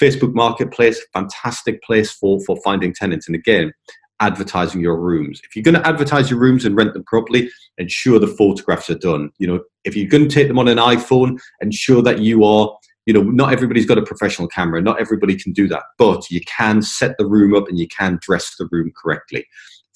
Facebook 0.00 0.34
Marketplace, 0.34 1.00
fantastic 1.14 1.82
place 1.82 2.10
for 2.10 2.38
for 2.44 2.58
finding 2.62 2.92
tenants, 2.92 3.26
and 3.26 3.34
again, 3.34 3.72
advertising 4.20 4.80
your 4.80 5.00
rooms. 5.00 5.40
If 5.44 5.54
you're 5.54 5.62
going 5.62 5.80
to 5.80 5.86
advertise 5.86 6.30
your 6.30 6.40
rooms 6.40 6.64
and 6.64 6.76
rent 6.76 6.92
them 6.92 7.04
properly, 7.04 7.50
ensure 7.78 8.18
the 8.18 8.26
photographs 8.26 8.90
are 8.90 8.98
done. 8.98 9.30
You 9.38 9.46
know, 9.46 9.60
if 9.84 9.96
you're 9.96 10.08
going 10.08 10.28
to 10.28 10.34
take 10.34 10.48
them 10.48 10.58
on 10.58 10.68
an 10.68 10.78
iPhone, 10.78 11.38
ensure 11.60 12.02
that 12.02 12.18
you 12.20 12.44
are 12.44 12.76
you 13.08 13.14
know, 13.14 13.22
not 13.22 13.54
everybody's 13.54 13.86
got 13.86 13.96
a 13.96 14.02
professional 14.02 14.48
camera. 14.48 14.82
Not 14.82 15.00
everybody 15.00 15.34
can 15.34 15.54
do 15.54 15.66
that, 15.68 15.84
but 15.96 16.30
you 16.30 16.42
can 16.42 16.82
set 16.82 17.16
the 17.16 17.24
room 17.24 17.54
up 17.54 17.66
and 17.66 17.78
you 17.78 17.88
can 17.88 18.18
dress 18.20 18.54
the 18.58 18.68
room 18.70 18.92
correctly. 18.94 19.46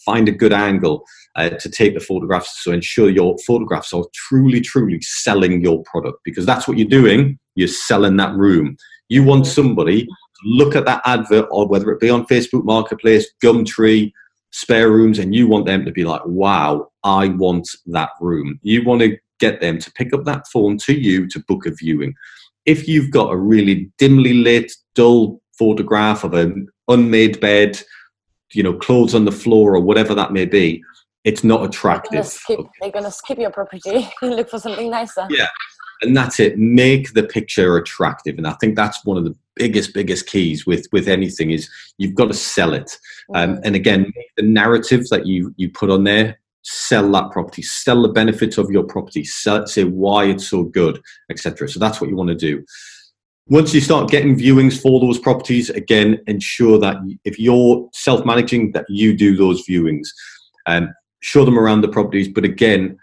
Find 0.03 0.31
a 0.31 0.33
good 0.33 0.55
angle 0.55 1.05
uh, 1.37 1.51
to 1.51 1.69
take 1.69 1.93
the 1.93 2.01
photographs. 2.01 2.65
So 2.65 2.73
ensure 2.73 3.11
your 3.11 3.37
photographs 3.47 3.93
are 3.93 4.07
truly, 4.15 4.63
truly 4.63 4.99
selling 5.03 5.61
your 5.61 5.83
product 5.83 6.21
because 6.25 6.47
that's 6.47 6.67
what 6.67 6.79
you're 6.79 6.89
doing. 6.89 7.39
You're 7.55 7.69
selling 7.69 8.17
that 8.17 8.35
room. 8.35 8.79
You 9.11 9.25
want 9.25 9.47
somebody 9.47 10.07
to 10.07 10.13
look 10.47 10.75
at 10.75 10.87
that 10.87 11.03
advert 11.05 11.49
or 11.51 11.69
whether 11.69 11.91
it 11.91 12.01
be 12.01 12.09
on 12.09 12.25
Facebook 12.25 12.65
Marketplace, 12.65 13.31
Gumtree, 13.45 14.11
spare 14.53 14.91
rooms, 14.91 15.19
and 15.19 15.35
you 15.35 15.47
want 15.47 15.67
them 15.67 15.85
to 15.85 15.93
be 15.93 16.05
like, 16.05 16.23
wow, 16.25 16.89
I 17.05 17.29
want 17.29 17.69
that 17.89 18.09
room. 18.23 18.59
You 18.63 18.83
want 18.85 19.03
to 19.03 19.19
get 19.39 19.61
them 19.61 19.79
to 19.81 19.93
pick 19.93 20.15
up 20.15 20.25
that 20.25 20.47
phone 20.47 20.79
to 20.79 20.99
you 20.99 21.29
to 21.29 21.41
book 21.41 21.67
a 21.67 21.73
viewing 21.73 22.15
if 22.67 22.89
you've 22.89 23.11
got 23.11 23.33
a 23.33 23.37
really 23.37 23.91
dimly 23.99 24.35
lit, 24.35 24.73
dull 24.95 25.41
photograph 25.59 26.25
of 26.25 26.35
an 26.35 26.69
unmade 26.89 27.41
bed, 27.41 27.81
you 28.53 28.63
know, 28.63 28.75
clothes 28.75 29.15
on 29.15 29.25
the 29.25 29.33
floor 29.33 29.75
or 29.75 29.81
whatever 29.81 30.15
that 30.15 30.33
may 30.33 30.45
be, 30.45 30.83
it's 31.25 31.45
not 31.45 31.65
attractive. 31.65 32.13
They're 32.49 32.91
going 32.91 33.05
to 33.05 33.11
skip, 33.11 33.39
your 33.39 33.51
property 33.51 34.09
and 34.23 34.37
look 34.37 34.51
for 34.51 34.59
something 34.59 34.91
nicer. 34.91 35.27
Yeah. 35.31 35.49
And 36.03 36.17
that's 36.17 36.41
it. 36.41 36.59
Make 36.59 37.15
the 37.15 37.23
picture 37.23 37.77
attractive. 37.77 38.37
And 38.37 38.47
I 38.47 38.55
think 38.55 38.75
that's 38.75 39.05
one 39.05 39.17
of 39.17 39.25
the 39.25 39.37
biggest, 39.55 39.95
biggest 39.95 40.27
keys 40.27 40.67
with, 40.67 40.89
with 40.91 41.07
anything 41.07 41.53
is 41.53 41.71
you've 41.99 42.17
got 42.17 42.27
to 42.27 42.35
sell 42.35 42.75
it. 42.75 42.99
Um, 43.35 43.51
mm-hmm. 43.51 43.57
Um, 43.57 43.61
and 43.65 43.77
again, 43.77 44.13
the 44.37 44.43
narrative 44.43 45.09
that 45.11 45.27
you, 45.27 45.55
you 45.57 45.71
put 45.71 45.91
on 45.91 46.05
there 46.05 46.41
sell 46.63 47.11
that 47.13 47.31
property, 47.31 47.63
sell 47.63 48.03
the 48.03 48.09
benefits 48.09 48.59
of 48.59 48.71
your 48.71 48.85
property, 48.85 49.25
sell, 49.25 49.67
say 49.67 49.85
why 49.85 50.25
it's 50.25 50.49
so 50.49 50.65
good, 50.65 51.01
etc. 51.31 51.69
So 51.69 51.79
that's 51.79 52.01
what 52.01 52.11
you 52.11 52.17
want 52.17 52.29
to 52.29 52.35
do. 52.35 52.65
Once 53.49 53.75
you 53.75 53.81
start 53.81 54.11
getting 54.11 54.37
viewings 54.37 54.81
for 54.81 55.01
those 55.01 55.19
properties, 55.19 55.69
again, 55.71 56.19
ensure 56.27 56.79
that 56.79 56.97
if 57.25 57.39
you're 57.39 57.89
self-managing, 57.93 58.73
that 58.73 58.87
you 58.89 59.17
do 59.17 59.37
those 59.37 59.67
viewings. 59.67 60.09
and 60.67 60.87
um, 60.87 60.95
show 61.21 61.45
them 61.45 61.59
around 61.59 61.81
the 61.81 61.89
properties, 61.89 62.29
but 62.29 62.45
again, 62.45 62.99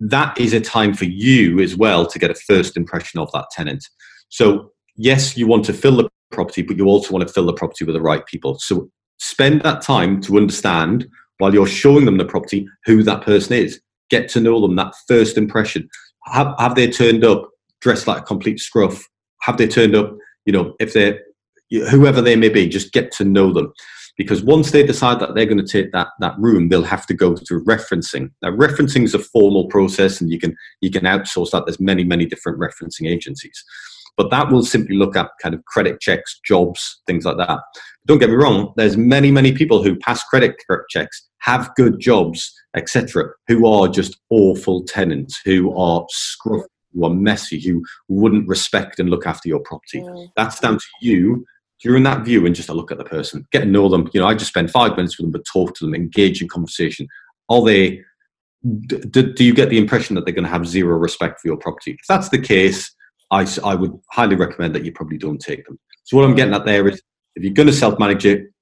that 0.00 0.38
is 0.38 0.52
a 0.52 0.60
time 0.60 0.92
for 0.92 1.04
you 1.04 1.60
as 1.60 1.76
well 1.76 2.06
to 2.06 2.18
get 2.18 2.30
a 2.30 2.34
first 2.34 2.76
impression 2.76 3.20
of 3.20 3.30
that 3.32 3.46
tenant. 3.52 3.84
So 4.28 4.72
yes, 4.96 5.36
you 5.36 5.46
want 5.46 5.64
to 5.66 5.72
fill 5.72 5.96
the 5.96 6.08
property, 6.30 6.62
but 6.62 6.76
you 6.76 6.86
also 6.86 7.12
want 7.12 7.26
to 7.26 7.32
fill 7.32 7.46
the 7.46 7.52
property 7.52 7.84
with 7.84 7.94
the 7.94 8.00
right 8.00 8.24
people. 8.26 8.58
So 8.58 8.90
spend 9.18 9.62
that 9.62 9.82
time 9.82 10.20
to 10.22 10.36
understand 10.36 11.06
while 11.42 11.52
you're 11.52 11.66
showing 11.66 12.04
them 12.04 12.18
the 12.18 12.24
property 12.24 12.68
who 12.84 13.02
that 13.02 13.22
person 13.22 13.56
is. 13.56 13.80
Get 14.10 14.28
to 14.30 14.40
know 14.40 14.60
them, 14.60 14.76
that 14.76 14.94
first 15.08 15.36
impression. 15.36 15.88
Have, 16.26 16.54
have 16.60 16.76
they 16.76 16.88
turned 16.88 17.24
up 17.24 17.50
dressed 17.80 18.06
like 18.06 18.22
a 18.22 18.24
complete 18.24 18.60
scruff? 18.60 19.02
Have 19.40 19.56
they 19.56 19.66
turned 19.66 19.96
up, 19.96 20.14
you 20.44 20.52
know, 20.52 20.74
if 20.78 20.92
they're 20.92 21.18
whoever 21.90 22.20
they 22.20 22.36
may 22.36 22.48
be, 22.48 22.68
just 22.68 22.92
get 22.92 23.10
to 23.12 23.24
know 23.24 23.52
them. 23.52 23.72
Because 24.16 24.42
once 24.42 24.70
they 24.70 24.86
decide 24.86 25.18
that 25.20 25.34
they're 25.34 25.46
going 25.46 25.64
to 25.64 25.66
take 25.66 25.90
that, 25.92 26.08
that 26.20 26.38
room, 26.38 26.68
they'll 26.68 26.82
have 26.82 27.06
to 27.06 27.14
go 27.14 27.34
through 27.34 27.64
referencing. 27.64 28.30
Now, 28.42 28.50
referencing 28.50 29.04
is 29.04 29.14
a 29.14 29.18
formal 29.18 29.66
process, 29.68 30.20
and 30.20 30.30
you 30.30 30.38
can 30.38 30.54
you 30.80 30.90
can 30.90 31.04
outsource 31.04 31.50
that. 31.50 31.64
There's 31.66 31.80
many 31.80 32.04
many 32.04 32.26
different 32.26 32.60
referencing 32.60 33.08
agencies, 33.08 33.64
but 34.16 34.30
that 34.30 34.52
will 34.52 34.64
simply 34.64 34.96
look 34.96 35.16
at 35.16 35.30
kind 35.42 35.54
of 35.54 35.64
credit 35.64 36.00
checks, 36.00 36.38
jobs, 36.44 37.00
things 37.06 37.24
like 37.24 37.38
that. 37.38 37.58
Don't 38.06 38.18
get 38.18 38.28
me 38.28 38.36
wrong. 38.36 38.74
There's 38.76 38.98
many 38.98 39.32
many 39.32 39.52
people 39.52 39.82
who 39.82 39.96
pass 39.96 40.22
credit 40.24 40.56
checks 40.90 41.26
have 41.42 41.74
good 41.76 42.00
jobs, 42.00 42.52
etc., 42.76 43.30
who 43.48 43.66
are 43.66 43.88
just 43.88 44.18
awful 44.30 44.84
tenants, 44.84 45.40
who 45.44 45.76
are 45.76 46.06
scruffy, 46.12 46.64
who 46.94 47.04
are 47.04 47.14
messy, 47.14 47.60
who 47.60 47.84
wouldn't 48.08 48.48
respect 48.48 48.98
and 48.98 49.10
look 49.10 49.26
after 49.26 49.48
your 49.48 49.60
property. 49.60 50.00
Mm. 50.00 50.28
That's 50.36 50.60
down 50.60 50.78
to 50.78 50.84
you 51.00 51.44
during 51.82 52.04
that 52.04 52.24
view 52.24 52.46
and 52.46 52.54
just 52.54 52.68
a 52.68 52.74
look 52.74 52.92
at 52.92 52.98
the 52.98 53.04
person, 53.04 53.44
get 53.50 53.60
to 53.60 53.66
know 53.66 53.88
them. 53.88 54.08
You 54.14 54.20
know, 54.20 54.26
I 54.26 54.34
just 54.34 54.50
spend 54.50 54.70
five 54.70 54.92
minutes 54.92 55.18
with 55.18 55.24
them, 55.24 55.32
but 55.32 55.44
talk 55.52 55.74
to 55.76 55.84
them, 55.84 55.94
engage 55.94 56.40
in 56.40 56.48
conversation. 56.48 57.08
Are 57.48 57.62
they? 57.62 58.02
Do, 58.86 59.32
do 59.32 59.44
you 59.44 59.52
get 59.52 59.68
the 59.70 59.78
impression 59.78 60.14
that 60.14 60.24
they're 60.24 60.34
going 60.34 60.44
to 60.44 60.50
have 60.50 60.68
zero 60.68 60.96
respect 60.96 61.40
for 61.40 61.48
your 61.48 61.56
property? 61.56 61.92
If 61.92 62.06
that's 62.08 62.28
the 62.28 62.40
case, 62.40 62.94
I, 63.32 63.44
I 63.64 63.74
would 63.74 63.98
highly 64.12 64.36
recommend 64.36 64.76
that 64.76 64.84
you 64.84 64.92
probably 64.92 65.18
don't 65.18 65.40
take 65.40 65.64
them. 65.66 65.80
So 66.04 66.16
what 66.16 66.24
I'm 66.24 66.36
getting 66.36 66.54
at 66.54 66.64
there 66.64 66.86
is, 66.86 67.02
if 67.34 67.42
you're 67.42 67.52
going 67.52 67.66
to 67.66 67.72
self-manage 67.72 68.26
it, 68.26 68.52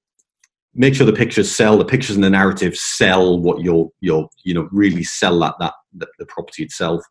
make 0.73 0.95
sure 0.95 1.05
the 1.05 1.13
pictures 1.13 1.53
sell. 1.53 1.77
The 1.77 1.85
pictures 1.85 2.15
and 2.15 2.23
the 2.23 2.29
narrative 2.29 2.75
sell 2.75 3.39
what 3.39 3.61
you're 3.61 3.89
you're 3.99 4.27
you 4.43 4.53
know 4.53 4.67
really 4.71 5.03
sell 5.03 5.39
that 5.39 5.55
that 5.59 5.73
the, 5.93 6.07
the 6.19 6.25
property 6.25 6.63
itself 6.63 7.03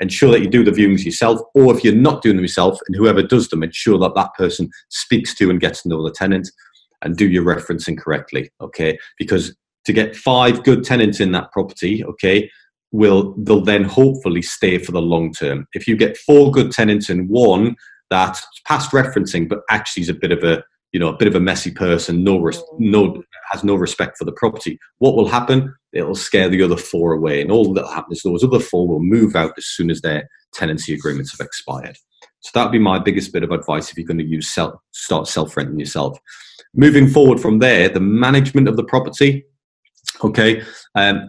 ensure 0.00 0.30
that 0.30 0.40
you 0.40 0.48
do 0.48 0.64
the 0.64 0.70
viewings 0.70 1.04
yourself, 1.04 1.40
or 1.54 1.74
if 1.74 1.84
you're 1.84 1.94
not 1.94 2.22
doing 2.22 2.36
them 2.36 2.44
yourself, 2.44 2.78
and 2.86 2.96
whoever 2.96 3.22
does 3.22 3.48
them, 3.48 3.62
ensure 3.62 3.98
that 3.98 4.14
that 4.14 4.30
person 4.36 4.68
speaks 4.88 5.34
to 5.34 5.50
and 5.50 5.60
gets 5.60 5.82
to 5.82 5.88
know 5.88 6.02
the 6.02 6.10
tenant 6.10 6.50
and 7.02 7.16
do 7.16 7.28
your 7.28 7.44
referencing 7.44 7.98
correctly, 7.98 8.50
okay? 8.60 8.98
Because 9.18 9.54
to 9.84 9.92
get 9.92 10.16
five 10.16 10.64
good 10.64 10.84
tenants 10.84 11.20
in 11.20 11.32
that 11.32 11.52
property, 11.52 12.04
okay, 12.04 12.50
will 12.92 13.34
they'll 13.38 13.60
then 13.60 13.84
hopefully 13.84 14.42
stay 14.42 14.78
for 14.78 14.92
the 14.92 15.02
long 15.02 15.32
term. 15.32 15.66
If 15.74 15.86
you 15.86 15.96
get 15.96 16.16
four 16.16 16.50
good 16.50 16.72
tenants 16.72 17.10
and 17.10 17.28
one 17.28 17.76
that's 18.10 18.46
past 18.66 18.92
referencing, 18.92 19.48
but 19.48 19.60
actually 19.70 20.02
is 20.02 20.08
a 20.08 20.14
bit 20.14 20.32
of 20.32 20.44
a 20.44 20.62
you 20.94 21.00
know 21.00 21.08
a 21.08 21.16
bit 21.16 21.26
of 21.26 21.34
a 21.34 21.40
messy 21.40 21.72
person, 21.72 22.22
no 22.22 22.38
res- 22.38 22.62
no 22.78 23.20
has 23.50 23.64
no 23.64 23.74
respect 23.74 24.16
for 24.16 24.24
the 24.24 24.32
property. 24.32 24.78
What 24.98 25.16
will 25.16 25.26
happen? 25.26 25.74
It'll 25.92 26.14
scare 26.14 26.48
the 26.48 26.62
other 26.62 26.76
four 26.76 27.12
away, 27.12 27.42
and 27.42 27.50
all 27.50 27.74
that'll 27.74 27.90
happen 27.90 28.12
is 28.12 28.22
those 28.22 28.44
other 28.44 28.60
four 28.60 28.86
will 28.86 29.02
move 29.02 29.34
out 29.34 29.54
as 29.58 29.66
soon 29.66 29.90
as 29.90 30.00
their 30.00 30.28
tenancy 30.54 30.94
agreements 30.94 31.32
have 31.32 31.44
expired. 31.44 31.98
So 32.40 32.50
that 32.54 32.64
would 32.64 32.72
be 32.72 32.78
my 32.78 33.00
biggest 33.00 33.32
bit 33.32 33.42
of 33.42 33.50
advice 33.50 33.90
if 33.90 33.98
you're 33.98 34.06
going 34.06 34.18
to 34.18 34.24
use 34.24 34.54
self, 34.54 34.74
start 34.92 35.26
self 35.26 35.56
renting 35.56 35.80
yourself. 35.80 36.16
Moving 36.74 37.08
forward 37.08 37.40
from 37.40 37.58
there, 37.58 37.88
the 37.88 38.00
management 38.00 38.68
of 38.68 38.76
the 38.76 38.84
property. 38.84 39.44
Okay, 40.22 40.62
um, 40.94 41.28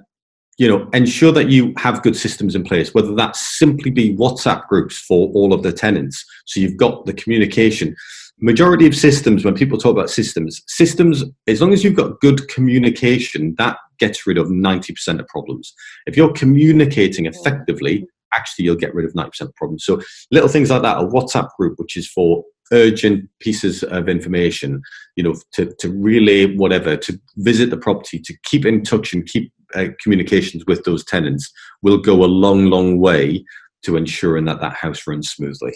you 0.60 0.68
know, 0.68 0.88
ensure 0.94 1.32
that 1.32 1.50
you 1.50 1.74
have 1.78 2.04
good 2.04 2.16
systems 2.16 2.54
in 2.54 2.64
place, 2.64 2.94
whether 2.94 3.16
that 3.16 3.36
simply 3.36 3.90
be 3.90 4.16
WhatsApp 4.16 4.68
groups 4.68 5.00
for 5.00 5.32
all 5.34 5.54
of 5.54 5.64
the 5.64 5.74
tenants. 5.74 6.24
So 6.46 6.60
you've 6.60 6.78
got 6.78 7.08
the 7.08 7.14
communication 7.14 7.96
majority 8.40 8.86
of 8.86 8.96
systems 8.96 9.46
when 9.46 9.54
people 9.54 9.78
talk 9.78 9.92
about 9.92 10.10
systems 10.10 10.62
systems 10.68 11.24
as 11.48 11.62
long 11.62 11.72
as 11.72 11.84
you've 11.84 11.96
got 11.96 12.20
good 12.20 12.48
communication 12.50 13.56
that 13.58 13.78
gets 13.98 14.28
rid 14.28 14.38
of 14.38 14.48
90% 14.48 15.20
of 15.20 15.28
problems. 15.28 15.74
If 16.06 16.18
you're 16.18 16.34
communicating 16.34 17.26
effectively 17.26 18.06
actually 18.34 18.66
you'll 18.66 18.76
get 18.76 18.94
rid 18.94 19.06
of 19.06 19.14
90% 19.14 19.42
of 19.42 19.56
problems. 19.56 19.86
So 19.86 20.02
little 20.32 20.50
things 20.50 20.70
like 20.70 20.82
that 20.82 20.98
a 20.98 21.08
whatsapp 21.08 21.50
group 21.58 21.80
which 21.80 21.96
is 21.96 22.08
for 22.08 22.44
urgent 22.74 23.30
pieces 23.40 23.84
of 23.84 24.10
information 24.10 24.82
you 25.16 25.24
know 25.24 25.36
to, 25.54 25.72
to 25.80 25.90
relay 25.92 26.56
whatever 26.56 26.98
to 26.98 27.20
visit 27.38 27.70
the 27.70 27.78
property 27.78 28.20
to 28.20 28.34
keep 28.44 28.66
in 28.66 28.82
touch 28.82 29.14
and 29.14 29.28
keep 29.28 29.54
uh, 29.76 29.88
communications 30.02 30.64
with 30.66 30.84
those 30.84 31.06
tenants 31.06 31.52
will 31.84 32.00
go 32.00 32.24
a 32.24 32.26
long 32.26 32.66
long 32.66 33.00
way 33.00 33.46
to 33.84 33.96
ensuring 33.96 34.46
that 34.46 34.62
that 34.62 34.74
house 34.74 35.06
runs 35.06 35.30
smoothly 35.30 35.74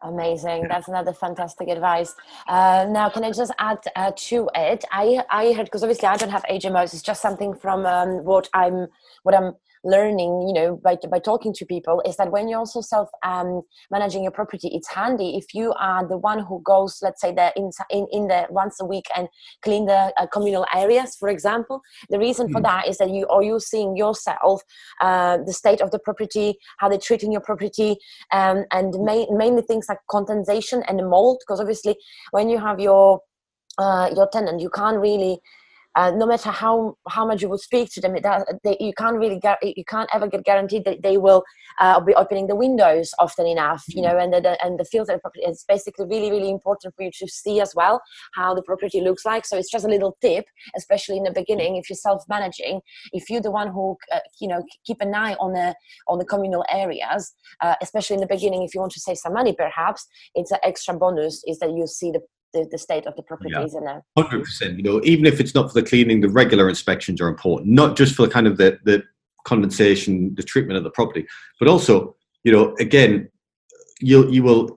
Amazing. 0.00 0.68
That's 0.68 0.86
another 0.86 1.12
fantastic 1.12 1.68
advice. 1.68 2.14
Uh, 2.46 2.86
now, 2.88 3.08
can 3.08 3.24
I 3.24 3.32
just 3.32 3.52
add 3.58 3.78
uh, 3.96 4.12
to 4.14 4.48
it? 4.54 4.84
I 4.92 5.24
I 5.28 5.52
heard 5.52 5.64
because 5.64 5.82
obviously 5.82 6.06
I 6.06 6.16
don't 6.16 6.30
have 6.30 6.44
HMOs. 6.44 6.94
It's 6.94 7.02
just 7.02 7.20
something 7.20 7.52
from 7.54 7.84
um, 7.84 8.24
what 8.24 8.48
I'm 8.54 8.86
what 9.24 9.34
I'm 9.34 9.54
learning 9.84 10.46
you 10.46 10.52
know 10.52 10.80
by, 10.82 10.96
by 11.10 11.18
talking 11.18 11.52
to 11.52 11.64
people 11.64 12.02
is 12.04 12.16
that 12.16 12.30
when 12.30 12.48
you're 12.48 12.58
also 12.58 12.80
self 12.80 13.08
um, 13.24 13.62
managing 13.90 14.22
your 14.22 14.32
property 14.32 14.68
it's 14.72 14.88
handy 14.88 15.36
if 15.36 15.54
you 15.54 15.72
are 15.74 16.06
the 16.06 16.18
one 16.18 16.40
who 16.40 16.60
goes 16.64 16.98
let's 17.02 17.20
say 17.20 17.32
the 17.32 17.52
in, 17.56 17.70
in, 17.90 18.06
in 18.12 18.28
the 18.28 18.46
once 18.50 18.76
a 18.80 18.84
week 18.84 19.06
and 19.16 19.28
clean 19.62 19.86
the 19.86 20.12
uh, 20.16 20.26
communal 20.26 20.66
areas 20.74 21.16
for 21.18 21.28
example 21.28 21.80
the 22.10 22.18
reason 22.18 22.48
for 22.50 22.58
hmm. 22.58 22.64
that 22.64 22.88
is 22.88 22.98
that 22.98 23.10
you 23.10 23.26
are 23.28 23.42
you 23.42 23.60
seeing 23.60 23.96
yourself 23.96 24.62
uh, 25.00 25.38
the 25.46 25.52
state 25.52 25.80
of 25.80 25.90
the 25.90 25.98
property 25.98 26.56
how 26.78 26.88
they're 26.88 26.98
treating 26.98 27.32
your 27.32 27.40
property 27.40 27.96
um, 28.32 28.64
and 28.72 28.94
mainly 29.00 29.62
things 29.62 29.86
like 29.88 29.98
condensation 30.10 30.82
and 30.88 31.08
mold 31.08 31.38
because 31.40 31.60
obviously 31.60 31.96
when 32.32 32.48
you 32.48 32.58
have 32.58 32.80
your 32.80 33.20
uh, 33.78 34.10
your 34.14 34.28
tenant 34.32 34.60
you 34.60 34.70
can't 34.70 34.98
really 34.98 35.38
uh, 35.98 36.12
no 36.12 36.26
matter 36.26 36.50
how 36.50 36.96
how 37.08 37.26
much 37.26 37.42
you 37.42 37.48
will 37.48 37.58
speak 37.58 37.90
to 37.90 38.00
them, 38.00 38.14
does, 38.22 38.44
they, 38.62 38.76
you 38.78 38.92
can't 38.96 39.16
really 39.16 39.40
get, 39.40 39.58
you 39.62 39.84
can't 39.84 40.08
ever 40.14 40.28
get 40.28 40.44
guaranteed 40.44 40.84
that 40.84 41.02
they 41.02 41.16
will 41.16 41.42
uh, 41.80 41.98
be 41.98 42.14
opening 42.14 42.46
the 42.46 42.54
windows 42.54 43.12
often 43.18 43.48
enough, 43.48 43.82
you 43.88 44.00
know, 44.00 44.16
and 44.16 44.32
the, 44.32 44.64
and 44.64 44.78
the 44.78 44.84
filter 44.84 45.18
property 45.18 45.42
is 45.44 45.64
basically 45.66 46.06
really 46.06 46.30
really 46.30 46.50
important 46.50 46.94
for 46.94 47.02
you 47.02 47.10
to 47.18 47.26
see 47.26 47.60
as 47.60 47.74
well 47.74 48.00
how 48.34 48.54
the 48.54 48.62
property 48.62 49.00
looks 49.00 49.24
like. 49.24 49.44
So 49.44 49.56
it's 49.58 49.72
just 49.72 49.84
a 49.84 49.88
little 49.88 50.16
tip, 50.20 50.44
especially 50.76 51.16
in 51.16 51.24
the 51.24 51.32
beginning, 51.32 51.74
if 51.74 51.90
you're 51.90 51.96
self 51.96 52.22
managing, 52.28 52.80
if 53.12 53.28
you're 53.28 53.40
the 53.48 53.50
one 53.50 53.68
who 53.68 53.96
uh, 54.12 54.20
you 54.40 54.46
know 54.46 54.62
keep 54.86 55.00
an 55.00 55.12
eye 55.12 55.34
on 55.40 55.52
the 55.52 55.74
on 56.06 56.18
the 56.18 56.24
communal 56.24 56.64
areas, 56.70 57.34
uh, 57.60 57.74
especially 57.82 58.14
in 58.14 58.20
the 58.20 58.34
beginning, 58.36 58.62
if 58.62 58.72
you 58.72 58.80
want 58.80 58.92
to 58.92 59.00
save 59.00 59.18
some 59.18 59.32
money, 59.32 59.52
perhaps 59.52 60.06
it's 60.36 60.52
an 60.52 60.60
extra 60.62 60.94
bonus 60.94 61.42
is 61.48 61.58
that 61.58 61.72
you 61.72 61.88
see 61.88 62.12
the 62.12 62.22
the, 62.52 62.66
the 62.70 62.78
state 62.78 63.06
of 63.06 63.16
the 63.16 63.22
properties 63.22 63.52
yeah. 63.72 63.78
in 63.78 63.84
there. 63.84 64.04
Hundred 64.16 64.44
percent. 64.44 64.76
You 64.76 64.82
know, 64.82 65.00
even 65.04 65.26
if 65.26 65.40
it's 65.40 65.54
not 65.54 65.68
for 65.72 65.80
the 65.80 65.86
cleaning, 65.86 66.20
the 66.20 66.28
regular 66.28 66.68
inspections 66.68 67.20
are 67.20 67.28
important. 67.28 67.70
Not 67.70 67.96
just 67.96 68.14
for 68.14 68.26
the 68.26 68.32
kind 68.32 68.46
of 68.46 68.56
the 68.56 68.78
the 68.84 69.02
condensation, 69.44 70.34
the 70.34 70.42
treatment 70.42 70.76
of 70.76 70.84
the 70.84 70.90
property, 70.90 71.26
but 71.58 71.68
also, 71.68 72.16
you 72.44 72.52
know, 72.52 72.74
again, 72.78 73.28
you 74.00 74.28
you 74.30 74.42
will. 74.42 74.76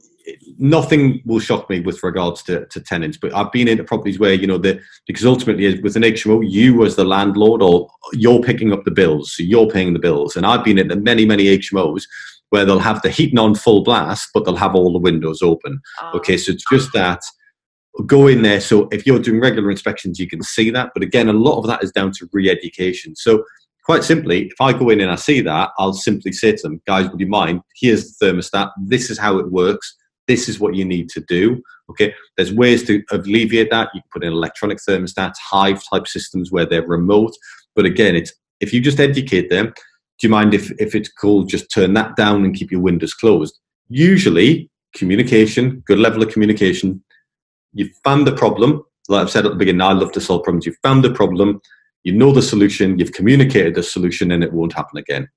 Nothing 0.60 1.22
will 1.26 1.40
shock 1.40 1.68
me 1.68 1.80
with 1.80 2.04
regards 2.04 2.44
to, 2.44 2.68
to 2.68 2.80
tenants, 2.80 3.18
but 3.18 3.34
I've 3.34 3.52
been 3.52 3.68
into 3.68 3.84
properties 3.84 4.20
where 4.20 4.34
you 4.34 4.46
know 4.46 4.60
that 4.60 4.80
because 5.08 5.26
ultimately 5.26 5.82
with 5.82 5.96
an 5.96 6.04
HMO, 6.04 6.48
you 6.48 6.86
as 6.86 6.96
the 6.96 7.04
landlord 7.04 7.64
or 7.64 7.90
you're 8.14 8.40
picking 8.40 8.72
up 8.72 8.86
the 8.86 8.92
bills, 8.92 9.36
so 9.36 9.42
you're 9.42 9.68
paying 9.68 9.94
the 9.94 10.00
bills. 10.00 10.36
And 10.36 10.46
I've 10.46 10.64
been 10.64 10.78
into 10.78 10.96
many 10.96 11.26
many 11.26 11.46
HMOs 11.58 12.04
where 12.52 12.66
they'll 12.66 12.80
have 12.80 13.02
the 13.02 13.10
heating 13.10 13.40
on 13.40 13.56
full 13.56 13.84
blast, 13.84 14.30
but 14.34 14.46
they'll 14.46 14.56
have 14.56 14.76
all 14.76 14.94
the 14.94 15.00
windows 15.00 15.42
open. 15.42 15.82
Oh. 16.02 16.18
Okay, 16.18 16.38
so 16.38 16.52
it's 16.52 16.66
just 16.70 16.94
that 16.94 17.22
go 18.06 18.28
in 18.28 18.42
there. 18.42 18.62
So 18.62 18.88
if 18.92 19.06
you're 19.06 19.20
doing 19.20 19.40
regular 19.40 19.70
inspections, 19.70 20.20
you 20.20 20.28
can 20.28 20.42
see 20.42 20.70
that. 20.72 20.92
But 20.94 21.04
again, 21.04 21.30
a 21.30 21.34
lot 21.34 21.60
of 21.60 21.68
that 21.68 21.84
is 21.84 21.92
down 21.92 22.12
to 22.14 22.30
re-education. 22.32 23.16
So 23.16 23.44
quite 23.84 24.04
simply, 24.04 24.48
if 24.48 24.62
I 24.62 24.74
go 24.74 24.90
in 24.90 25.02
and 25.02 25.12
I 25.12 25.16
see 25.16 25.42
that, 25.42 25.72
I'll 25.78 25.94
simply 25.94 26.32
say 26.32 26.54
to 26.54 26.62
them, 26.62 26.82
guys, 26.88 27.10
would 27.10 27.20
you 27.20 27.28
mind? 27.28 27.62
Here's 27.76 28.18
the 28.18 28.26
thermostat. 28.26 28.72
This 28.86 29.10
is 29.10 29.18
how 29.18 29.38
it 29.38 29.52
works. 29.52 29.96
This 30.28 30.48
is 30.48 30.60
what 30.60 30.76
you 30.76 30.86
need 30.86 31.10
to 31.10 31.22
do. 31.22 31.62
Okay. 31.90 32.14
There's 32.38 32.54
ways 32.54 32.84
to 32.86 33.04
alleviate 33.12 33.70
that. 33.72 33.90
You 33.94 34.02
can 34.02 34.10
put 34.14 34.24
in 34.24 34.32
electronic 34.32 34.78
thermostats, 34.88 35.36
hive 35.38 35.84
type 35.92 36.08
systems 36.08 36.52
where 36.52 36.66
they're 36.66 36.88
remote. 36.88 37.36
But 37.76 37.86
again, 37.86 38.16
it's 38.16 38.34
if 38.62 38.74
you 38.74 38.80
just 38.80 39.00
educate 39.00 39.50
them, 39.50 39.74
do 40.20 40.28
you 40.28 40.30
mind 40.30 40.54
if, 40.54 40.72
if 40.80 40.94
it's 40.94 41.12
cool, 41.12 41.44
just 41.44 41.72
turn 41.72 41.94
that 41.96 42.16
down 42.16 42.46
and 42.46 42.56
keep 42.56 42.72
your 42.72 42.80
windows 42.80 43.14
closed? 43.14 43.60
Usually, 43.90 44.70
communication, 44.96 45.84
good 45.86 46.00
level 46.00 46.22
of 46.22 46.30
communication, 46.30 47.04
you've 47.74 47.96
found 48.04 48.28
the 48.28 48.36
problem. 48.36 48.84
Like 49.10 49.24
I've 49.24 49.30
said 49.30 49.46
at 49.46 49.52
the 49.52 49.58
beginning, 49.58 49.82
I 49.82 49.94
love 49.94 50.12
to 50.14 50.22
solve 50.22 50.44
problems. 50.44 50.66
You've 50.66 50.78
found 50.84 51.04
the 51.04 51.12
problem, 51.12 51.62
you 52.04 52.14
know 52.14 52.32
the 52.32 52.42
solution, 52.42 52.98
you've 52.98 53.12
communicated 53.12 53.76
the 53.76 53.84
solution, 53.84 54.32
and 54.32 54.44
it 54.44 54.54
won't 54.54 54.74
happen 54.74 54.98
again. 54.98 55.28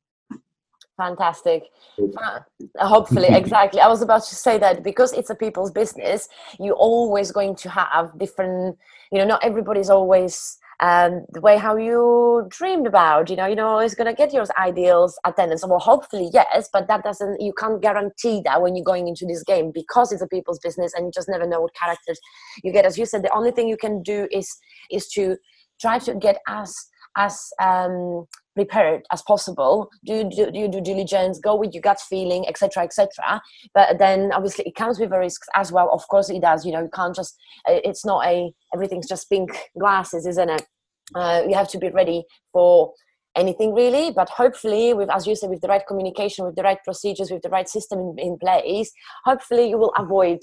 Fantastic. 0.96 1.64
Uh, 1.98 2.40
hopefully, 2.86 3.28
exactly. 3.30 3.80
I 3.80 3.88
was 3.88 4.00
about 4.00 4.22
to 4.24 4.34
say 4.34 4.58
that 4.58 4.84
because 4.84 5.12
it's 5.12 5.30
a 5.30 5.34
people's 5.34 5.72
business, 5.72 6.28
you're 6.60 6.74
always 6.74 7.32
going 7.32 7.56
to 7.56 7.70
have 7.70 8.16
different, 8.18 8.78
you 9.10 9.18
know, 9.18 9.24
not 9.24 9.44
everybody's 9.44 9.90
always 9.90 10.56
um, 10.80 11.24
the 11.32 11.40
way 11.40 11.56
how 11.56 11.76
you 11.76 12.46
dreamed 12.48 12.86
about 12.86 13.30
you 13.30 13.36
know 13.36 13.46
you 13.46 13.54
know 13.54 13.80
is 13.80 13.94
going 13.94 14.06
to 14.06 14.14
get 14.14 14.32
your 14.32 14.44
ideals 14.58 15.18
attendance. 15.24 15.64
Well 15.66 15.78
hopefully 15.78 16.30
yes 16.32 16.68
but 16.72 16.88
that 16.88 17.04
doesn't 17.04 17.40
you 17.40 17.52
can't 17.52 17.80
guarantee 17.80 18.42
that 18.44 18.60
when 18.62 18.76
you're 18.76 18.84
going 18.84 19.08
into 19.08 19.26
this 19.26 19.42
game 19.42 19.70
because 19.72 20.12
it's 20.12 20.22
a 20.22 20.26
people's 20.26 20.58
business 20.58 20.92
and 20.94 21.06
you 21.06 21.12
just 21.12 21.28
never 21.28 21.46
know 21.46 21.60
what 21.60 21.74
characters 21.74 22.18
you 22.62 22.72
get. 22.72 22.84
As 22.84 22.98
you 22.98 23.06
said 23.06 23.22
the 23.22 23.34
only 23.34 23.50
thing 23.50 23.68
you 23.68 23.76
can 23.76 24.02
do 24.02 24.28
is 24.30 24.56
is 24.90 25.08
to 25.08 25.36
try 25.80 25.98
to 26.00 26.14
get 26.14 26.38
as 26.48 26.74
as 27.16 27.50
um, 27.60 28.26
prepared 28.54 29.02
as 29.12 29.22
possible 29.22 29.90
do, 30.04 30.28
do, 30.30 30.50
do 30.50 30.68
due 30.68 30.80
diligence 30.80 31.38
go 31.38 31.56
with 31.56 31.74
your 31.74 31.82
gut 31.82 32.00
feeling 32.00 32.46
etc 32.48 32.84
etc 32.84 33.40
but 33.74 33.98
then 33.98 34.32
obviously 34.32 34.64
it 34.64 34.74
comes 34.74 34.98
with 34.98 35.10
risks 35.10 35.48
as 35.54 35.72
well. 35.72 35.90
Of 35.92 36.06
course 36.08 36.30
it 36.30 36.42
does 36.42 36.64
you 36.64 36.72
know 36.72 36.82
you 36.82 36.90
can't 36.92 37.14
just 37.14 37.36
it's 37.66 38.04
not 38.04 38.24
a 38.26 38.52
everything's 38.72 39.08
just 39.08 39.28
pink 39.30 39.50
glasses 39.78 40.26
isn't 40.26 40.50
it? 40.50 40.66
Uh, 41.14 41.42
you 41.46 41.54
have 41.54 41.68
to 41.68 41.78
be 41.78 41.90
ready 41.90 42.24
for 42.52 42.92
anything 43.36 43.74
really. 43.74 44.10
But 44.10 44.28
hopefully 44.28 44.94
with 44.94 45.10
as 45.10 45.26
you 45.26 45.36
said 45.36 45.50
with 45.50 45.60
the 45.60 45.68
right 45.68 45.86
communication 45.86 46.44
with 46.44 46.56
the 46.56 46.62
right 46.62 46.78
procedures 46.84 47.30
with 47.30 47.42
the 47.42 47.50
right 47.50 47.68
system 47.68 47.98
in, 47.98 48.18
in 48.18 48.38
place 48.38 48.90
hopefully 49.24 49.68
you 49.68 49.78
will 49.78 49.92
avoid 49.96 50.38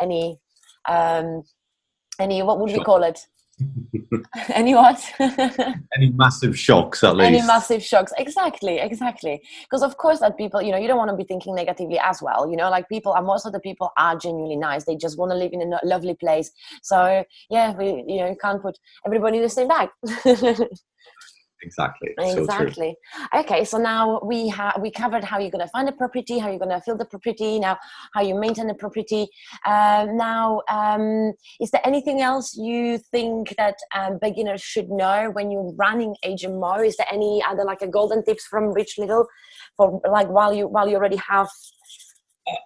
any 0.00 0.38
um 0.88 1.42
any 2.20 2.42
what 2.42 2.60
would 2.60 2.72
we 2.72 2.84
call 2.84 3.02
it 3.02 3.18
any 4.48 4.74
what? 4.74 5.00
Any 5.96 6.10
massive 6.10 6.58
shocks 6.58 7.04
at 7.04 7.16
least. 7.16 7.28
any 7.28 7.42
massive 7.42 7.82
shocks. 7.82 8.12
Exactly 8.18 8.78
exactly. 8.78 9.40
Because 9.62 9.82
of 9.82 9.96
course 9.96 10.20
that 10.20 10.36
people 10.36 10.60
you 10.60 10.72
know 10.72 10.78
you 10.78 10.88
don't 10.88 10.98
want 10.98 11.10
to 11.10 11.16
be 11.16 11.24
thinking 11.24 11.54
negatively 11.54 11.98
as 11.98 12.20
well 12.20 12.50
you 12.50 12.56
know 12.56 12.68
like 12.68 12.88
people 12.88 13.12
are 13.12 13.22
most 13.22 13.46
of 13.46 13.52
the 13.52 13.60
people 13.60 13.90
are 13.96 14.16
genuinely 14.16 14.56
nice. 14.56 14.84
They 14.84 14.96
just 14.96 15.18
want 15.18 15.30
to 15.32 15.36
live 15.36 15.52
in 15.52 15.72
a 15.72 15.78
lovely 15.84 16.14
place. 16.14 16.50
So 16.82 17.24
yeah 17.50 17.74
we 17.76 18.04
you 18.06 18.18
know 18.20 18.28
you 18.28 18.36
can't 18.40 18.60
put 18.60 18.78
everybody 19.06 19.36
in 19.38 19.42
the 19.42 19.48
same 19.48 19.68
bag 19.68 19.88
exactly. 21.64 22.10
Exactly. 22.18 22.96
So 23.32 23.40
okay 23.40 23.64
so 23.64 23.78
now 23.78 24.20
we 24.24 24.48
have 24.48 24.78
we 24.80 24.90
covered 24.90 25.24
how 25.24 25.38
you're 25.38 25.50
going 25.50 25.66
to 25.66 25.72
find 25.76 25.88
a 25.88 25.92
property 25.92 26.38
how 26.38 26.48
you're 26.48 26.58
going 26.58 26.70
to 26.70 26.80
fill 26.80 26.96
the 26.96 27.04
property 27.06 27.58
now 27.58 27.76
how 28.14 28.22
you 28.22 28.34
maintain 28.38 28.66
the 28.66 28.74
property. 28.74 29.28
Um, 29.66 30.16
now 30.16 30.62
um, 30.70 31.32
is 31.60 31.70
there 31.70 31.84
anything 31.84 32.20
else 32.20 32.56
you 32.56 32.98
think 33.12 33.54
that 33.56 33.76
um, 33.94 34.18
beginners 34.20 34.62
should 34.62 34.90
know 34.90 35.30
when 35.32 35.50
you're 35.50 35.72
running 35.74 36.14
HMO 36.24 36.86
is 36.86 36.96
there 36.96 37.06
any 37.10 37.42
other 37.48 37.64
like 37.64 37.82
a 37.82 37.88
golden 37.88 38.24
tips 38.24 38.44
from 38.46 38.72
rich 38.72 38.98
little 38.98 39.26
for 39.76 40.00
like 40.10 40.28
while 40.28 40.52
you 40.52 40.66
while 40.68 40.88
you 40.88 40.96
already 40.96 41.16
have 41.16 41.48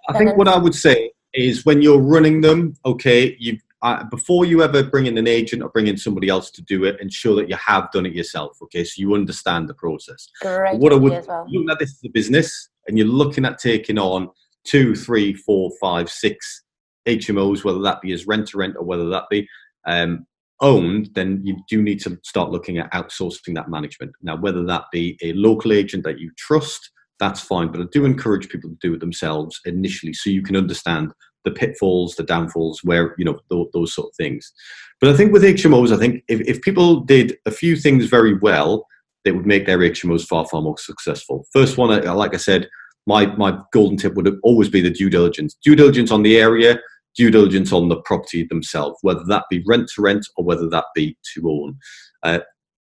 i 0.08 0.18
think 0.18 0.36
what 0.36 0.48
i 0.48 0.56
would 0.56 0.74
say 0.74 1.10
is 1.34 1.64
when 1.64 1.80
you're 1.82 2.00
running 2.00 2.40
them 2.40 2.74
okay 2.84 3.36
you've 3.38 3.60
uh, 3.82 4.04
before 4.04 4.44
you 4.44 4.62
ever 4.62 4.82
bring 4.82 5.06
in 5.06 5.16
an 5.18 5.28
agent 5.28 5.62
or 5.62 5.68
bring 5.68 5.86
in 5.86 5.96
somebody 5.96 6.28
else 6.28 6.50
to 6.50 6.62
do 6.62 6.84
it, 6.84 7.00
ensure 7.00 7.36
that 7.36 7.48
you 7.48 7.56
have 7.56 7.90
done 7.92 8.06
it 8.06 8.12
yourself. 8.12 8.56
Okay, 8.62 8.84
so 8.84 8.94
you 8.96 9.14
understand 9.14 9.68
the 9.68 9.74
process. 9.74 10.28
Great. 10.40 10.78
What 10.78 10.92
I 10.92 10.96
would 10.96 11.26
well. 11.26 11.46
looking 11.48 11.70
at 11.70 11.78
this 11.78 11.92
as 11.92 12.04
a 12.04 12.10
business, 12.10 12.70
and 12.86 12.98
you're 12.98 13.06
looking 13.06 13.44
at 13.44 13.58
taking 13.58 13.98
on 13.98 14.30
two, 14.64 14.94
three, 14.94 15.32
four, 15.32 15.70
five, 15.80 16.10
six 16.10 16.64
HMOs, 17.06 17.64
whether 17.64 17.80
that 17.80 18.00
be 18.00 18.12
as 18.12 18.26
rent 18.26 18.48
to 18.48 18.58
rent 18.58 18.76
or 18.76 18.84
whether 18.84 19.08
that 19.08 19.24
be 19.30 19.48
um, 19.86 20.26
owned, 20.60 21.10
then 21.14 21.40
you 21.44 21.56
do 21.68 21.80
need 21.82 22.00
to 22.00 22.18
start 22.22 22.50
looking 22.50 22.78
at 22.78 22.92
outsourcing 22.92 23.54
that 23.54 23.70
management. 23.70 24.12
Now, 24.22 24.36
whether 24.36 24.64
that 24.64 24.84
be 24.92 25.18
a 25.22 25.32
local 25.34 25.72
agent 25.72 26.04
that 26.04 26.18
you 26.18 26.30
trust, 26.36 26.90
that's 27.18 27.40
fine. 27.40 27.68
But 27.68 27.80
I 27.80 27.84
do 27.92 28.04
encourage 28.04 28.48
people 28.48 28.70
to 28.70 28.76
do 28.80 28.94
it 28.94 29.00
themselves 29.00 29.60
initially 29.64 30.12
so 30.12 30.30
you 30.30 30.42
can 30.42 30.56
understand 30.56 31.12
the 31.48 31.54
pitfalls, 31.54 32.14
the 32.14 32.22
downfalls, 32.22 32.84
where 32.84 33.14
you 33.18 33.24
know 33.24 33.38
those, 33.50 33.68
those 33.72 33.94
sort 33.94 34.08
of 34.08 34.16
things. 34.16 34.52
But 35.00 35.10
I 35.10 35.16
think 35.16 35.32
with 35.32 35.42
HMOs, 35.42 35.92
I 35.92 35.98
think 35.98 36.24
if, 36.28 36.40
if 36.40 36.60
people 36.62 37.00
did 37.00 37.36
a 37.46 37.50
few 37.50 37.76
things 37.76 38.06
very 38.06 38.36
well, 38.38 38.86
they 39.24 39.32
would 39.32 39.46
make 39.46 39.66
their 39.66 39.78
HMOs 39.78 40.26
far 40.26 40.46
far 40.46 40.62
more 40.62 40.78
successful. 40.78 41.46
First 41.52 41.78
one, 41.78 42.02
like 42.04 42.34
I 42.34 42.38
said, 42.38 42.68
my 43.06 43.26
my 43.36 43.58
golden 43.72 43.96
tip 43.96 44.14
would 44.14 44.38
always 44.42 44.68
be 44.68 44.80
the 44.80 44.90
due 44.90 45.10
diligence. 45.10 45.56
Due 45.64 45.76
diligence 45.76 46.10
on 46.10 46.22
the 46.22 46.38
area, 46.38 46.78
due 47.16 47.30
diligence 47.30 47.72
on 47.72 47.88
the 47.88 48.00
property 48.02 48.44
themselves, 48.44 48.98
whether 49.02 49.24
that 49.24 49.44
be 49.50 49.62
rent 49.66 49.90
to 49.94 50.02
rent 50.02 50.26
or 50.36 50.44
whether 50.44 50.68
that 50.68 50.84
be 50.94 51.16
to 51.34 51.50
own. 51.50 51.78
Uh, 52.22 52.40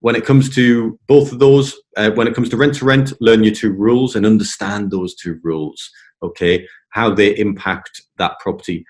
when 0.01 0.15
it 0.15 0.25
comes 0.25 0.53
to 0.53 0.99
both 1.07 1.31
of 1.31 1.39
those, 1.39 1.75
uh, 1.97 2.11
when 2.11 2.27
it 2.27 2.35
comes 2.35 2.49
to 2.49 2.57
rent 2.57 2.75
to 2.75 2.85
rent, 2.85 3.13
learn 3.19 3.43
your 3.43 3.53
two 3.53 3.71
rules 3.71 4.15
and 4.15 4.25
understand 4.25 4.91
those 4.91 5.15
two 5.15 5.39
rules. 5.43 5.89
Okay, 6.23 6.67
how 6.89 7.13
they 7.13 7.37
impact 7.37 8.01
that 8.17 8.39
property. 8.39 8.85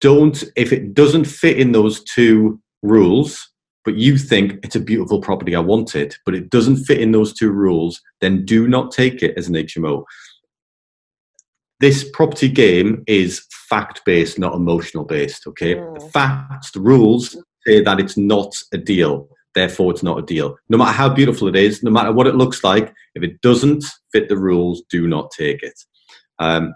Don't, 0.00 0.44
if 0.54 0.72
it 0.72 0.94
doesn't 0.94 1.24
fit 1.24 1.58
in 1.58 1.72
those 1.72 2.04
two 2.04 2.60
rules, 2.82 3.50
but 3.84 3.96
you 3.96 4.18
think 4.18 4.58
it's 4.62 4.76
a 4.76 4.80
beautiful 4.80 5.20
property, 5.20 5.56
I 5.56 5.60
want 5.60 5.96
it, 5.96 6.18
but 6.24 6.34
it 6.34 6.50
doesn't 6.50 6.84
fit 6.84 7.00
in 7.00 7.12
those 7.12 7.32
two 7.32 7.50
rules, 7.50 8.00
then 8.20 8.44
do 8.44 8.68
not 8.68 8.92
take 8.92 9.22
it 9.22 9.36
as 9.36 9.48
an 9.48 9.54
HMO. 9.54 10.04
This 11.80 12.08
property 12.12 12.48
game 12.48 13.02
is 13.06 13.46
fact 13.68 14.02
based, 14.04 14.38
not 14.38 14.54
emotional 14.54 15.04
based. 15.04 15.46
Okay, 15.46 15.76
mm. 15.76 15.94
the 15.98 16.06
facts, 16.08 16.70
the 16.72 16.80
rules 16.80 17.36
say 17.66 17.82
that 17.82 18.00
it's 18.00 18.16
not 18.16 18.54
a 18.72 18.78
deal, 18.78 19.28
therefore 19.54 19.92
it's 19.92 20.02
not 20.02 20.18
a 20.18 20.22
deal. 20.22 20.56
No 20.68 20.78
matter 20.78 20.92
how 20.92 21.08
beautiful 21.08 21.48
it 21.48 21.56
is, 21.56 21.82
no 21.82 21.90
matter 21.90 22.12
what 22.12 22.26
it 22.26 22.34
looks 22.34 22.62
like, 22.64 22.92
if 23.14 23.22
it 23.22 23.40
doesn't 23.40 23.84
fit 24.12 24.28
the 24.28 24.36
rules, 24.36 24.82
do 24.90 25.06
not 25.06 25.30
take 25.30 25.62
it. 25.62 25.78
Um, 26.38 26.74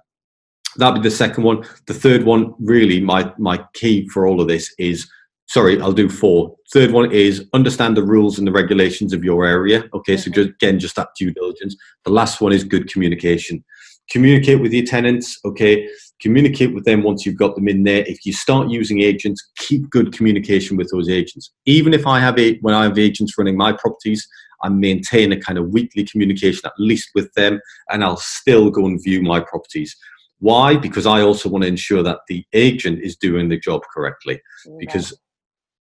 that'd 0.77 1.03
be 1.03 1.09
the 1.09 1.15
second 1.15 1.45
one. 1.45 1.65
The 1.87 1.95
third 1.95 2.25
one, 2.25 2.55
really, 2.59 3.01
my 3.01 3.33
my 3.39 3.65
key 3.75 4.09
for 4.09 4.27
all 4.27 4.41
of 4.41 4.49
this 4.49 4.75
is 4.79 5.11
sorry, 5.53 5.81
I'll 5.81 5.93
do 5.93 6.09
four. 6.09 6.57
Third 6.73 6.93
one 6.93 7.13
is 7.13 7.47
understand 7.53 7.97
the 7.97 8.03
rules 8.03 8.39
and 8.39 8.47
the 8.47 8.53
regulations 8.53 9.13
of 9.13 9.23
your 9.23 9.45
area. 9.45 9.85
Okay, 9.93 10.17
so 10.17 10.31
just, 10.31 10.49
again, 10.51 10.79
just 10.79 10.97
that 10.97 11.09
due 11.19 11.31
diligence. 11.31 11.77
The 12.05 12.11
last 12.11 12.41
one 12.41 12.53
is 12.53 12.65
good 12.65 12.91
communication. 12.91 13.63
Communicate 14.11 14.61
with 14.61 14.73
your 14.73 14.85
tenants. 14.85 15.39
Okay, 15.45 15.89
communicate 16.21 16.75
with 16.75 16.85
them 16.85 17.03
once 17.03 17.27
you've 17.27 17.37
got 17.37 17.55
them 17.55 17.69
in 17.69 17.83
there. 17.85 18.05
If 18.07 18.25
you 18.25 18.33
start 18.33 18.71
using 18.71 19.03
agents, 19.03 19.47
keep 19.57 19.91
good 19.91 20.13
communication 20.13 20.77
with 20.77 20.91
those 20.91 21.09
agents. 21.09 21.53
Even 21.67 21.93
if 21.93 22.07
I 22.07 22.19
have 22.19 22.39
a 22.39 22.57
when 22.59 22.75
I 22.75 22.85
have 22.85 22.99
agents 22.99 23.37
running 23.37 23.57
my 23.57 23.73
properties, 23.73 24.27
I 24.63 24.69
maintain 24.69 25.33
a 25.33 25.41
kind 25.41 25.59
of 25.59 25.69
weekly 25.69 26.05
communication 26.05 26.63
at 26.65 26.73
least 26.79 27.11
with 27.15 27.33
them, 27.35 27.61
and 27.91 28.05
I'll 28.05 28.17
still 28.17 28.71
go 28.71 28.87
and 28.87 29.03
view 29.03 29.23
my 29.23 29.41
properties. 29.41 29.97
Why? 30.39 30.77
Because 30.77 31.07
I 31.07 31.21
also 31.21 31.49
want 31.49 31.63
to 31.63 31.69
ensure 31.69 32.03
that 32.03 32.21
the 32.29 32.45
agent 32.53 33.01
is 33.01 33.17
doing 33.17 33.49
the 33.49 33.59
job 33.59 33.83
correctly. 33.95 34.41
Yeah. 34.67 34.73
Because 34.81 35.19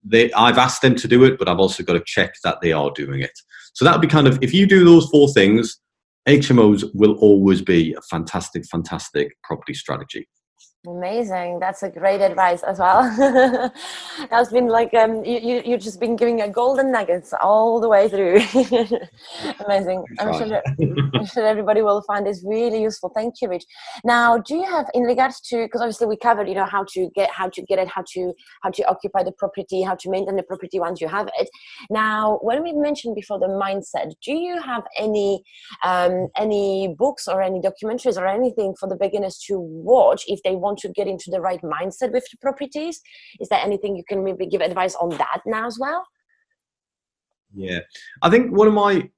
they, 0.03 0.31
I've 0.33 0.57
asked 0.57 0.81
them 0.81 0.95
to 0.95 1.07
do 1.07 1.23
it, 1.23 1.37
but 1.37 1.47
I've 1.47 1.59
also 1.59 1.83
got 1.83 1.93
to 1.93 2.03
check 2.05 2.33
that 2.43 2.59
they 2.61 2.71
are 2.71 2.91
doing 2.91 3.21
it. 3.21 3.37
So 3.73 3.85
that 3.85 3.93
would 3.93 4.01
be 4.01 4.07
kind 4.07 4.27
of 4.27 4.39
if 4.41 4.53
you 4.53 4.65
do 4.65 4.83
those 4.83 5.07
four 5.09 5.31
things, 5.31 5.79
HMOs 6.27 6.89
will 6.93 7.15
always 7.15 7.61
be 7.61 7.93
a 7.93 8.01
fantastic, 8.01 8.65
fantastic 8.65 9.35
property 9.43 9.73
strategy. 9.73 10.27
Amazing. 10.87 11.59
That's 11.59 11.83
a 11.83 11.89
great 11.89 12.21
advice 12.21 12.63
as 12.63 12.79
well. 12.79 13.03
That's 14.31 14.51
been 14.51 14.65
like 14.65 14.91
um, 14.95 15.23
you, 15.23 15.37
you 15.37 15.61
you've 15.63 15.79
just 15.81 15.99
been 15.99 16.15
giving 16.15 16.41
a 16.41 16.49
golden 16.49 16.91
nuggets 16.91 17.35
all 17.39 17.79
the 17.79 17.87
way 17.87 18.09
through. 18.09 18.37
Amazing. 19.65 20.03
I'm 20.19 20.33
sure, 20.33 20.61
I'm 21.13 21.25
sure 21.27 21.45
everybody 21.45 21.83
will 21.83 22.01
find 22.01 22.25
this 22.25 22.43
really 22.43 22.81
useful. 22.81 23.11
Thank 23.13 23.35
you, 23.43 23.49
Rich. 23.49 23.65
Now, 24.03 24.39
do 24.39 24.55
you 24.55 24.63
have 24.63 24.87
in 24.95 25.03
regards 25.03 25.39
to 25.49 25.65
because 25.65 25.81
obviously 25.81 26.07
we 26.07 26.17
covered 26.17 26.49
you 26.49 26.55
know 26.55 26.65
how 26.65 26.83
to 26.93 27.11
get 27.13 27.29
how 27.29 27.47
to 27.49 27.61
get 27.61 27.77
it, 27.77 27.87
how 27.87 28.03
to 28.13 28.33
how 28.63 28.71
to 28.71 28.83
occupy 28.89 29.21
the 29.21 29.33
property, 29.33 29.83
how 29.83 29.93
to 29.93 30.09
maintain 30.09 30.35
the 30.35 30.41
property 30.41 30.79
once 30.79 30.99
you 30.99 31.07
have 31.07 31.29
it. 31.37 31.47
Now, 31.91 32.39
when 32.41 32.63
we 32.63 32.73
mentioned 32.73 33.13
before 33.13 33.37
the 33.37 33.49
mindset, 33.49 34.13
do 34.25 34.33
you 34.33 34.59
have 34.59 34.81
any 34.97 35.43
um, 35.83 36.29
any 36.37 36.95
books 36.97 37.27
or 37.27 37.43
any 37.43 37.61
documentaries 37.61 38.17
or 38.17 38.25
anything 38.25 38.73
for 38.79 38.89
the 38.89 38.95
beginners 38.95 39.37
to 39.45 39.59
watch 39.59 40.23
if 40.25 40.41
they 40.41 40.55
want 40.55 40.70
to 40.77 40.89
get 40.89 41.07
into 41.07 41.29
the 41.29 41.41
right 41.41 41.61
mindset 41.61 42.11
with 42.11 42.25
the 42.31 42.37
properties 42.41 43.01
is 43.39 43.49
there 43.49 43.59
anything 43.59 43.95
you 43.95 44.03
can 44.07 44.23
maybe 44.23 44.45
give 44.45 44.61
advice 44.61 44.95
on 44.95 45.09
that 45.09 45.41
now 45.45 45.65
as 45.65 45.77
well 45.79 46.05
yeah 47.53 47.79
i 48.21 48.29
think 48.29 48.51
one 48.51 48.67
of 48.67 48.73
my 48.73 49.09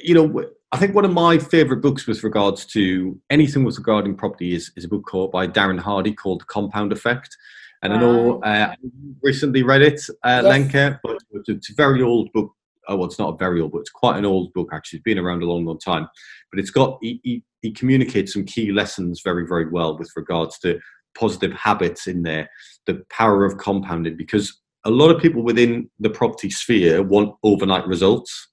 you 0.00 0.14
know 0.14 0.44
i 0.72 0.76
think 0.76 0.94
one 0.94 1.04
of 1.04 1.12
my 1.12 1.38
favorite 1.38 1.80
books 1.80 2.06
with 2.06 2.22
regards 2.24 2.64
to 2.64 3.18
anything 3.30 3.64
with 3.64 3.76
regarding 3.78 4.16
property 4.16 4.54
is, 4.54 4.72
is 4.76 4.84
a 4.84 4.88
book 4.88 5.04
called 5.06 5.30
by 5.30 5.46
darren 5.46 5.78
hardy 5.78 6.12
called 6.12 6.40
the 6.40 6.46
compound 6.46 6.92
effect 6.92 7.36
and 7.82 7.92
I 7.92 8.00
know 8.00 8.40
uh, 8.40 8.72
I 8.72 8.76
recently 9.22 9.62
read 9.62 9.82
it, 9.82 10.00
uh, 10.22 10.40
yes. 10.42 10.44
Lenka, 10.44 11.00
but 11.04 11.18
it's 11.46 11.68
a 11.68 11.74
very 11.74 12.00
old 12.00 12.32
book 12.32 12.54
oh, 12.88 12.96
well, 12.96 13.06
it's 13.06 13.18
not 13.18 13.34
a 13.34 13.36
very 13.36 13.60
old 13.60 13.72
book. 13.72 13.82
It's 13.82 13.90
quite 13.90 14.18
an 14.18 14.24
old 14.24 14.52
book, 14.52 14.70
actually. 14.72 14.98
It's 14.98 15.04
been 15.04 15.18
around 15.18 15.42
a 15.42 15.46
long, 15.46 15.64
long 15.64 15.78
time. 15.78 16.08
But 16.50 16.60
it's 16.60 16.70
got, 16.70 16.98
he, 17.00 17.20
he, 17.22 17.42
he 17.62 17.72
communicates 17.72 18.32
some 18.32 18.44
key 18.44 18.72
lessons 18.72 19.20
very, 19.22 19.46
very 19.46 19.68
well 19.68 19.98
with 19.98 20.10
regards 20.16 20.58
to 20.60 20.78
positive 21.14 21.52
habits 21.52 22.06
in 22.06 22.22
there, 22.22 22.48
the 22.86 23.04
power 23.10 23.44
of 23.44 23.58
compounding, 23.58 24.16
because 24.16 24.60
a 24.84 24.90
lot 24.90 25.10
of 25.10 25.20
people 25.20 25.42
within 25.42 25.90
the 25.98 26.10
property 26.10 26.50
sphere 26.50 27.02
want 27.02 27.34
overnight 27.42 27.86
results 27.86 28.48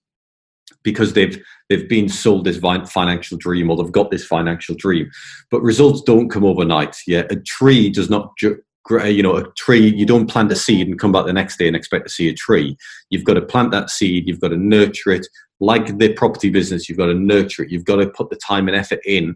because 0.83 1.13
they've 1.13 1.41
they've 1.69 1.87
been 1.89 2.09
sold 2.09 2.45
this 2.45 2.57
financial 2.57 3.37
dream 3.37 3.69
or 3.69 3.77
they've 3.77 3.91
got 3.91 4.11
this 4.11 4.25
financial 4.25 4.75
dream. 4.75 5.09
But 5.49 5.61
results 5.61 6.01
don't 6.01 6.29
come 6.29 6.45
overnight. 6.45 6.95
Yeah 7.07 7.23
a 7.29 7.35
tree 7.35 7.89
does 7.89 8.09
not 8.09 8.35
ju- 8.37 8.61
uh, 8.89 9.03
you 9.03 9.21
know 9.21 9.35
a 9.35 9.51
tree 9.53 9.93
you 9.95 10.05
don't 10.05 10.29
plant 10.29 10.51
a 10.51 10.55
seed 10.55 10.87
and 10.87 10.99
come 10.99 11.11
back 11.11 11.25
the 11.25 11.33
next 11.33 11.57
day 11.57 11.67
and 11.67 11.75
expect 11.75 12.07
to 12.07 12.13
see 12.13 12.29
a 12.29 12.33
tree. 12.33 12.77
You've 13.09 13.25
got 13.25 13.35
to 13.35 13.41
plant 13.41 13.71
that 13.71 13.89
seed 13.89 14.27
you've 14.27 14.39
got 14.39 14.49
to 14.49 14.57
nurture 14.57 15.11
it. 15.11 15.27
Like 15.59 15.97
the 15.97 16.13
property 16.13 16.49
business 16.49 16.89
you've 16.89 16.97
got 16.97 17.07
to 17.07 17.13
nurture 17.13 17.63
it. 17.63 17.71
You've 17.71 17.85
got 17.85 17.97
to 17.97 18.09
put 18.09 18.29
the 18.29 18.37
time 18.37 18.67
and 18.67 18.77
effort 18.77 18.99
in 19.05 19.35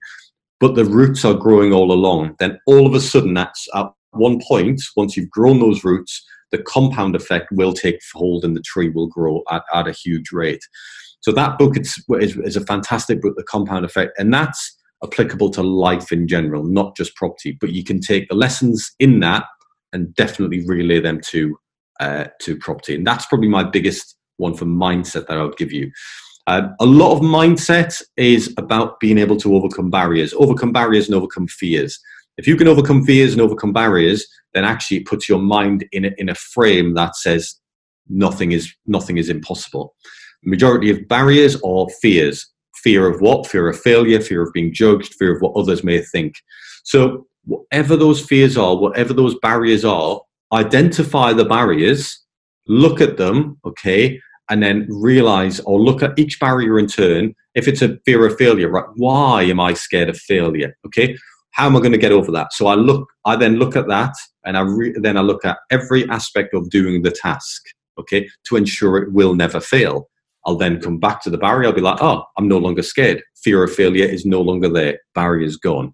but 0.60 0.76
the 0.76 0.86
roots 0.86 1.26
are 1.26 1.34
growing 1.34 1.74
all 1.74 1.91
along 1.91 2.36
then 2.39 2.58
all 2.68 2.86
of 2.86 2.93
a 2.93 3.01
sudden 3.01 3.34
that's 3.34 3.68
at 3.76 3.88
one 4.12 4.39
point 4.47 4.82
once 4.95 5.16
you've 5.16 5.30
grown 5.30 5.60
those 5.60 5.84
roots 5.84 6.26
the 6.51 6.62
compound 6.64 7.16
effect 7.16 7.47
will 7.51 7.74
take 7.74 7.99
hold 8.14 8.45
and 8.45 8.56
the 8.56 8.62
tree 8.62 8.89
will 8.89 9.08
grow 9.08 9.41
at, 9.51 9.64
at 9.74 9.88
a 9.88 9.91
huge 9.91 10.32
rate 10.32 10.64
so 11.22 11.32
that 11.32 11.58
book 11.58 11.76
is, 11.78 12.03
is, 12.20 12.38
is 12.38 12.56
a 12.56 12.66
fantastic 12.66 13.22
book 13.22 13.36
the 13.36 13.43
compound 13.43 13.84
effect 13.84 14.12
and 14.18 14.34
that's 14.34 14.76
applicable 15.06 15.49
to 15.51 15.64
life 15.64 16.12
in 16.12 16.28
general, 16.28 16.64
not 16.64 16.95
just 16.95 17.16
property. 17.16 17.58
But 17.60 17.72
you 17.72 17.84
can 17.84 17.99
take 17.99 18.28
the 18.28 18.36
lessons 18.36 18.91
in 18.99 19.20
that 19.22 19.45
and 19.93 20.14
definitely 20.16 20.66
relay 20.66 20.99
them 20.99 21.22
to 21.28 21.58
uh, 21.99 22.26
to 22.41 22.58
property. 22.58 22.95
And 22.95 23.08
that's 23.08 23.26
probably 23.26 23.47
my 23.47 23.64
biggest 23.64 24.18
one 24.38 24.53
for 24.53 24.66
mindset 24.66 25.28
that 25.28 25.38
I 25.38 25.43
would 25.43 25.56
give 25.56 25.72
you. 25.72 25.91
Uh, 26.48 26.70
a 26.80 26.86
lot 26.86 27.14
of 27.14 27.22
mindset 27.22 28.02
is 28.18 28.54
about 28.58 29.00
being 29.00 29.18
able 29.18 29.38
to 29.38 29.56
overcome 29.56 29.89
barriers, 29.89 30.34
overcome 30.36 30.72
barriers 30.72 31.08
and 31.08 31.16
overcome 31.16 31.48
fears. 31.48 32.00
If 32.38 32.48
you 32.48 32.56
can 32.56 32.68
overcome 32.68 33.04
fears 33.06 33.34
and 33.34 33.41
overcome 33.41 33.74
barriers, 33.74 34.26
then 34.54 34.64
actually 34.64 34.98
it 34.98 35.06
puts 35.06 35.28
your 35.28 35.39
mind 35.39 35.86
in 35.91 36.06
a, 36.06 36.12
in 36.18 36.30
a 36.30 36.36
frame 36.36 36.93
that 36.93 37.16
says, 37.16 37.60
nothing 38.08 38.52
is 38.52 38.72
nothing 38.86 39.18
is 39.18 39.30
impossible. 39.30 39.96
The 40.43 40.50
majority 40.52 40.91
of 40.91 41.08
barriers 41.08 41.60
are 41.62 41.88
fears. 42.02 42.46
Fear 42.84 43.08
of 43.08 43.22
what? 43.22 43.48
Fear 43.48 43.70
of 43.70 43.80
failure, 43.80 44.22
fear 44.22 44.43
of 44.43 44.54
being 44.54 44.74
judged, 44.74 45.16
fear 45.16 45.36
of 45.36 45.41
what 45.41 45.56
others 45.56 45.84
may 45.84 46.02
think. 46.02 46.36
So 46.84 47.26
whatever 47.46 47.96
those 47.96 48.24
fears 48.24 48.58
are, 48.58 48.76
whatever 48.76 49.14
those 49.14 49.36
barriers 49.39 49.84
are, 49.84 50.22
identify 50.54 51.34
the 51.34 51.46
barriers, 51.46 52.24
look 52.68 53.02
at 53.02 53.18
them, 53.18 53.58
okay, 53.66 54.20
and 54.50 54.62
then 54.62 54.88
realize 54.89 55.60
or 55.62 55.80
look 55.80 56.04
at 56.04 56.18
each 56.18 56.39
barrier 56.39 56.78
in 56.80 56.88
turn. 56.88 57.34
If 57.56 57.68
it's 57.68 57.82
a 57.82 57.98
fear 58.06 58.26
of 58.26 58.38
failure, 58.38 58.70
right? 58.70 58.86
Why 58.96 59.43
am 59.43 59.60
I 59.60 59.74
scared 59.74 60.10
of 60.10 60.18
failure? 60.18 60.76
Okay, 60.86 61.18
how 61.52 61.66
am 61.68 61.76
I 61.76 61.80
going 61.80 61.93
to 61.93 61.98
get 61.98 62.12
over 62.12 62.32
that? 62.34 62.54
So 62.54 62.68
I 62.68 62.76
look, 62.76 63.08
I 63.24 63.36
then 63.36 63.56
look 63.56 63.76
at 63.76 63.88
that, 63.88 64.14
and 64.43 64.58
I 64.58 64.62
re- 64.62 64.96
then 64.96 65.18
I 65.18 65.22
look 65.22 65.46
at 65.46 65.58
every 65.72 66.08
aspect 66.10 66.54
of 66.54 66.70
doing 66.70 67.02
the 67.02 67.12
task, 67.12 67.64
okay, 67.98 68.28
to 68.48 68.58
ensure 68.58 68.98
it 68.98 69.14
will 69.14 69.36
never 69.36 69.60
fail. 69.60 70.10
I'll 70.46 70.58
then 70.58 70.82
come 70.82 71.00
back 71.00 71.24
to 71.24 71.30
the 71.30 71.38
barrier. 71.38 71.70
I'll 71.70 71.76
be 71.76 71.82
like, 71.82 72.02
oh, 72.02 72.24
I'm 72.38 72.48
no 72.48 72.60
longer 72.60 72.84
scared. 72.84 73.24
Fear 73.43 73.64
of 73.64 73.74
failure 73.74 74.06
is 74.06 74.26
no 74.26 74.41
longer 74.41 74.70
there. 74.70 75.00
Barrier's 75.16 75.58
gone. 75.58 75.93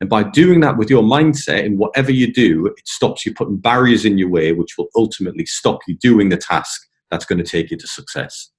And 0.00 0.10
by 0.10 0.24
doing 0.24 0.58
that 0.60 0.78
with 0.78 0.90
your 0.90 1.04
mindset 1.04 1.64
in 1.64 1.76
whatever 1.76 2.10
you 2.10 2.32
do, 2.32 2.66
it 2.66 2.88
stops 2.88 3.24
you 3.24 3.32
putting 3.32 3.58
barriers 3.58 4.04
in 4.04 4.18
your 4.18 4.30
way, 4.30 4.52
which 4.52 4.76
will 4.76 4.88
ultimately 4.96 5.46
stop 5.46 5.78
you 5.86 5.96
doing 5.98 6.30
the 6.30 6.36
task 6.36 6.88
that's 7.12 7.26
going 7.26 7.38
to 7.38 7.44
take 7.44 7.70
you 7.70 7.76
to 7.76 7.86
success. 7.86 8.50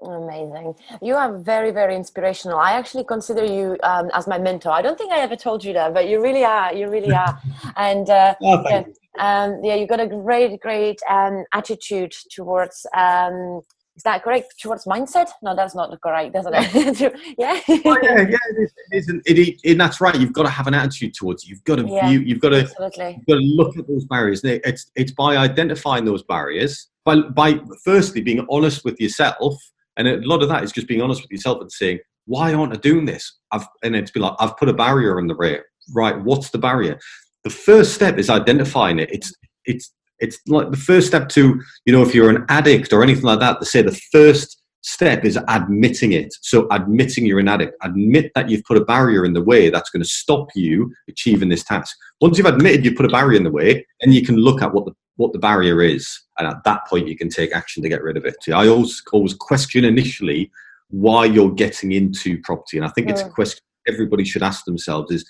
Amazing. 0.00 0.74
You 1.02 1.16
are 1.16 1.36
very, 1.38 1.72
very 1.72 1.96
inspirational. 1.96 2.56
I 2.58 2.72
actually 2.72 3.02
consider 3.02 3.44
you 3.44 3.76
um, 3.82 4.10
as 4.14 4.28
my 4.28 4.38
mentor. 4.38 4.70
I 4.70 4.80
don't 4.80 4.96
think 4.96 5.12
I 5.12 5.18
ever 5.18 5.34
told 5.34 5.64
you 5.64 5.72
that, 5.72 5.92
but 5.92 6.08
you 6.08 6.22
really 6.22 6.44
are. 6.44 6.72
You 6.72 6.88
really 6.88 7.12
are. 7.12 7.38
And 7.76 8.08
uh, 8.08 8.34
oh, 8.40 8.62
yeah, 8.68 8.84
you. 8.86 8.94
Um, 9.18 9.60
yeah, 9.64 9.74
you've 9.74 9.88
got 9.88 10.00
a 10.00 10.06
great, 10.06 10.60
great 10.60 11.00
um, 11.10 11.44
attitude 11.52 12.14
towards 12.30 12.86
um, 12.96 13.62
is 13.98 14.04
that 14.04 14.22
correct 14.22 14.54
towards 14.60 14.84
mindset? 14.84 15.28
No, 15.42 15.56
that's 15.56 15.74
not 15.74 15.90
correct, 16.00 16.32
doesn't 16.32 16.54
it? 16.54 17.00
yeah. 17.38 17.60
oh, 17.68 17.98
yeah, 18.00 18.20
yeah, 18.20 18.36
it 18.50 18.62
is. 18.62 18.72
It 18.90 18.96
is 18.96 19.08
it, 19.26 19.60
it, 19.64 19.76
that's 19.76 20.00
right. 20.00 20.14
You've 20.14 20.32
got 20.32 20.44
to 20.44 20.50
have 20.50 20.68
an 20.68 20.74
attitude 20.74 21.14
towards 21.14 21.42
it. 21.42 21.48
You've 21.48 21.64
got 21.64 21.76
to 21.76 21.88
yeah, 21.88 22.08
view. 22.08 22.20
You've 22.20 22.38
got 22.38 22.50
to. 22.50 22.60
Absolutely. 22.60 23.16
You've 23.16 23.26
got 23.26 23.34
to 23.34 23.40
look 23.40 23.76
at 23.76 23.88
those 23.88 24.04
barriers. 24.04 24.42
It's 24.44 24.92
it's 24.94 25.10
by 25.10 25.36
identifying 25.36 26.04
those 26.04 26.22
barriers. 26.22 26.90
By 27.08 27.22
by 27.22 27.58
firstly 27.84 28.20
being 28.20 28.46
honest 28.50 28.84
with 28.84 29.00
yourself, 29.00 29.56
and 29.96 30.06
a 30.06 30.18
lot 30.26 30.42
of 30.42 30.50
that 30.50 30.62
is 30.62 30.72
just 30.72 30.86
being 30.86 31.00
honest 31.00 31.22
with 31.22 31.30
yourself 31.30 31.62
and 31.62 31.72
saying, 31.72 32.00
"Why 32.26 32.52
aren't 32.52 32.74
I 32.74 32.76
doing 32.76 33.06
this?" 33.06 33.24
I've 33.50 33.66
and 33.82 33.96
it's 33.96 34.10
be 34.10 34.20
like, 34.20 34.34
"I've 34.38 34.58
put 34.58 34.68
a 34.68 34.74
barrier 34.74 35.18
in 35.18 35.26
the 35.26 35.34
way." 35.34 35.60
Right. 35.94 36.20
What's 36.22 36.50
the 36.50 36.58
barrier? 36.58 36.98
The 37.44 37.50
first 37.50 37.94
step 37.94 38.18
is 38.18 38.28
identifying 38.28 38.98
it. 38.98 39.08
It's 39.10 39.32
it's 39.64 39.90
it's 40.18 40.38
like 40.48 40.70
the 40.70 40.76
first 40.76 41.06
step 41.06 41.30
to 41.30 41.58
you 41.86 41.92
know 41.94 42.02
if 42.02 42.14
you're 42.14 42.28
an 42.28 42.44
addict 42.50 42.92
or 42.92 43.02
anything 43.02 43.24
like 43.24 43.40
that 43.40 43.58
they 43.58 43.64
say 43.64 43.80
the 43.80 44.00
first 44.12 44.60
step 44.82 45.24
is 45.24 45.38
admitting 45.48 46.12
it 46.12 46.28
so 46.40 46.66
admitting 46.70 47.26
you're 47.26 47.38
an 47.38 47.48
addict 47.48 47.74
admit 47.82 48.30
that 48.34 48.48
you've 48.48 48.64
put 48.64 48.76
a 48.76 48.84
barrier 48.84 49.24
in 49.24 49.32
the 49.32 49.42
way 49.42 49.70
that's 49.70 49.90
going 49.90 50.02
to 50.02 50.08
stop 50.08 50.48
you 50.54 50.92
achieving 51.08 51.48
this 51.48 51.64
task 51.64 51.96
once 52.20 52.38
you've 52.38 52.46
admitted 52.46 52.84
you've 52.84 52.94
put 52.96 53.06
a 53.06 53.08
barrier 53.08 53.36
in 53.36 53.44
the 53.44 53.50
way 53.50 53.84
and 54.02 54.14
you 54.14 54.24
can 54.24 54.36
look 54.36 54.62
at 54.62 54.72
what 54.72 54.84
the 54.84 54.92
what 55.18 55.32
the 55.32 55.38
barrier 55.38 55.82
is 55.82 56.22
and 56.38 56.48
at 56.48 56.64
that 56.64 56.86
point 56.88 57.06
you 57.06 57.16
can 57.16 57.28
take 57.28 57.54
action 57.54 57.82
to 57.82 57.88
get 57.88 58.02
rid 58.02 58.16
of 58.16 58.24
it 58.24 58.36
so 58.40 58.52
i 58.52 58.66
always 58.66 59.02
always 59.12 59.34
question 59.34 59.84
initially 59.84 60.50
why 60.90 61.24
you're 61.24 61.52
getting 61.52 61.92
into 61.92 62.40
property 62.42 62.78
and 62.78 62.86
i 62.86 62.90
think 62.90 63.08
it's 63.08 63.20
a 63.20 63.28
question 63.28 63.60
everybody 63.86 64.24
should 64.24 64.42
ask 64.42 64.64
themselves 64.64 65.12
is 65.12 65.24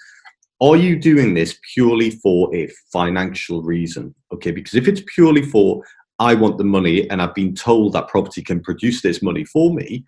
are 0.60 0.76
you 0.76 0.98
doing 0.98 1.34
this 1.34 1.58
purely 1.72 2.10
for 2.10 2.54
a 2.54 2.68
financial 2.92 3.62
reason? 3.62 4.14
Okay, 4.32 4.50
because 4.50 4.74
if 4.74 4.88
it's 4.88 5.02
purely 5.14 5.42
for 5.42 5.82
I 6.18 6.34
want 6.34 6.58
the 6.58 6.64
money 6.64 7.08
and 7.10 7.22
I've 7.22 7.34
been 7.34 7.54
told 7.54 7.92
that 7.92 8.08
property 8.08 8.42
can 8.42 8.60
produce 8.60 9.02
this 9.02 9.22
money 9.22 9.44
for 9.44 9.72
me, 9.72 10.04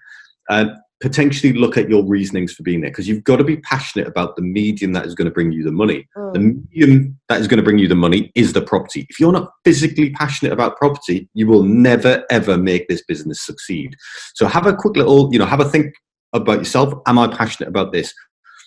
uh, 0.48 0.66
potentially 1.00 1.52
look 1.54 1.76
at 1.78 1.88
your 1.88 2.04
reasonings 2.04 2.52
for 2.52 2.62
being 2.62 2.80
there 2.80 2.90
because 2.90 3.08
you've 3.08 3.24
got 3.24 3.36
to 3.36 3.44
be 3.44 3.56
passionate 3.58 4.06
about 4.06 4.36
the 4.36 4.42
medium 4.42 4.92
that 4.92 5.06
is 5.06 5.14
going 5.14 5.26
to 5.26 5.32
bring 5.32 5.50
you 5.50 5.64
the 5.64 5.72
money. 5.72 6.06
Mm. 6.16 6.32
The 6.34 6.38
medium 6.38 7.18
that 7.28 7.40
is 7.40 7.48
going 7.48 7.58
to 7.58 7.62
bring 7.62 7.78
you 7.78 7.88
the 7.88 7.94
money 7.94 8.30
is 8.34 8.52
the 8.52 8.62
property. 8.62 9.06
If 9.08 9.18
you're 9.18 9.32
not 9.32 9.50
physically 9.64 10.10
passionate 10.10 10.52
about 10.52 10.76
property, 10.76 11.28
you 11.34 11.46
will 11.46 11.62
never 11.62 12.24
ever 12.30 12.56
make 12.58 12.88
this 12.88 13.02
business 13.02 13.40
succeed. 13.40 13.96
So 14.34 14.46
have 14.46 14.66
a 14.66 14.76
quick 14.76 14.96
little, 14.96 15.32
you 15.32 15.38
know, 15.38 15.46
have 15.46 15.60
a 15.60 15.68
think 15.68 15.94
about 16.32 16.58
yourself. 16.58 16.92
Am 17.06 17.18
I 17.18 17.28
passionate 17.28 17.68
about 17.68 17.92
this? 17.92 18.12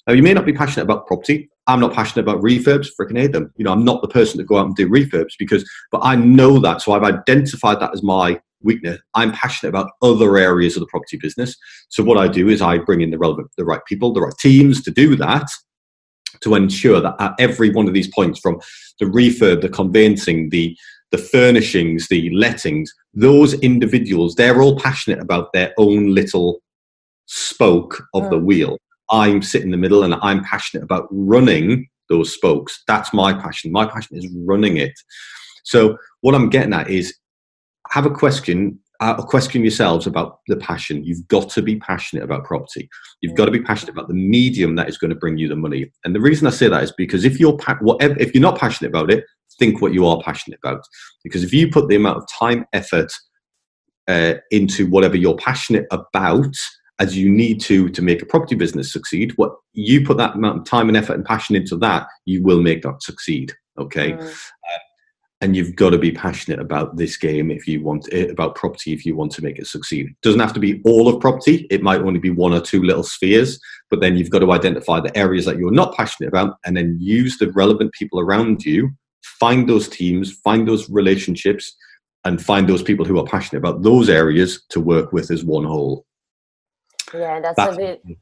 Now, 0.08 0.14
you 0.14 0.24
may 0.24 0.34
not 0.34 0.46
be 0.46 0.54
passionate 0.54 0.84
about 0.84 1.08
property. 1.08 1.50
I'm 1.68 1.80
not 1.80 1.94
passionate 1.94 2.24
about 2.24 2.42
refurbs, 2.42 2.90
freaking 3.00 3.18
hate 3.18 3.32
them. 3.32 3.54
You 3.56 3.64
know, 3.64 3.72
I'm 3.72 3.86
not 3.86 4.02
the 4.02 4.10
person 4.10 4.38
to 4.38 4.44
go 4.44 4.58
out 4.58 4.66
and 4.66 4.76
do 4.76 4.90
refurbs 4.90 5.34
because, 5.40 5.64
but 5.92 6.02
I 6.04 6.16
know 6.16 6.60
that. 6.60 6.82
So 6.82 6.92
I've 6.92 7.04
identified 7.04 7.80
that 7.80 7.94
as 7.94 8.04
my 8.04 8.42
weakness. 8.64 9.00
I'm 9.14 9.32
passionate 9.32 9.70
about 9.70 9.92
other 10.02 10.38
areas 10.38 10.76
of 10.76 10.82
the 10.82 10.88
property 10.88 11.18
business. 11.18 11.56
So 11.90 12.04
what 12.04 12.18
I 12.18 12.28
do 12.28 12.50
is 12.50 12.62
I 12.62 12.78
bring 12.78 13.02
in 13.02 13.12
the 13.12 13.18
relevant, 13.18 13.50
the 13.58 13.66
right 13.66 13.82
people, 13.86 14.14
the 14.14 14.22
right 14.22 14.38
teams 14.40 14.82
to 14.84 14.92
do 14.92 15.16
that 15.18 15.48
to 16.42 16.56
ensure 16.56 17.00
that 17.00 17.16
at 17.20 17.34
every 17.40 17.70
one 17.70 17.88
of 17.88 17.94
these 17.94 18.08
points 18.08 18.40
from 18.40 18.60
the 19.00 19.06
refurb, 19.06 19.62
the 19.62 19.70
conveyancing, 19.70 20.50
the, 20.50 20.78
the 21.12 21.18
furnishings, 21.18 22.08
the 22.08 22.30
lettings, 22.32 22.92
those 23.14 23.54
individuals, 23.56 24.36
they're 24.36 24.62
all 24.62 24.80
passionate 24.80 25.20
about 25.20 25.54
their 25.54 25.74
own 25.78 26.14
little 26.14 26.62
spoke 27.26 28.04
of 28.14 28.30
the 28.30 28.38
hmm. 28.38 28.46
wheel. 28.46 28.78
I'm 29.10 29.42
sitting 29.42 29.68
in 29.68 29.72
the 29.72 29.78
middle 29.78 30.04
and 30.04 30.16
I'm 30.16 30.44
passionate 30.44 30.84
about 30.84 31.08
running 31.12 31.88
those 32.10 32.34
spokes. 32.34 32.84
That's 32.88 33.14
my 33.14 33.34
passion. 33.34 33.72
My 33.72 33.86
passion 33.86 34.18
is 34.18 34.28
running 34.46 34.78
it. 34.78 34.94
So 35.64 35.98
what 36.22 36.36
I'm 36.36 36.50
getting 36.50 36.74
at 36.74 36.90
is 36.90 37.16
have 37.94 38.08
a 38.08 38.10
question, 38.10 38.80
uh, 39.02 39.22
question 39.22 39.62
yourselves 39.62 40.08
about 40.08 40.40
the 40.48 40.58
passion. 40.58 41.04
You've 41.04 41.28
got 41.28 41.48
to 41.52 41.62
be 41.62 41.76
passionate 41.76 42.24
about 42.24 42.44
property. 42.44 42.90
You've 43.22 43.36
got 43.36 43.46
to 43.46 43.52
be 43.52 43.62
passionate 43.62 43.92
about 43.92 44.08
the 44.08 44.16
medium 44.16 44.76
that 44.78 44.90
is 44.90 44.98
going 44.98 45.10
to 45.10 45.16
bring 45.16 45.38
you 45.38 45.48
the 45.48 45.56
money. 45.56 45.92
And 46.04 46.16
the 46.16 46.20
reason 46.20 46.48
I 46.48 46.50
say 46.50 46.68
that 46.70 46.82
is 46.82 46.92
because 46.92 47.24
if 47.24 47.40
you're 47.40 47.56
pa- 47.56 47.78
whatever, 47.82 48.16
if 48.20 48.34
you're 48.34 48.42
not 48.42 48.58
passionate 48.58 48.90
about 48.90 49.12
it, 49.12 49.24
think 49.60 49.80
what 49.80 49.94
you 49.94 50.08
are 50.08 50.20
passionate 50.24 50.58
about. 50.64 50.82
Because 51.24 51.44
if 51.44 51.54
you 51.54 51.70
put 51.70 51.88
the 51.88 51.96
amount 51.96 52.18
of 52.18 52.28
time, 52.28 52.66
effort 52.74 53.14
uh, 54.08 54.36
into 54.50 54.88
whatever 54.88 55.16
you're 55.16 55.38
passionate 55.38 55.86
about, 55.92 56.56
as 56.98 57.16
you 57.16 57.30
need 57.30 57.62
to 57.62 57.90
to 57.90 58.02
make 58.02 58.24
a 58.24 58.26
property 58.26 58.54
business 58.54 58.94
succeed 58.94 59.34
what 59.36 59.52
you 59.74 60.06
put 60.06 60.16
that 60.16 60.36
amount 60.36 60.60
of 60.60 60.64
time 60.64 60.88
and 60.88 60.96
effort 60.96 61.16
and 61.16 61.26
passion 61.26 61.56
into 61.56 61.76
that 61.76 62.06
you 62.26 62.44
will 62.44 62.62
make 62.62 62.84
that 62.84 63.02
succeed 63.02 63.52
okay 63.80 64.12
mm. 64.12 64.22
uh, 64.22 64.80
and 65.44 65.56
you've 65.56 65.76
got 65.76 65.90
to 65.90 65.98
be 65.98 66.12
passionate 66.12 66.60
about 66.60 66.96
this 66.96 67.18
game 67.18 67.52
if 67.52 67.68
you 67.68 67.84
want 67.84 68.08
it, 68.08 68.30
eh, 68.30 68.32
about 68.32 68.56
property 68.56 68.94
if 68.94 69.06
you 69.06 69.16
want 69.16 69.32
to 69.34 69.44
make 69.44 69.60
it 69.60 69.68
succeed. 69.68 70.08
It 70.08 70.22
doesn't 70.22 70.40
have 70.40 70.54
to 70.54 70.60
be 70.60 70.82
all 70.86 71.08
of 71.08 71.20
property. 71.20 71.68
It 71.70 71.84
might 71.84 72.02
only 72.02 72.20
be 72.20 72.30
one 72.30 72.54
or 72.54 72.62
two 72.62 72.82
little 72.82 73.04
spheres 73.04 73.60
but 73.94 74.00
then 74.00 74.18
you've 74.18 74.32
got 74.32 74.40
to 74.40 74.52
identify 74.52 75.00
the 75.00 75.16
areas 75.16 75.46
that 75.46 75.60
you're 75.60 75.70
not 75.70 75.94
passionate 75.94 76.28
about 76.28 76.58
and 76.66 76.76
then 76.76 76.98
use 77.00 77.38
the 77.38 77.52
relevant 77.52 77.94
people 77.94 78.20
around 78.20 78.66
you 78.66 78.90
find 79.22 79.70
those 79.70 79.88
teams 79.88 80.32
find 80.32 80.68
those 80.68 80.90
relationships 80.90 81.76
and 82.26 82.44
find 82.44 82.68
those 82.68 82.82
people 82.82 83.06
who 83.06 83.20
are 83.20 83.26
passionate 83.26 83.60
about 83.60 83.84
those 83.84 84.10
areas 84.10 84.64
to 84.70 84.80
work 84.80 85.14
with 85.14 85.30
as 85.30 85.44
one 85.44 85.64
whole 85.64 86.08
yeah 87.14 87.40
that's, 87.40 87.56
that's 87.56 87.78
a 87.78 87.80
really, 87.80 88.18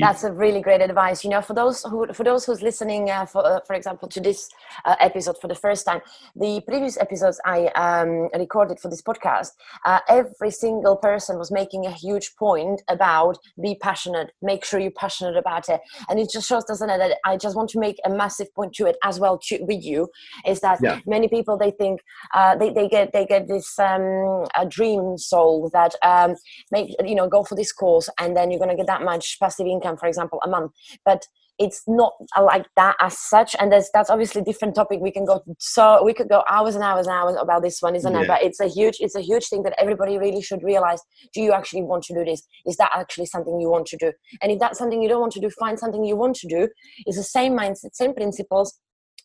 that's 0.00 0.24
a 0.24 0.32
really 0.32 0.60
great 0.60 0.80
advice. 0.80 1.24
You 1.24 1.30
know 1.30 1.42
for 1.42 1.54
those 1.54 1.82
who 1.82 2.12
for 2.12 2.24
those 2.24 2.44
who's 2.44 2.62
listening 2.62 3.10
uh, 3.10 3.26
for 3.26 3.44
uh, 3.44 3.60
for 3.66 3.74
example 3.74 4.08
to 4.08 4.20
this 4.20 4.48
uh, 4.84 4.96
episode 5.00 5.38
for 5.40 5.48
the 5.48 5.54
first 5.54 5.86
time 5.86 6.00
the 6.36 6.60
previous 6.66 6.96
episodes 6.98 7.40
i 7.44 7.66
um, 7.68 8.28
recorded 8.38 8.78
for 8.78 8.88
this 8.88 9.02
podcast 9.02 9.50
uh, 9.84 10.00
every 10.08 10.50
single 10.50 10.96
person 10.96 11.38
was 11.38 11.50
making 11.50 11.86
a 11.86 11.90
huge 11.90 12.34
point 12.36 12.82
about 12.88 13.38
be 13.62 13.74
passionate 13.74 14.32
make 14.42 14.64
sure 14.64 14.80
you're 14.80 14.90
passionate 14.90 15.36
about 15.36 15.68
it. 15.68 15.80
And 16.08 16.18
it 16.18 16.30
just 16.30 16.48
shows 16.48 16.64
doesn't 16.64 16.90
it 16.90 16.98
that 16.98 17.18
i 17.24 17.36
just 17.36 17.56
want 17.56 17.70
to 17.70 17.78
make 17.78 17.98
a 18.04 18.10
massive 18.10 18.52
point 18.54 18.74
to 18.74 18.86
it 18.86 18.96
as 19.02 19.18
well 19.18 19.38
to, 19.38 19.58
with 19.62 19.82
you 19.82 20.08
is 20.46 20.60
that 20.60 20.78
yeah. 20.82 21.00
many 21.06 21.28
people 21.28 21.56
they 21.56 21.70
think 21.70 22.00
uh, 22.34 22.56
they, 22.56 22.70
they 22.70 22.88
get 22.88 23.12
they 23.12 23.26
get 23.26 23.48
this 23.48 23.78
um, 23.78 24.46
a 24.56 24.66
dream 24.68 25.16
soul 25.18 25.70
that 25.72 25.94
um, 26.02 26.34
make 26.70 26.94
you 27.04 27.14
know 27.14 27.28
go 27.28 27.42
for 27.42 27.54
this 27.54 27.72
course 27.72 28.08
and 28.18 28.29
and 28.30 28.36
then 28.36 28.50
you're 28.50 28.60
going 28.60 28.70
to 28.70 28.76
get 28.76 28.86
that 28.86 29.02
much 29.02 29.38
passive 29.40 29.66
income 29.66 29.96
for 29.96 30.06
example 30.06 30.40
a 30.44 30.48
month. 30.48 30.70
But 31.04 31.26
it's 31.58 31.82
not 31.86 32.14
uh, 32.38 32.42
like 32.42 32.64
that 32.76 32.96
as 33.00 33.18
such 33.18 33.54
and 33.58 33.70
there's 33.70 33.90
that's 33.92 34.08
obviously 34.08 34.40
a 34.40 34.44
different 34.44 34.74
topic. 34.74 35.00
We 35.02 35.10
can 35.10 35.26
go 35.26 35.42
so 35.58 36.02
we 36.02 36.14
could 36.14 36.28
go 36.28 36.42
hours 36.48 36.74
and 36.74 36.84
hours 36.84 37.06
and 37.06 37.14
hours 37.14 37.36
about 37.38 37.62
this 37.62 37.82
one 37.82 37.94
isn't 37.96 38.14
yeah. 38.14 38.22
it 38.22 38.28
but 38.28 38.42
it's 38.42 38.60
a 38.60 38.66
huge 38.66 38.96
it's 39.00 39.16
a 39.16 39.20
huge 39.20 39.46
thing 39.48 39.62
that 39.64 39.74
everybody 39.78 40.16
really 40.16 40.42
should 40.42 40.62
realize. 40.62 41.00
Do 41.34 41.42
you 41.42 41.52
actually 41.52 41.82
want 41.82 42.04
to 42.04 42.14
do 42.14 42.24
this? 42.24 42.46
Is 42.66 42.76
that 42.76 42.90
actually 42.94 43.26
something 43.26 43.60
you 43.60 43.68
want 43.68 43.86
to 43.88 43.96
do? 43.98 44.12
And 44.40 44.52
if 44.52 44.58
that's 44.58 44.78
something 44.78 45.02
you 45.02 45.08
don't 45.08 45.20
want 45.20 45.32
to 45.34 45.40
do 45.40 45.50
find 45.58 45.78
something 45.78 46.04
you 46.04 46.16
want 46.16 46.36
to 46.36 46.48
do. 46.48 46.68
It's 47.04 47.18
the 47.18 47.24
same 47.24 47.58
mindset 47.58 47.94
same 47.94 48.14
principles 48.14 48.78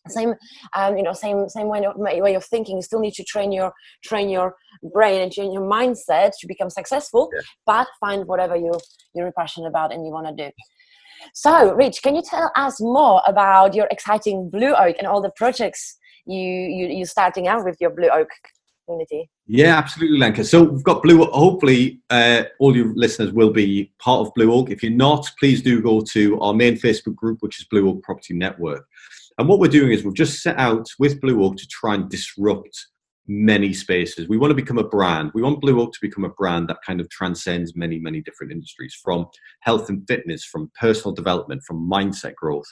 same 0.08 0.34
um, 0.76 0.96
you 0.96 1.02
know 1.02 1.12
same 1.12 1.48
same 1.48 1.68
way 1.68 1.84
of, 1.84 1.94
way 1.96 2.34
of 2.34 2.44
thinking 2.44 2.76
you 2.76 2.82
still 2.82 3.00
need 3.00 3.14
to 3.14 3.24
train 3.24 3.52
your 3.52 3.72
train 4.04 4.28
your 4.28 4.54
brain 4.92 5.22
and 5.22 5.32
train 5.32 5.52
your 5.52 5.62
mindset 5.62 6.32
to 6.38 6.46
become 6.46 6.70
successful 6.70 7.30
yeah. 7.34 7.40
but 7.66 7.86
find 8.00 8.26
whatever 8.26 8.56
you 8.56 8.72
you're 9.14 9.32
passionate 9.32 9.68
about 9.68 9.92
and 9.92 10.04
you 10.04 10.12
want 10.12 10.26
to 10.26 10.44
do 10.44 10.50
so 11.34 11.72
rich 11.74 12.02
can 12.02 12.14
you 12.14 12.22
tell 12.22 12.50
us 12.56 12.80
more 12.80 13.22
about 13.26 13.74
your 13.74 13.88
exciting 13.90 14.50
blue 14.50 14.74
oak 14.74 14.96
and 14.98 15.06
all 15.06 15.22
the 15.22 15.32
projects 15.36 15.98
you, 16.26 16.40
you 16.40 16.88
you're 16.88 17.06
starting 17.06 17.46
out 17.48 17.64
with 17.64 17.76
your 17.80 17.90
blue 17.90 18.08
oak 18.08 18.28
community. 18.86 19.28
Yeah, 19.46 19.76
absolutely, 19.76 20.18
Lenka. 20.18 20.44
So 20.44 20.64
we've 20.64 20.82
got 20.82 21.02
Blue. 21.02 21.24
Hopefully, 21.24 22.00
uh, 22.10 22.44
all 22.58 22.76
your 22.76 22.94
listeners 22.94 23.32
will 23.32 23.50
be 23.50 23.92
part 23.98 24.26
of 24.26 24.34
Blue 24.34 24.52
Oak. 24.52 24.70
If 24.70 24.82
you're 24.82 24.92
not, 24.92 25.30
please 25.38 25.62
do 25.62 25.80
go 25.82 26.00
to 26.00 26.40
our 26.40 26.54
main 26.54 26.76
Facebook 26.76 27.14
group, 27.14 27.38
which 27.40 27.60
is 27.60 27.66
Blue 27.66 27.88
Oak 27.88 28.02
Property 28.02 28.34
Network. 28.34 28.86
And 29.38 29.48
what 29.48 29.58
we're 29.58 29.68
doing 29.68 29.92
is 29.92 30.04
we've 30.04 30.14
just 30.14 30.42
set 30.42 30.58
out 30.58 30.88
with 30.98 31.20
Blue 31.20 31.44
Oak 31.44 31.56
to 31.58 31.66
try 31.68 31.94
and 31.94 32.08
disrupt 32.08 32.86
many 33.28 33.72
spaces. 33.72 34.28
We 34.28 34.38
want 34.38 34.50
to 34.50 34.54
become 34.54 34.78
a 34.78 34.88
brand. 34.88 35.32
We 35.34 35.42
want 35.42 35.60
Blue 35.60 35.80
Oak 35.80 35.92
to 35.92 35.98
become 36.00 36.24
a 36.24 36.30
brand 36.30 36.68
that 36.68 36.78
kind 36.86 37.00
of 37.00 37.10
transcends 37.10 37.76
many, 37.76 37.98
many 37.98 38.20
different 38.20 38.52
industries 38.52 38.98
from 39.02 39.26
health 39.60 39.88
and 39.88 40.06
fitness, 40.06 40.44
from 40.44 40.70
personal 40.80 41.14
development, 41.14 41.62
from 41.64 41.90
mindset 41.90 42.34
growth. 42.34 42.66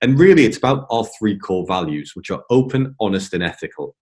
And 0.00 0.18
really, 0.18 0.44
it's 0.44 0.56
about 0.56 0.86
our 0.90 1.06
three 1.18 1.38
core 1.38 1.66
values, 1.66 2.12
which 2.14 2.30
are 2.30 2.42
open, 2.50 2.96
honest, 2.98 3.34
and 3.34 3.42
ethical. 3.42 3.94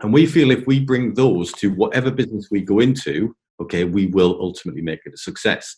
And 0.00 0.12
we 0.12 0.26
feel 0.26 0.50
if 0.50 0.66
we 0.66 0.80
bring 0.80 1.14
those 1.14 1.52
to 1.54 1.72
whatever 1.72 2.10
business 2.10 2.48
we 2.50 2.60
go 2.60 2.78
into, 2.80 3.34
okay, 3.60 3.84
we 3.84 4.06
will 4.06 4.38
ultimately 4.40 4.82
make 4.82 5.00
it 5.04 5.14
a 5.14 5.18
success. 5.18 5.76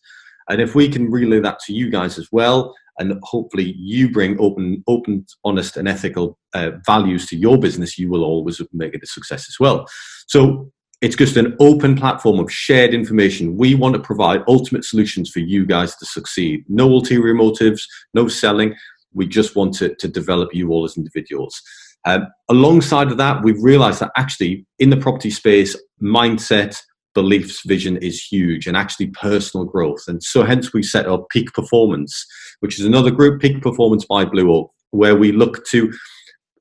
And 0.49 0.61
if 0.61 0.75
we 0.75 0.89
can 0.89 1.11
relay 1.11 1.41
that 1.41 1.61
to 1.61 1.73
you 1.73 1.91
guys 1.91 2.19
as 2.19 2.29
well, 2.31 2.75
and 2.99 3.19
hopefully 3.23 3.75
you 3.77 4.11
bring 4.11 4.39
open, 4.41 4.83
open, 4.87 5.27
honest, 5.45 5.77
and 5.77 5.89
ethical 5.89 6.39
uh, 6.55 6.71
values 6.87 7.27
to 7.27 7.37
your 7.37 7.59
business, 7.59 7.99
you 7.99 8.09
will 8.09 8.25
always 8.25 8.61
make 8.73 8.95
it 8.95 9.03
a 9.03 9.07
success 9.07 9.47
as 9.49 9.57
well. 9.59 9.87
So 10.27 10.71
it's 11.01 11.17
just 11.17 11.37
an 11.37 11.57
open 11.61 11.97
platform 11.97 12.39
of 12.39 12.51
shared 12.51 12.95
information. 12.95 13.57
We 13.57 13.75
want 13.75 13.95
to 13.95 14.01
provide 14.01 14.43
ultimate 14.49 14.85
solutions 14.85 15.31
for 15.31 15.41
you 15.41 15.67
guys 15.67 15.97
to 15.97 16.07
succeed. 16.07 16.65
No 16.69 16.89
ulterior 16.89 17.35
motives, 17.35 17.87
no 18.15 18.29
selling. 18.29 18.75
We 19.13 19.27
just 19.27 19.55
want 19.55 19.75
to, 19.75 19.95
to 19.97 20.09
develop 20.09 20.55
you 20.55 20.71
all 20.71 20.85
as 20.85 20.97
individuals. 20.97 21.61
Um, 22.07 22.29
alongside 22.49 23.11
of 23.11 23.19
that, 23.19 23.43
we've 23.43 23.63
realized 23.63 24.01
that 24.01 24.13
actually 24.17 24.67
in 24.79 24.91
the 24.91 24.97
property 24.97 25.31
space, 25.31 25.77
mindset, 26.03 26.81
beliefs, 27.15 27.63
vision 27.65 27.97
is 27.99 28.23
huge 28.23 28.67
and 28.67 28.77
actually 28.77 29.09
personal 29.09 29.65
growth. 29.65 30.05
And 30.07 30.23
so 30.23 30.45
hence 30.45 30.73
we 30.73 30.83
set 30.83 31.07
up 31.07 31.29
Peak 31.31 31.53
Performance, 31.53 32.27
which 32.61 32.79
is 32.79 32.85
another 32.85 33.11
group, 33.11 33.41
Peak 33.41 33.63
Performance 33.63 34.05
by 34.05 34.25
Blue 34.25 34.53
Oak, 34.53 34.73
where 34.91 35.17
we 35.17 35.33
look 35.33 35.65
to 35.67 35.93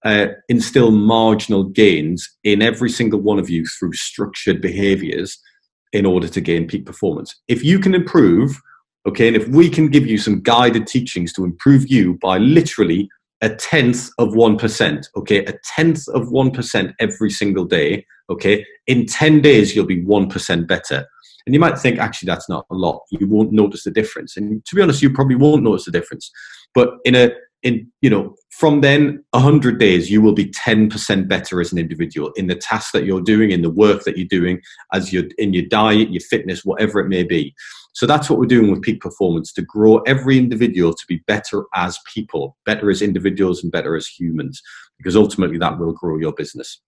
uh, 0.06 0.28
instill 0.50 0.92
marginal 0.92 1.64
gains 1.64 2.30
in 2.44 2.62
every 2.62 2.90
single 2.90 3.22
one 3.22 3.40
of 3.40 3.50
you 3.50 3.66
through 3.80 3.94
structured 3.94 4.62
behaviors 4.62 5.38
in 5.94 6.06
order 6.06 6.28
to 6.28 6.42
gain 6.42 6.68
peak 6.68 6.86
performance. 6.86 7.40
If 7.48 7.64
you 7.64 7.80
can 7.80 7.94
improve, 7.96 8.60
okay, 9.08 9.28
and 9.28 9.38
if 9.38 9.48
we 9.48 9.70
can 9.70 9.88
give 9.88 10.08
you 10.08 10.18
some 10.18 10.42
guided 10.42 10.88
teachings 10.88 11.32
to 11.34 11.46
improve 11.46 11.90
you 11.90 12.18
by 12.22 12.38
literally 12.38 13.10
a 13.42 13.50
tenth 13.50 14.10
of 14.18 14.30
1%, 14.30 15.06
okay, 15.16 15.46
a 15.46 15.54
tenth 15.76 16.08
of 16.10 16.28
1% 16.30 16.94
every 17.00 17.30
single 17.30 17.66
day, 17.66 18.06
okay, 18.30 18.66
in 18.88 19.06
10 19.06 19.42
days, 19.42 19.76
you'll 19.76 19.86
be 19.86 20.04
1% 20.04 20.68
better. 20.68 21.06
And 21.46 21.54
you 21.54 21.60
might 21.60 21.78
think, 21.78 22.00
actually, 22.00 22.28
that's 22.28 22.48
not 22.48 22.66
a 22.72 22.76
lot. 22.76 23.02
You 23.12 23.28
won't 23.28 23.52
notice 23.52 23.84
the 23.84 23.92
difference. 23.92 24.38
And 24.38 24.64
to 24.66 24.76
be 24.76 24.82
honest, 24.82 25.02
you 25.02 25.12
probably 25.12 25.36
won't 25.36 25.64
notice 25.64 25.86
the 25.86 25.92
difference. 25.92 26.32
But 26.74 26.96
in 27.04 27.16
a, 27.16 27.32
in, 27.64 27.92
you 28.02 28.10
know, 28.10 28.36
from 28.52 28.82
then 28.82 29.24
100 29.32 29.80
days, 29.80 30.10
you 30.10 30.22
will 30.22 30.34
be 30.34 30.46
10% 30.46 31.28
better 31.28 31.60
as 31.60 31.72
an 31.72 31.80
individual 31.80 32.32
in 32.36 32.48
the 32.48 32.56
task 32.56 32.92
that 32.94 33.06
you're 33.06 33.22
doing, 33.22 33.52
in 33.52 33.62
the 33.62 33.70
work 33.70 34.04
that 34.04 34.18
you're 34.18 34.28
doing, 34.28 34.62
as 34.94 35.12
you're 35.12 35.26
in 35.38 35.54
your 35.54 35.66
diet, 35.66 36.12
your 36.12 36.22
fitness, 36.22 36.64
whatever 36.64 37.00
it 37.00 37.10
may 37.10 37.24
be. 37.24 37.54
So 37.94 38.06
that's 38.06 38.30
what 38.30 38.40
we're 38.40 38.46
doing 38.46 38.72
with 38.72 38.82
peak 38.82 39.02
performance 39.02 39.54
to 39.54 39.62
grow 39.62 39.98
every 40.00 40.38
individual 40.38 40.94
to 40.94 41.06
be 41.08 41.22
better 41.28 41.66
as 41.76 42.00
people, 42.12 42.58
better 42.66 42.90
as 42.90 43.02
individuals, 43.02 43.64
and 43.64 43.72
better 43.72 43.96
as 43.96 44.08
humans, 44.08 44.62
because 44.98 45.16
ultimately 45.16 45.58
that 45.60 45.78
will 45.78 45.94
grow 45.94 46.18
your 46.18 46.34
business. 46.34 46.82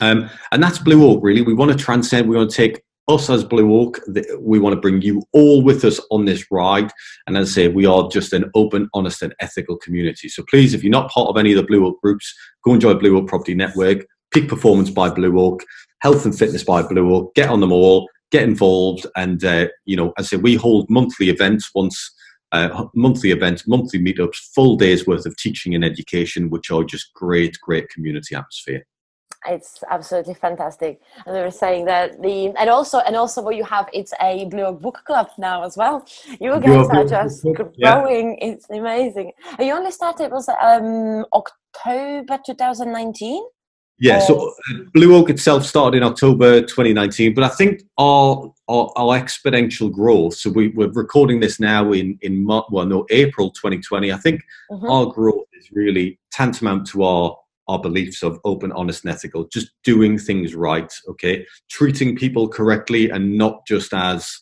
Um, 0.00 0.30
and 0.52 0.62
that's 0.62 0.78
Blue 0.78 1.04
Oak, 1.08 1.20
really. 1.22 1.42
We 1.42 1.54
want 1.54 1.72
to 1.72 1.76
transcend, 1.76 2.28
we 2.28 2.36
want 2.36 2.50
to 2.50 2.56
take 2.56 2.82
us 3.08 3.30
as 3.30 3.42
Blue 3.42 3.80
Oak, 3.80 4.00
we 4.38 4.58
want 4.58 4.74
to 4.74 4.80
bring 4.80 5.00
you 5.02 5.22
all 5.32 5.62
with 5.62 5.84
us 5.84 6.00
on 6.10 6.24
this 6.24 6.44
ride. 6.50 6.90
And 7.26 7.36
as 7.36 7.50
I 7.50 7.52
say, 7.52 7.68
we 7.68 7.86
are 7.86 8.08
just 8.08 8.32
an 8.32 8.50
open, 8.54 8.88
honest, 8.94 9.22
and 9.22 9.34
ethical 9.40 9.76
community. 9.78 10.28
So 10.28 10.44
please, 10.48 10.74
if 10.74 10.84
you're 10.84 10.90
not 10.90 11.10
part 11.10 11.28
of 11.28 11.36
any 11.36 11.52
of 11.52 11.56
the 11.56 11.66
Blue 11.66 11.86
Oak 11.86 12.00
groups, 12.02 12.32
go 12.64 12.72
and 12.72 12.80
join 12.80 12.98
Blue 12.98 13.16
Oak 13.16 13.28
Property 13.28 13.54
Network, 13.54 14.06
Peak 14.32 14.48
Performance 14.48 14.90
by 14.90 15.08
Blue 15.10 15.40
Oak, 15.40 15.64
Health 16.00 16.24
and 16.24 16.38
Fitness 16.38 16.62
by 16.62 16.82
Blue 16.82 17.14
Oak. 17.14 17.34
Get 17.34 17.48
on 17.48 17.60
them 17.60 17.72
all 17.72 18.08
get 18.30 18.42
involved. 18.42 19.06
And, 19.16 19.42
uh, 19.44 19.68
you 19.84 19.96
know, 19.96 20.12
as 20.18 20.26
I 20.26 20.28
say, 20.28 20.36
we 20.36 20.54
hold 20.54 20.90
monthly 20.90 21.30
events 21.30 21.70
once. 21.74 22.14
Uh, 22.50 22.86
monthly 22.94 23.30
events, 23.30 23.68
monthly 23.68 23.98
meetups, 23.98 24.36
full 24.54 24.74
days 24.74 25.06
worth 25.06 25.26
of 25.26 25.36
teaching 25.36 25.74
and 25.74 25.84
education, 25.84 26.48
which 26.48 26.70
are 26.70 26.82
just 26.82 27.12
great, 27.12 27.58
great 27.60 27.90
community 27.90 28.34
atmosphere 28.34 28.86
it's 29.46 29.82
absolutely 29.90 30.34
fantastic 30.34 31.00
and 31.24 31.34
they 31.34 31.42
were 31.42 31.50
saying 31.50 31.84
that 31.84 32.20
the 32.22 32.52
and 32.58 32.68
also 32.68 32.98
and 33.00 33.14
also 33.14 33.40
what 33.40 33.56
you 33.56 33.64
have 33.64 33.88
it's 33.92 34.12
a 34.20 34.46
blue 34.46 34.64
oak 34.64 34.80
book 34.80 35.00
club 35.06 35.28
now 35.38 35.62
as 35.62 35.76
well 35.76 36.04
you 36.40 36.58
guys 36.60 36.88
are 36.88 37.04
just 37.04 37.42
growing 37.78 38.36
yeah. 38.40 38.48
it's 38.48 38.68
amazing 38.70 39.32
and 39.58 39.66
you 39.66 39.72
only 39.72 39.90
started 39.92 40.32
was 40.32 40.48
um 40.60 41.24
october 41.32 42.38
2019 42.44 43.42
yeah, 44.00 44.20
so 44.20 44.50
uh, 44.50 44.74
Blue 44.94 45.16
Oak 45.16 45.28
itself 45.28 45.64
started 45.64 45.96
in 45.96 46.02
October 46.04 46.60
2019, 46.60 47.34
but 47.34 47.42
I 47.42 47.48
think 47.48 47.82
our 47.98 48.52
our, 48.68 48.92
our 48.96 49.20
exponential 49.20 49.90
growth. 49.90 50.34
So 50.34 50.50
we, 50.50 50.68
we're 50.68 50.92
recording 50.92 51.40
this 51.40 51.58
now 51.58 51.92
in 51.92 52.16
in 52.22 52.46
well, 52.46 52.86
no 52.86 53.06
April 53.10 53.50
2020. 53.50 54.12
I 54.12 54.16
think 54.16 54.42
mm-hmm. 54.70 54.86
our 54.86 55.06
growth 55.06 55.46
is 55.54 55.72
really 55.72 56.18
tantamount 56.30 56.86
to 56.88 57.02
our 57.02 57.36
our 57.68 57.80
beliefs 57.80 58.22
of 58.22 58.38
open, 58.44 58.72
honest, 58.72 59.04
and 59.04 59.12
ethical. 59.12 59.46
Just 59.52 59.70
doing 59.84 60.18
things 60.18 60.54
right, 60.54 60.92
okay, 61.08 61.46
treating 61.70 62.16
people 62.16 62.48
correctly, 62.48 63.10
and 63.10 63.36
not 63.36 63.66
just 63.66 63.92
as 63.92 64.40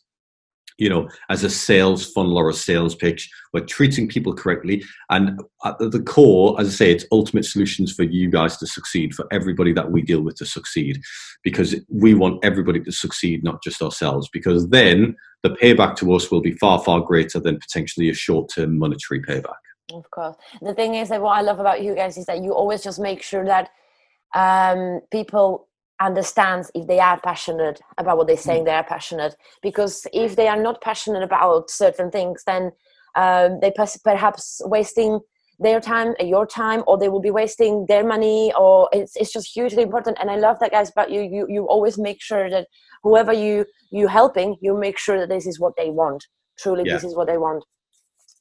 you 0.79 0.89
know, 0.91 1.09
as 1.31 1.43
a 1.43 1.51
sales 1.51 2.11
funnel 2.13 2.37
or 2.37 2.51
a 2.51 2.55
sales 2.55 2.95
pitch. 2.95 3.31
We're 3.53 3.65
treating 3.65 4.09
people 4.09 4.35
correctly. 4.35 4.85
And 5.11 5.41
at 5.65 5.79
the 5.79 6.03
core, 6.03 6.61
as 6.61 6.69
I 6.69 6.71
say, 6.71 6.93
it's 6.93 7.07
ultimate 7.11 7.45
solutions 7.45 7.93
for 7.93 8.03
you 8.03 8.31
guys 8.31 8.57
to 8.59 8.67
succeed, 8.67 9.15
for 9.15 9.27
everybody 9.33 9.73
that 9.73 9.91
we 9.91 10.03
deal 10.03 10.21
with 10.21 10.37
to 10.37 10.47
succeed, 10.47 11.01
because 11.43 11.75
we 11.89 12.15
want 12.15 12.45
everybody 12.45 12.81
to 12.81 12.93
succeed, 12.93 13.43
not 13.43 13.63
just 13.63 13.83
ourselves, 13.83 14.29
because 14.33 14.69
then 14.69 15.17
the 15.43 15.51
payback 15.51 15.97
to 15.97 16.13
us 16.13 16.31
will 16.31 16.43
be 16.43 16.53
far, 16.53 16.83
far 16.83 17.01
greater 17.01 17.41
than 17.41 17.59
potentially 17.59 18.11
a 18.11 18.15
short 18.15 18.51
term 18.55 18.79
monetary 18.79 19.23
payback. 19.23 19.55
Of 19.93 20.11
course. 20.11 20.37
The 20.61 20.75
thing 20.75 20.95
is 20.95 21.09
that 21.11 21.23
what 21.23 21.39
I 21.39 21.43
love 21.43 21.61
about 21.61 21.83
you 21.83 21.95
guys 21.95 22.19
is 22.19 22.27
that 22.27 22.43
you 22.43 22.53
always 22.53 22.83
just 22.83 22.99
make 22.99 23.23
sure 23.23 23.45
that 23.45 23.71
um, 24.35 25.01
people 25.13 25.69
understands 26.01 26.71
if 26.75 26.87
they 26.87 26.99
are 26.99 27.21
passionate 27.21 27.81
about 27.99 28.17
what 28.19 28.27
they're 28.27 28.37
saying 28.37 28.63
mm. 28.63 28.67
they 28.67 28.73
are 28.73 28.85
passionate 28.85 29.35
because 29.63 30.07
if 30.13 30.37
they 30.37 30.47
are 30.47 30.61
not 30.61 30.81
passionate 30.83 31.23
about 31.23 31.71
certain 31.71 32.11
things 32.11 32.43
then 32.47 32.71
um, 33.15 33.59
they 33.61 33.73
perhaps 34.05 34.61
wasting 34.67 35.21
their 35.59 35.81
time 35.81 36.15
your 36.21 36.47
time 36.47 36.83
or 36.87 36.99
they 36.99 37.09
will 37.09 37.21
be 37.21 37.31
wasting 37.31 37.87
their 37.87 38.05
money 38.05 38.53
or 38.59 38.91
it's, 38.93 39.17
it's 39.17 39.33
just 39.33 39.55
hugely 39.55 39.83
important 39.83 40.19
and 40.21 40.31
i 40.31 40.37
love 40.37 40.59
that 40.59 40.71
guys 40.71 40.91
about 40.91 41.11
you 41.11 41.23
you 41.23 41.47
you 41.49 41.67
always 41.67 41.97
make 41.97 42.21
sure 42.21 42.51
that 42.51 42.67
whoever 43.03 43.33
you 43.33 43.65
you're 43.91 44.09
helping 44.09 44.55
you 44.61 44.79
make 44.79 44.99
sure 44.99 45.19
that 45.19 45.31
this 45.31 45.47
is 45.47 45.59
what 45.59 45.73
they 45.79 45.89
want 45.89 46.27
truly 46.59 46.83
yeah. 46.85 46.93
this 46.93 47.05
is 47.05 47.17
what 47.17 47.27
they 47.27 47.39
want 47.39 47.65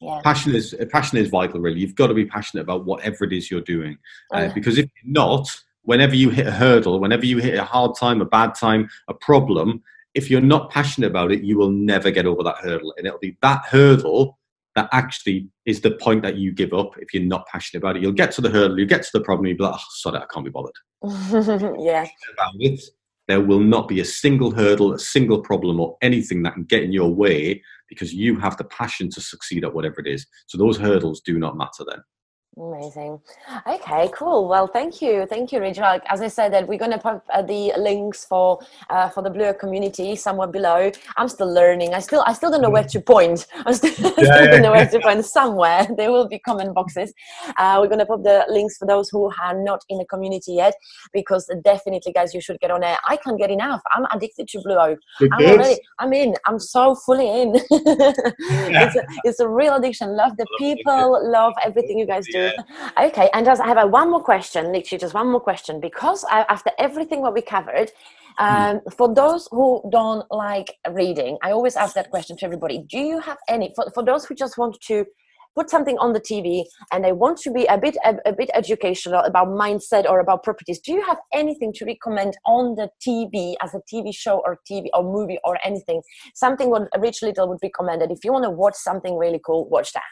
yeah. 0.01 0.19
passion 0.23 0.53
is 0.53 0.75
passion 0.91 1.17
is 1.17 1.29
vital 1.29 1.59
really 1.59 1.79
you've 1.79 1.95
got 1.95 2.07
to 2.07 2.13
be 2.13 2.25
passionate 2.25 2.61
about 2.61 2.85
whatever 2.85 3.23
it 3.23 3.33
is 3.33 3.49
you're 3.49 3.61
doing 3.61 3.97
uh, 4.33 4.49
because 4.53 4.77
if 4.77 4.89
you're 4.95 5.13
not 5.13 5.47
whenever 5.85 6.15
you 6.15 6.29
hit 6.29 6.47
a 6.47 6.51
hurdle, 6.51 6.99
whenever 6.99 7.25
you 7.25 7.37
hit 7.37 7.55
a 7.55 7.63
hard 7.63 7.95
time, 7.95 8.21
a 8.21 8.25
bad 8.25 8.53
time, 8.53 8.89
a 9.07 9.13
problem, 9.13 9.81
if 10.13 10.29
you're 10.29 10.41
not 10.41 10.69
passionate 10.71 11.07
about 11.07 11.31
it, 11.31 11.43
you 11.43 11.57
will 11.57 11.71
never 11.71 12.11
get 12.11 12.25
over 12.25 12.43
that 12.43 12.57
hurdle. 12.57 12.93
And 12.97 13.07
it'll 13.07 13.19
be 13.19 13.37
that 13.41 13.63
hurdle 13.65 14.37
that 14.75 14.89
actually 14.91 15.47
is 15.65 15.81
the 15.81 15.91
point 15.91 16.21
that 16.23 16.35
you 16.35 16.51
give 16.51 16.73
up 16.73 16.97
if 16.97 17.13
you're 17.13 17.23
not 17.23 17.47
passionate 17.47 17.81
about 17.81 17.95
it. 17.95 18.01
You'll 18.01 18.11
get 18.11 18.31
to 18.33 18.41
the 18.41 18.49
hurdle, 18.49 18.77
you 18.77 18.85
get 18.85 19.03
to 19.03 19.09
the 19.13 19.21
problem, 19.21 19.45
you'll 19.45 19.57
be 19.57 19.63
like, 19.63 19.75
oh, 19.75 19.83
sorry, 19.91 20.19
I 20.19 20.25
can't 20.33 20.45
be 20.45 20.51
bothered. 20.51 20.73
yeah. 21.79 22.05
It, 22.59 22.81
there 23.27 23.41
will 23.41 23.61
not 23.61 23.87
be 23.87 24.01
a 24.01 24.05
single 24.05 24.51
hurdle, 24.51 24.93
a 24.93 24.99
single 24.99 25.41
problem, 25.41 25.79
or 25.79 25.97
anything 26.01 26.43
that 26.43 26.53
can 26.53 26.63
get 26.63 26.83
in 26.83 26.91
your 26.91 27.09
way 27.09 27.63
because 27.89 28.13
you 28.13 28.39
have 28.39 28.57
the 28.57 28.63
passion 28.65 29.09
to 29.11 29.21
succeed 29.21 29.63
at 29.63 29.73
whatever 29.73 29.99
it 29.99 30.07
is. 30.07 30.25
So 30.47 30.57
those 30.57 30.77
hurdles 30.77 31.21
do 31.21 31.37
not 31.37 31.57
matter 31.57 31.83
then. 31.87 31.99
Amazing. 32.57 33.19
Okay, 33.67 34.09
cool. 34.13 34.47
Well, 34.47 34.67
thank 34.67 35.01
you, 35.01 35.25
thank 35.25 35.51
you, 35.51 35.59
Rich. 35.59 35.77
Like, 35.77 36.03
as 36.07 36.21
I 36.21 36.29
said, 36.29 36.53
that 36.53 36.65
we're 36.65 36.79
gonna 36.79 36.97
put 36.97 37.21
uh, 37.33 37.41
the 37.41 37.73
links 37.77 38.23
for 38.23 38.59
uh, 38.89 39.09
for 39.09 39.21
the 39.21 39.29
Blue 39.29 39.53
community 39.53 40.15
somewhere 40.15 40.47
below. 40.47 40.89
I'm 41.17 41.27
still 41.27 41.53
learning. 41.53 41.93
I 41.93 41.99
still 41.99 42.23
I 42.25 42.31
still 42.31 42.51
don't 42.51 42.61
know 42.61 42.69
where 42.69 42.85
to 42.85 43.01
point. 43.01 43.45
I 43.65 43.73
still, 43.73 43.91
yeah, 44.17 44.35
still 44.35 44.51
don't 44.51 44.61
know 44.61 44.71
where 44.71 44.87
to 44.87 44.99
point. 45.01 45.25
Somewhere 45.25 45.85
there 45.97 46.13
will 46.13 46.29
be 46.29 46.39
comment 46.39 46.73
boxes. 46.73 47.13
Uh, 47.57 47.79
we're 47.81 47.89
gonna 47.89 48.05
put 48.05 48.23
the 48.23 48.45
links 48.47 48.77
for 48.77 48.85
those 48.87 49.09
who 49.09 49.29
are 49.43 49.61
not 49.61 49.83
in 49.89 49.97
the 49.97 50.05
community 50.05 50.53
yet, 50.53 50.75
because 51.11 51.51
definitely, 51.65 52.13
guys, 52.13 52.33
you 52.33 52.39
should 52.39 52.59
get 52.61 52.71
on 52.71 52.79
there. 52.79 52.97
I 53.05 53.17
can't 53.17 53.37
get 53.37 53.51
enough. 53.51 53.81
I'm 53.93 54.05
addicted 54.13 54.47
to 54.47 54.61
Blue 54.61 54.77
Oak. 54.77 54.99
I'm 55.19 55.45
already. 55.45 55.81
I'm 55.99 56.13
in. 56.13 56.35
I'm 56.45 56.59
so 56.59 56.95
fully 56.95 57.27
in. 57.41 57.55
it's, 57.69 58.95
a, 58.95 59.05
it's 59.25 59.39
a 59.41 59.47
real 59.49 59.75
addiction. 59.75 60.15
Love 60.15 60.37
the 60.37 60.47
people. 60.57 61.29
Love 61.29 61.53
everything 61.65 61.99
you 61.99 62.05
guys 62.05 62.25
do 62.31 62.44
Yeah. 62.45 62.91
Okay, 63.07 63.29
and 63.33 63.45
just 63.45 63.61
I 63.61 63.67
have 63.67 63.77
a, 63.77 63.87
one 63.87 64.09
more 64.09 64.23
question, 64.23 64.71
literally 64.71 64.99
just 64.99 65.13
one 65.13 65.29
more 65.29 65.41
question, 65.41 65.79
because 65.79 66.23
I, 66.29 66.45
after 66.49 66.71
everything 66.79 67.21
what 67.21 67.33
we 67.33 67.41
covered, 67.41 67.91
hmm. 68.37 68.45
um, 68.45 68.81
for 68.97 69.13
those 69.13 69.47
who 69.51 69.81
don't 69.91 70.25
like 70.31 70.73
reading, 70.91 71.37
I 71.43 71.51
always 71.51 71.75
ask 71.75 71.93
that 71.95 72.09
question 72.09 72.37
to 72.37 72.45
everybody. 72.45 72.79
Do 72.79 72.99
you 72.99 73.19
have 73.19 73.37
any 73.49 73.73
for, 73.75 73.89
for 73.93 74.03
those 74.03 74.25
who 74.25 74.35
just 74.35 74.57
want 74.57 74.77
to 74.87 75.05
put 75.55 75.69
something 75.69 75.97
on 75.97 76.13
the 76.13 76.19
TV 76.19 76.63
and 76.91 77.03
they 77.03 77.13
want 77.13 77.37
to 77.39 77.51
be 77.51 77.65
a 77.65 77.77
bit 77.77 77.95
a, 78.05 78.15
a, 78.25 78.33
bit 78.33 78.49
educational 78.53 79.21
about 79.21 79.47
mindset 79.47 80.05
or 80.05 80.19
about 80.19 80.43
properties, 80.43 80.79
do 80.79 80.91
you 80.91 81.03
have 81.05 81.17
anything 81.33 81.71
to 81.73 81.85
recommend 81.85 82.35
on 82.45 82.75
the 82.75 82.89
TV 83.05 83.55
as 83.61 83.73
a 83.73 83.79
TV 83.91 84.13
show 84.13 84.41
or 84.45 84.59
TV 84.69 84.87
or 84.93 85.03
movie 85.03 85.39
or 85.43 85.57
anything? 85.63 86.01
Something 86.33 86.69
what 86.69 86.89
Rich 86.99 87.23
Little 87.23 87.47
would 87.49 87.59
recommend. 87.63 88.01
That 88.01 88.11
if 88.11 88.23
you 88.23 88.33
want 88.33 88.43
to 88.43 88.49
watch 88.49 88.75
something 88.75 89.17
really 89.17 89.39
cool, 89.43 89.67
watch 89.69 89.93
that. 89.93 90.03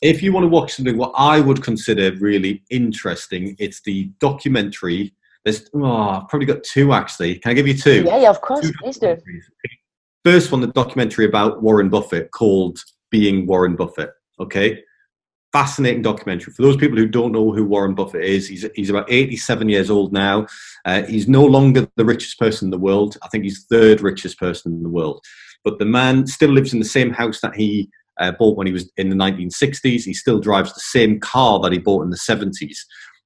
If 0.00 0.22
you 0.22 0.32
want 0.32 0.44
to 0.44 0.48
watch 0.48 0.74
something 0.74 0.96
what 0.96 1.12
I 1.16 1.40
would 1.40 1.62
consider 1.62 2.14
really 2.16 2.62
interesting, 2.70 3.56
it's 3.58 3.80
the 3.82 4.10
documentary. 4.20 5.14
There's 5.44 5.68
oh, 5.74 5.84
I've 5.84 6.28
probably 6.28 6.46
got 6.46 6.62
two 6.62 6.92
actually. 6.92 7.36
Can 7.36 7.50
I 7.50 7.54
give 7.54 7.66
you 7.66 7.76
two? 7.76 8.04
Yeah, 8.04 8.18
yeah, 8.18 8.30
of 8.30 8.40
course. 8.40 8.70
Please 8.80 8.98
do. 8.98 9.16
First 10.24 10.52
one, 10.52 10.60
the 10.60 10.68
documentary 10.68 11.24
about 11.24 11.62
Warren 11.62 11.88
Buffett 11.88 12.30
called 12.32 12.78
Being 13.10 13.46
Warren 13.46 13.76
Buffett 13.76 14.10
Okay, 14.40 14.82
fascinating 15.52 16.02
documentary. 16.02 16.52
For 16.52 16.62
those 16.62 16.76
people 16.76 16.96
who 16.96 17.08
don't 17.08 17.32
know 17.32 17.52
who 17.52 17.64
Warren 17.64 17.94
Buffett 17.94 18.24
is, 18.24 18.48
he's 18.48 18.66
he's 18.74 18.90
about 18.90 19.10
87 19.10 19.68
years 19.68 19.90
old 19.90 20.12
now. 20.12 20.46
Uh, 20.84 21.02
he's 21.02 21.28
no 21.28 21.44
longer 21.44 21.88
the 21.96 22.04
richest 22.04 22.38
person 22.38 22.66
in 22.66 22.70
the 22.70 22.78
world. 22.78 23.16
I 23.22 23.28
think 23.28 23.44
he's 23.44 23.64
third 23.64 24.00
richest 24.00 24.38
person 24.38 24.72
in 24.72 24.82
the 24.82 24.88
world. 24.88 25.24
But 25.64 25.78
the 25.78 25.84
man 25.84 26.26
still 26.26 26.50
lives 26.50 26.72
in 26.72 26.78
the 26.78 26.84
same 26.84 27.10
house 27.10 27.40
that 27.40 27.56
he 27.56 27.90
uh, 28.18 28.32
bought 28.32 28.56
when 28.56 28.66
he 28.66 28.72
was 28.72 28.90
in 28.96 29.10
the 29.10 29.16
1960s. 29.16 30.04
He 30.04 30.14
still 30.14 30.40
drives 30.40 30.72
the 30.72 30.80
same 30.80 31.20
car 31.20 31.60
that 31.60 31.72
he 31.72 31.78
bought 31.78 32.04
in 32.04 32.10
the 32.10 32.16
70s. 32.16 32.78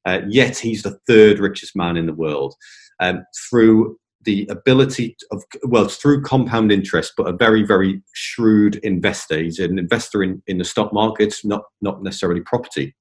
Uh, 0.04 0.20
yet 0.28 0.58
he's 0.58 0.82
the 0.82 0.98
third 1.06 1.38
richest 1.38 1.76
man 1.76 1.96
in 1.96 2.06
the 2.06 2.14
world 2.14 2.54
um, 3.00 3.24
through 3.48 3.96
the 4.24 4.46
ability 4.50 5.16
of 5.30 5.42
well 5.64 5.88
through 5.88 6.22
compound 6.22 6.70
interest 6.70 7.12
but 7.16 7.26
a 7.26 7.32
very 7.32 7.64
very 7.64 8.00
shrewd 8.14 8.76
investor 8.76 9.38
he's 9.42 9.58
an 9.58 9.78
investor 9.78 10.22
in, 10.22 10.40
in 10.46 10.58
the 10.58 10.64
stock 10.64 10.92
markets 10.92 11.44
not 11.44 11.62
not 11.80 12.02
necessarily 12.02 12.40
property 12.40 12.94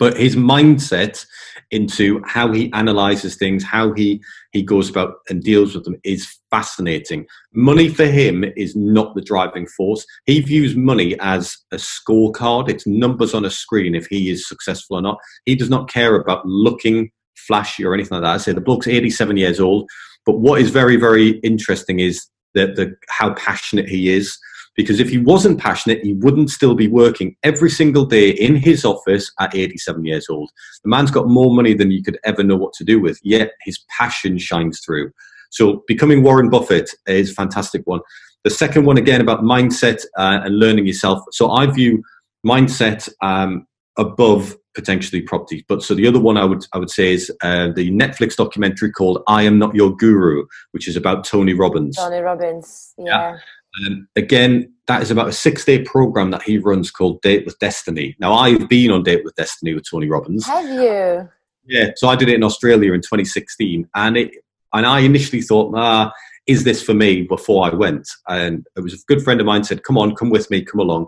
but 0.00 0.16
his 0.16 0.34
mindset 0.34 1.24
into 1.70 2.20
how 2.24 2.50
he 2.50 2.72
analyzes 2.72 3.36
things 3.36 3.62
how 3.62 3.92
he 3.92 4.20
he 4.52 4.60
goes 4.60 4.90
about 4.90 5.18
and 5.28 5.44
deals 5.44 5.74
with 5.74 5.84
them 5.84 5.94
is 6.02 6.26
fascinating. 6.50 7.24
Money 7.54 7.88
for 7.88 8.06
him 8.06 8.44
is 8.56 8.74
not 8.74 9.14
the 9.14 9.22
driving 9.22 9.68
force. 9.68 10.04
He 10.26 10.40
views 10.40 10.74
money 10.74 11.16
as 11.20 11.56
a 11.70 11.76
scorecard. 11.76 12.68
It's 12.68 12.88
numbers 12.88 13.32
on 13.34 13.44
a 13.44 13.50
screen 13.50 13.94
if 13.94 14.06
he 14.06 14.28
is 14.28 14.48
successful 14.48 14.96
or 14.96 15.02
not. 15.02 15.18
He 15.44 15.54
does 15.54 15.70
not 15.70 15.88
care 15.88 16.16
about 16.16 16.44
looking 16.44 17.12
flashy 17.36 17.84
or 17.84 17.94
anything 17.94 18.16
like 18.16 18.22
that. 18.22 18.34
I 18.34 18.38
say 18.38 18.52
the 18.52 18.60
bloke's 18.60 18.88
87 18.88 19.36
years 19.36 19.60
old 19.60 19.88
but 20.26 20.38
what 20.38 20.60
is 20.60 20.70
very, 20.70 20.96
very 20.96 21.38
interesting 21.40 22.00
is 22.00 22.26
that 22.54 22.76
the 22.76 22.94
how 23.08 23.34
passionate 23.34 23.88
he 23.88 24.10
is. 24.10 24.36
Because 24.76 25.00
if 25.00 25.10
he 25.10 25.18
wasn't 25.18 25.58
passionate, 25.58 26.02
he 26.02 26.14
wouldn't 26.14 26.50
still 26.50 26.74
be 26.74 26.88
working 26.88 27.36
every 27.42 27.70
single 27.70 28.04
day 28.04 28.30
in 28.30 28.56
his 28.56 28.84
office 28.84 29.30
at 29.38 29.54
87 29.54 30.04
years 30.04 30.28
old. 30.28 30.50
The 30.84 30.90
man's 30.90 31.10
got 31.10 31.28
more 31.28 31.54
money 31.54 31.74
than 31.74 31.90
you 31.90 32.02
could 32.02 32.18
ever 32.24 32.42
know 32.42 32.56
what 32.56 32.72
to 32.74 32.84
do 32.84 33.00
with, 33.00 33.18
yet 33.22 33.52
his 33.62 33.84
passion 33.88 34.38
shines 34.38 34.80
through. 34.80 35.10
So 35.50 35.82
becoming 35.86 36.22
Warren 36.22 36.48
Buffett 36.48 36.90
is 37.06 37.32
a 37.32 37.34
fantastic 37.34 37.82
one. 37.84 38.00
The 38.44 38.50
second 38.50 38.86
one, 38.86 38.96
again, 38.96 39.20
about 39.20 39.42
mindset 39.42 40.04
uh, 40.16 40.40
and 40.44 40.58
learning 40.58 40.86
yourself. 40.86 41.20
So 41.32 41.50
I 41.50 41.66
view 41.66 42.02
mindset 42.46 43.08
um, 43.20 43.66
above 43.98 44.56
potentially 44.74 45.20
properties. 45.20 45.62
But 45.68 45.82
so 45.82 45.94
the 45.94 46.06
other 46.06 46.20
one 46.20 46.36
I 46.36 46.44
would 46.44 46.64
I 46.72 46.78
would 46.78 46.90
say 46.90 47.12
is 47.12 47.30
uh, 47.42 47.68
the 47.74 47.90
Netflix 47.90 48.36
documentary 48.36 48.92
called 48.92 49.22
"I 49.26 49.42
Am 49.42 49.58
Not 49.58 49.74
Your 49.74 49.94
Guru," 49.94 50.46
which 50.72 50.88
is 50.88 50.96
about 50.96 51.24
Tony 51.24 51.54
Robbins. 51.54 51.96
Tony 51.96 52.20
Robbins, 52.20 52.94
yeah. 52.96 53.04
yeah. 53.04 53.38
Um, 53.86 54.08
again, 54.16 54.72
that 54.86 55.02
is 55.02 55.10
about 55.10 55.28
a 55.28 55.32
six-day 55.32 55.84
program 55.84 56.30
that 56.32 56.42
he 56.42 56.58
runs 56.58 56.90
called 56.90 57.22
Date 57.22 57.44
with 57.44 57.58
Destiny. 57.58 58.16
Now, 58.18 58.34
I've 58.34 58.68
been 58.68 58.90
on 58.90 59.02
Date 59.02 59.24
with 59.24 59.36
Destiny 59.36 59.74
with 59.74 59.88
Tony 59.88 60.08
Robbins. 60.08 60.46
Have 60.46 60.68
you? 60.68 61.28
Yeah. 61.66 61.90
So 61.96 62.08
I 62.08 62.16
did 62.16 62.28
it 62.28 62.34
in 62.34 62.42
Australia 62.44 62.92
in 62.92 63.00
2016, 63.00 63.88
and 63.94 64.16
it 64.16 64.32
and 64.72 64.86
I 64.86 65.00
initially 65.00 65.42
thought, 65.42 65.72
ah. 65.76 66.12
Is 66.46 66.64
this 66.64 66.82
for 66.82 66.94
me? 66.94 67.22
Before 67.22 67.70
I 67.70 67.72
went, 67.72 68.08
and 68.26 68.66
it 68.74 68.80
was 68.80 68.94
a 68.94 69.04
good 69.06 69.22
friend 69.22 69.40
of 69.40 69.46
mine 69.46 69.62
said, 69.62 69.84
"Come 69.84 69.98
on, 69.98 70.16
come 70.16 70.30
with 70.30 70.50
me, 70.50 70.64
come 70.64 70.80
along." 70.80 71.06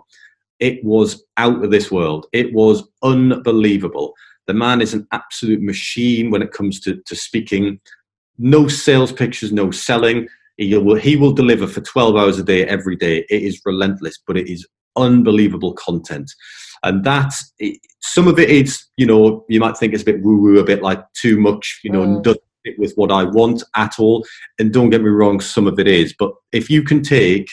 it 0.63 0.81
was 0.81 1.25
out 1.35 1.61
of 1.61 1.71
this 1.71 1.91
world. 1.91 2.25
It 2.31 2.53
was 2.53 2.87
unbelievable. 3.03 4.13
The 4.47 4.53
man 4.53 4.81
is 4.81 4.93
an 4.93 5.05
absolute 5.11 5.61
machine 5.61 6.31
when 6.31 6.41
it 6.41 6.53
comes 6.53 6.79
to, 6.81 7.01
to 7.05 7.15
speaking. 7.17 7.81
No 8.37 8.69
sales 8.69 9.11
pictures, 9.11 9.51
no 9.51 9.71
selling. 9.71 10.29
He 10.57 10.75
will, 10.77 10.95
he 10.95 11.15
will 11.15 11.33
deliver 11.33 11.67
for 11.67 11.81
12 11.81 12.15
hours 12.15 12.39
a 12.39 12.43
day, 12.43 12.65
every 12.65 12.95
day. 12.95 13.25
It 13.29 13.41
is 13.41 13.61
relentless, 13.65 14.19
but 14.25 14.37
it 14.37 14.51
is 14.51 14.67
unbelievable 14.95 15.73
content. 15.73 16.31
And 16.83 17.03
that, 17.05 17.33
some 18.01 18.27
of 18.27 18.37
it 18.39 18.49
is, 18.49 18.85
you 18.97 19.05
know, 19.05 19.45
you 19.49 19.59
might 19.59 19.77
think 19.77 19.93
it's 19.93 20.03
a 20.03 20.05
bit 20.05 20.21
woo 20.21 20.39
woo, 20.39 20.59
a 20.59 20.63
bit 20.63 20.81
like 20.81 21.03
too 21.13 21.39
much, 21.39 21.79
you 21.83 21.91
know, 21.91 22.05
mm. 22.05 22.23
doesn't 22.23 22.43
fit 22.65 22.77
with 22.77 22.93
what 22.95 23.11
I 23.11 23.23
want 23.23 23.63
at 23.75 23.99
all. 23.99 24.25
And 24.59 24.73
don't 24.73 24.89
get 24.89 25.01
me 25.01 25.09
wrong, 25.09 25.39
some 25.39 25.67
of 25.67 25.79
it 25.79 25.87
is. 25.87 26.13
But 26.17 26.31
if 26.51 26.69
you 26.69 26.83
can 26.83 27.01
take 27.01 27.49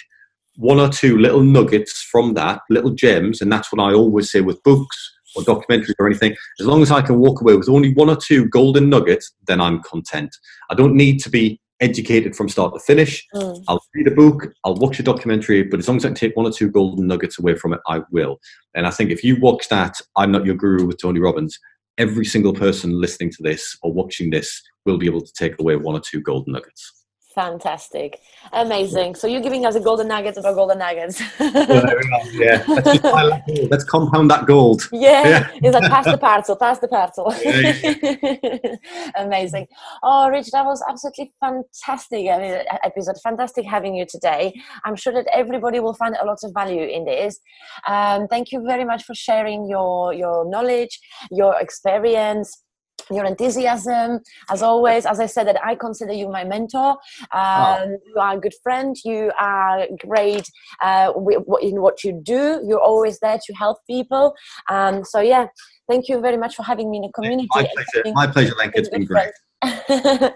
one 0.56 0.80
or 0.80 0.88
two 0.88 1.16
little 1.18 1.42
nuggets 1.42 2.02
from 2.02 2.34
that, 2.34 2.60
little 2.68 2.90
gems, 2.90 3.40
and 3.40 3.50
that's 3.50 3.72
what 3.72 3.82
I 3.82 3.94
always 3.94 4.30
say 4.30 4.40
with 4.40 4.62
books 4.62 5.12
or 5.36 5.42
documentaries 5.42 5.94
or 5.98 6.06
anything. 6.06 6.34
As 6.58 6.66
long 6.66 6.82
as 6.82 6.90
I 6.90 7.02
can 7.02 7.18
walk 7.18 7.40
away 7.40 7.54
with 7.56 7.68
only 7.68 7.94
one 7.94 8.10
or 8.10 8.16
two 8.16 8.48
golden 8.48 8.90
nuggets, 8.90 9.32
then 9.46 9.60
I'm 9.60 9.80
content. 9.82 10.36
I 10.70 10.74
don't 10.74 10.96
need 10.96 11.20
to 11.20 11.30
be 11.30 11.60
educated 11.80 12.36
from 12.36 12.48
start 12.48 12.74
to 12.74 12.80
finish. 12.80 13.26
Mm. 13.34 13.64
I'll 13.68 13.82
read 13.94 14.06
a 14.06 14.10
book, 14.10 14.52
I'll 14.64 14.74
watch 14.74 14.98
a 15.00 15.02
documentary, 15.02 15.62
but 15.62 15.80
as 15.80 15.88
long 15.88 15.96
as 15.96 16.04
I 16.04 16.08
can 16.08 16.14
take 16.14 16.36
one 16.36 16.46
or 16.46 16.52
two 16.52 16.70
golden 16.70 17.06
nuggets 17.06 17.38
away 17.38 17.56
from 17.56 17.72
it, 17.72 17.80
I 17.86 18.02
will. 18.10 18.38
And 18.74 18.86
I 18.86 18.90
think 18.90 19.10
if 19.10 19.24
you 19.24 19.40
watch 19.40 19.68
that, 19.68 20.00
I'm 20.16 20.32
Not 20.32 20.44
Your 20.44 20.54
Guru 20.54 20.86
with 20.86 21.00
Tony 21.00 21.20
Robbins, 21.20 21.58
every 21.98 22.24
single 22.24 22.54
person 22.54 23.00
listening 23.00 23.30
to 23.30 23.42
this 23.42 23.76
or 23.82 23.92
watching 23.92 24.30
this 24.30 24.62
will 24.86 24.98
be 24.98 25.06
able 25.06 25.20
to 25.20 25.32
take 25.32 25.58
away 25.60 25.76
one 25.76 25.94
or 25.94 26.00
two 26.00 26.20
golden 26.20 26.52
nuggets. 26.52 26.99
Fantastic. 27.34 28.18
Amazing. 28.52 29.14
So 29.14 29.28
you're 29.28 29.40
giving 29.40 29.64
us 29.64 29.76
a 29.76 29.80
golden 29.80 30.08
nuggets 30.08 30.36
about 30.36 30.56
golden 30.56 30.78
nuggets. 30.78 31.20
yeah, 31.38 32.64
Let's, 32.68 33.70
Let's, 33.70 33.84
compound 33.84 34.30
that 34.32 34.46
gold. 34.46 34.88
Yeah. 34.92 35.28
yeah. 35.28 35.50
It's 35.62 35.74
like 35.74 35.90
pass 35.90 36.06
the 36.06 36.18
parcel, 36.18 36.56
pass 36.56 36.78
the 36.80 36.88
parcel. 36.88 37.34
Yeah. 37.50 38.76
Amazing. 39.16 39.66
Oh, 40.02 40.28
Rich, 40.28 40.50
that 40.50 40.64
was 40.64 40.82
absolutely 40.88 41.32
fantastic 41.40 42.28
I 42.28 42.38
mean, 42.38 42.58
episode. 42.84 43.16
Fantastic 43.22 43.64
having 43.64 43.94
you 43.94 44.06
today. 44.08 44.52
I'm 44.84 44.96
sure 44.96 45.12
that 45.12 45.26
everybody 45.32 45.78
will 45.80 45.94
find 45.94 46.16
a 46.20 46.24
lot 46.24 46.38
of 46.42 46.52
value 46.52 46.82
in 46.82 47.04
this. 47.04 47.38
Um, 47.86 48.26
thank 48.28 48.50
you 48.50 48.64
very 48.66 48.84
much 48.84 49.04
for 49.04 49.14
sharing 49.14 49.68
your, 49.68 50.12
your 50.12 50.48
knowledge, 50.48 50.98
your 51.30 51.60
experience 51.60 52.62
your 53.10 53.24
enthusiasm. 53.24 54.20
As 54.50 54.62
always 54.62 55.06
as 55.06 55.20
i 55.20 55.26
said 55.26 55.46
that 55.46 55.58
i 55.64 55.74
consider 55.74 56.12
you 56.12 56.28
my 56.28 56.44
mentor. 56.44 56.90
Um, 57.32 57.78
oh. 57.82 57.96
you 58.06 58.14
are 58.18 58.36
a 58.36 58.40
good 58.40 58.54
friend. 58.62 58.96
You 59.04 59.32
are 59.38 59.86
great 60.06 60.46
uh, 60.82 61.12
in 61.60 61.80
what 61.80 62.04
you 62.04 62.20
do. 62.22 62.62
You're 62.66 62.80
always 62.80 63.18
there 63.20 63.38
to 63.46 63.52
help 63.54 63.78
people. 63.88 64.34
Um, 64.68 65.04
so 65.04 65.20
yeah 65.20 65.46
thank 65.88 66.08
you 66.08 66.20
very 66.20 66.36
much 66.36 66.54
for 66.54 66.62
having 66.62 66.90
me 66.90 66.98
in 66.98 67.02
the 67.02 67.12
community. 67.12 67.48
my 67.52 67.68
pleasure, 67.74 68.12
my 68.14 68.26
pleasure 68.26 68.54
Lenka. 68.56 68.78
it's 68.78 68.88
been 68.88 69.04
great 69.04 69.32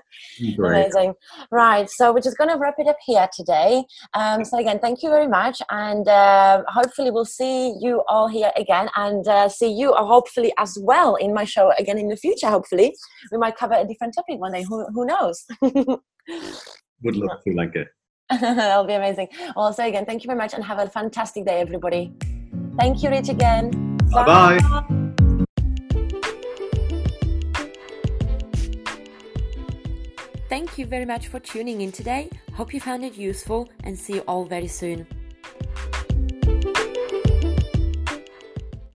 Amazing. 0.58 1.14
Right. 1.50 1.88
So 1.88 2.12
we're 2.12 2.20
just 2.20 2.36
going 2.36 2.50
to 2.50 2.56
wrap 2.56 2.74
it 2.78 2.86
up 2.86 2.96
here 3.04 3.28
today. 3.34 3.84
Um, 4.14 4.44
so 4.44 4.58
again, 4.58 4.78
thank 4.80 5.02
you 5.02 5.08
very 5.08 5.28
much, 5.28 5.62
and 5.70 6.06
uh, 6.08 6.62
hopefully 6.68 7.10
we'll 7.10 7.24
see 7.24 7.74
you 7.80 8.02
all 8.08 8.28
here 8.28 8.52
again, 8.56 8.88
and 8.96 9.26
uh, 9.26 9.48
see 9.48 9.72
you 9.72 9.92
uh, 9.92 10.04
hopefully 10.04 10.52
as 10.58 10.76
well 10.80 11.14
in 11.16 11.32
my 11.32 11.44
show 11.44 11.72
again 11.78 11.98
in 11.98 12.08
the 12.08 12.16
future. 12.16 12.48
Hopefully, 12.48 12.94
we 13.32 13.38
might 13.38 13.56
cover 13.56 13.74
a 13.74 13.86
different 13.86 14.14
topic 14.14 14.38
one 14.38 14.52
day. 14.52 14.64
Who 14.64 14.86
who 14.92 15.06
knows? 15.06 15.44
Would 15.62 17.16
love 17.16 17.42
to 17.46 17.54
like 17.54 17.74
it. 17.74 17.88
That'll 18.30 18.84
be 18.84 18.94
amazing. 18.94 19.28
Well, 19.56 19.72
so 19.72 19.86
again, 19.86 20.06
thank 20.06 20.24
you 20.24 20.28
very 20.28 20.38
much, 20.38 20.54
and 20.54 20.64
have 20.64 20.78
a 20.78 20.88
fantastic 20.88 21.46
day, 21.46 21.60
everybody. 21.60 22.12
Thank 22.78 23.02
you, 23.02 23.10
Rich, 23.10 23.28
again. 23.28 23.96
Bye 24.10 24.58
bye. 24.60 25.03
Thank 30.55 30.78
you 30.78 30.86
very 30.86 31.05
much 31.05 31.26
for 31.26 31.40
tuning 31.40 31.80
in 31.80 31.90
today. 31.90 32.30
Hope 32.52 32.72
you 32.72 32.78
found 32.78 33.05
it 33.05 33.16
useful 33.16 33.68
and 33.82 33.98
see 33.98 34.14
you 34.14 34.20
all 34.28 34.44
very 34.44 34.68
soon. 34.68 35.05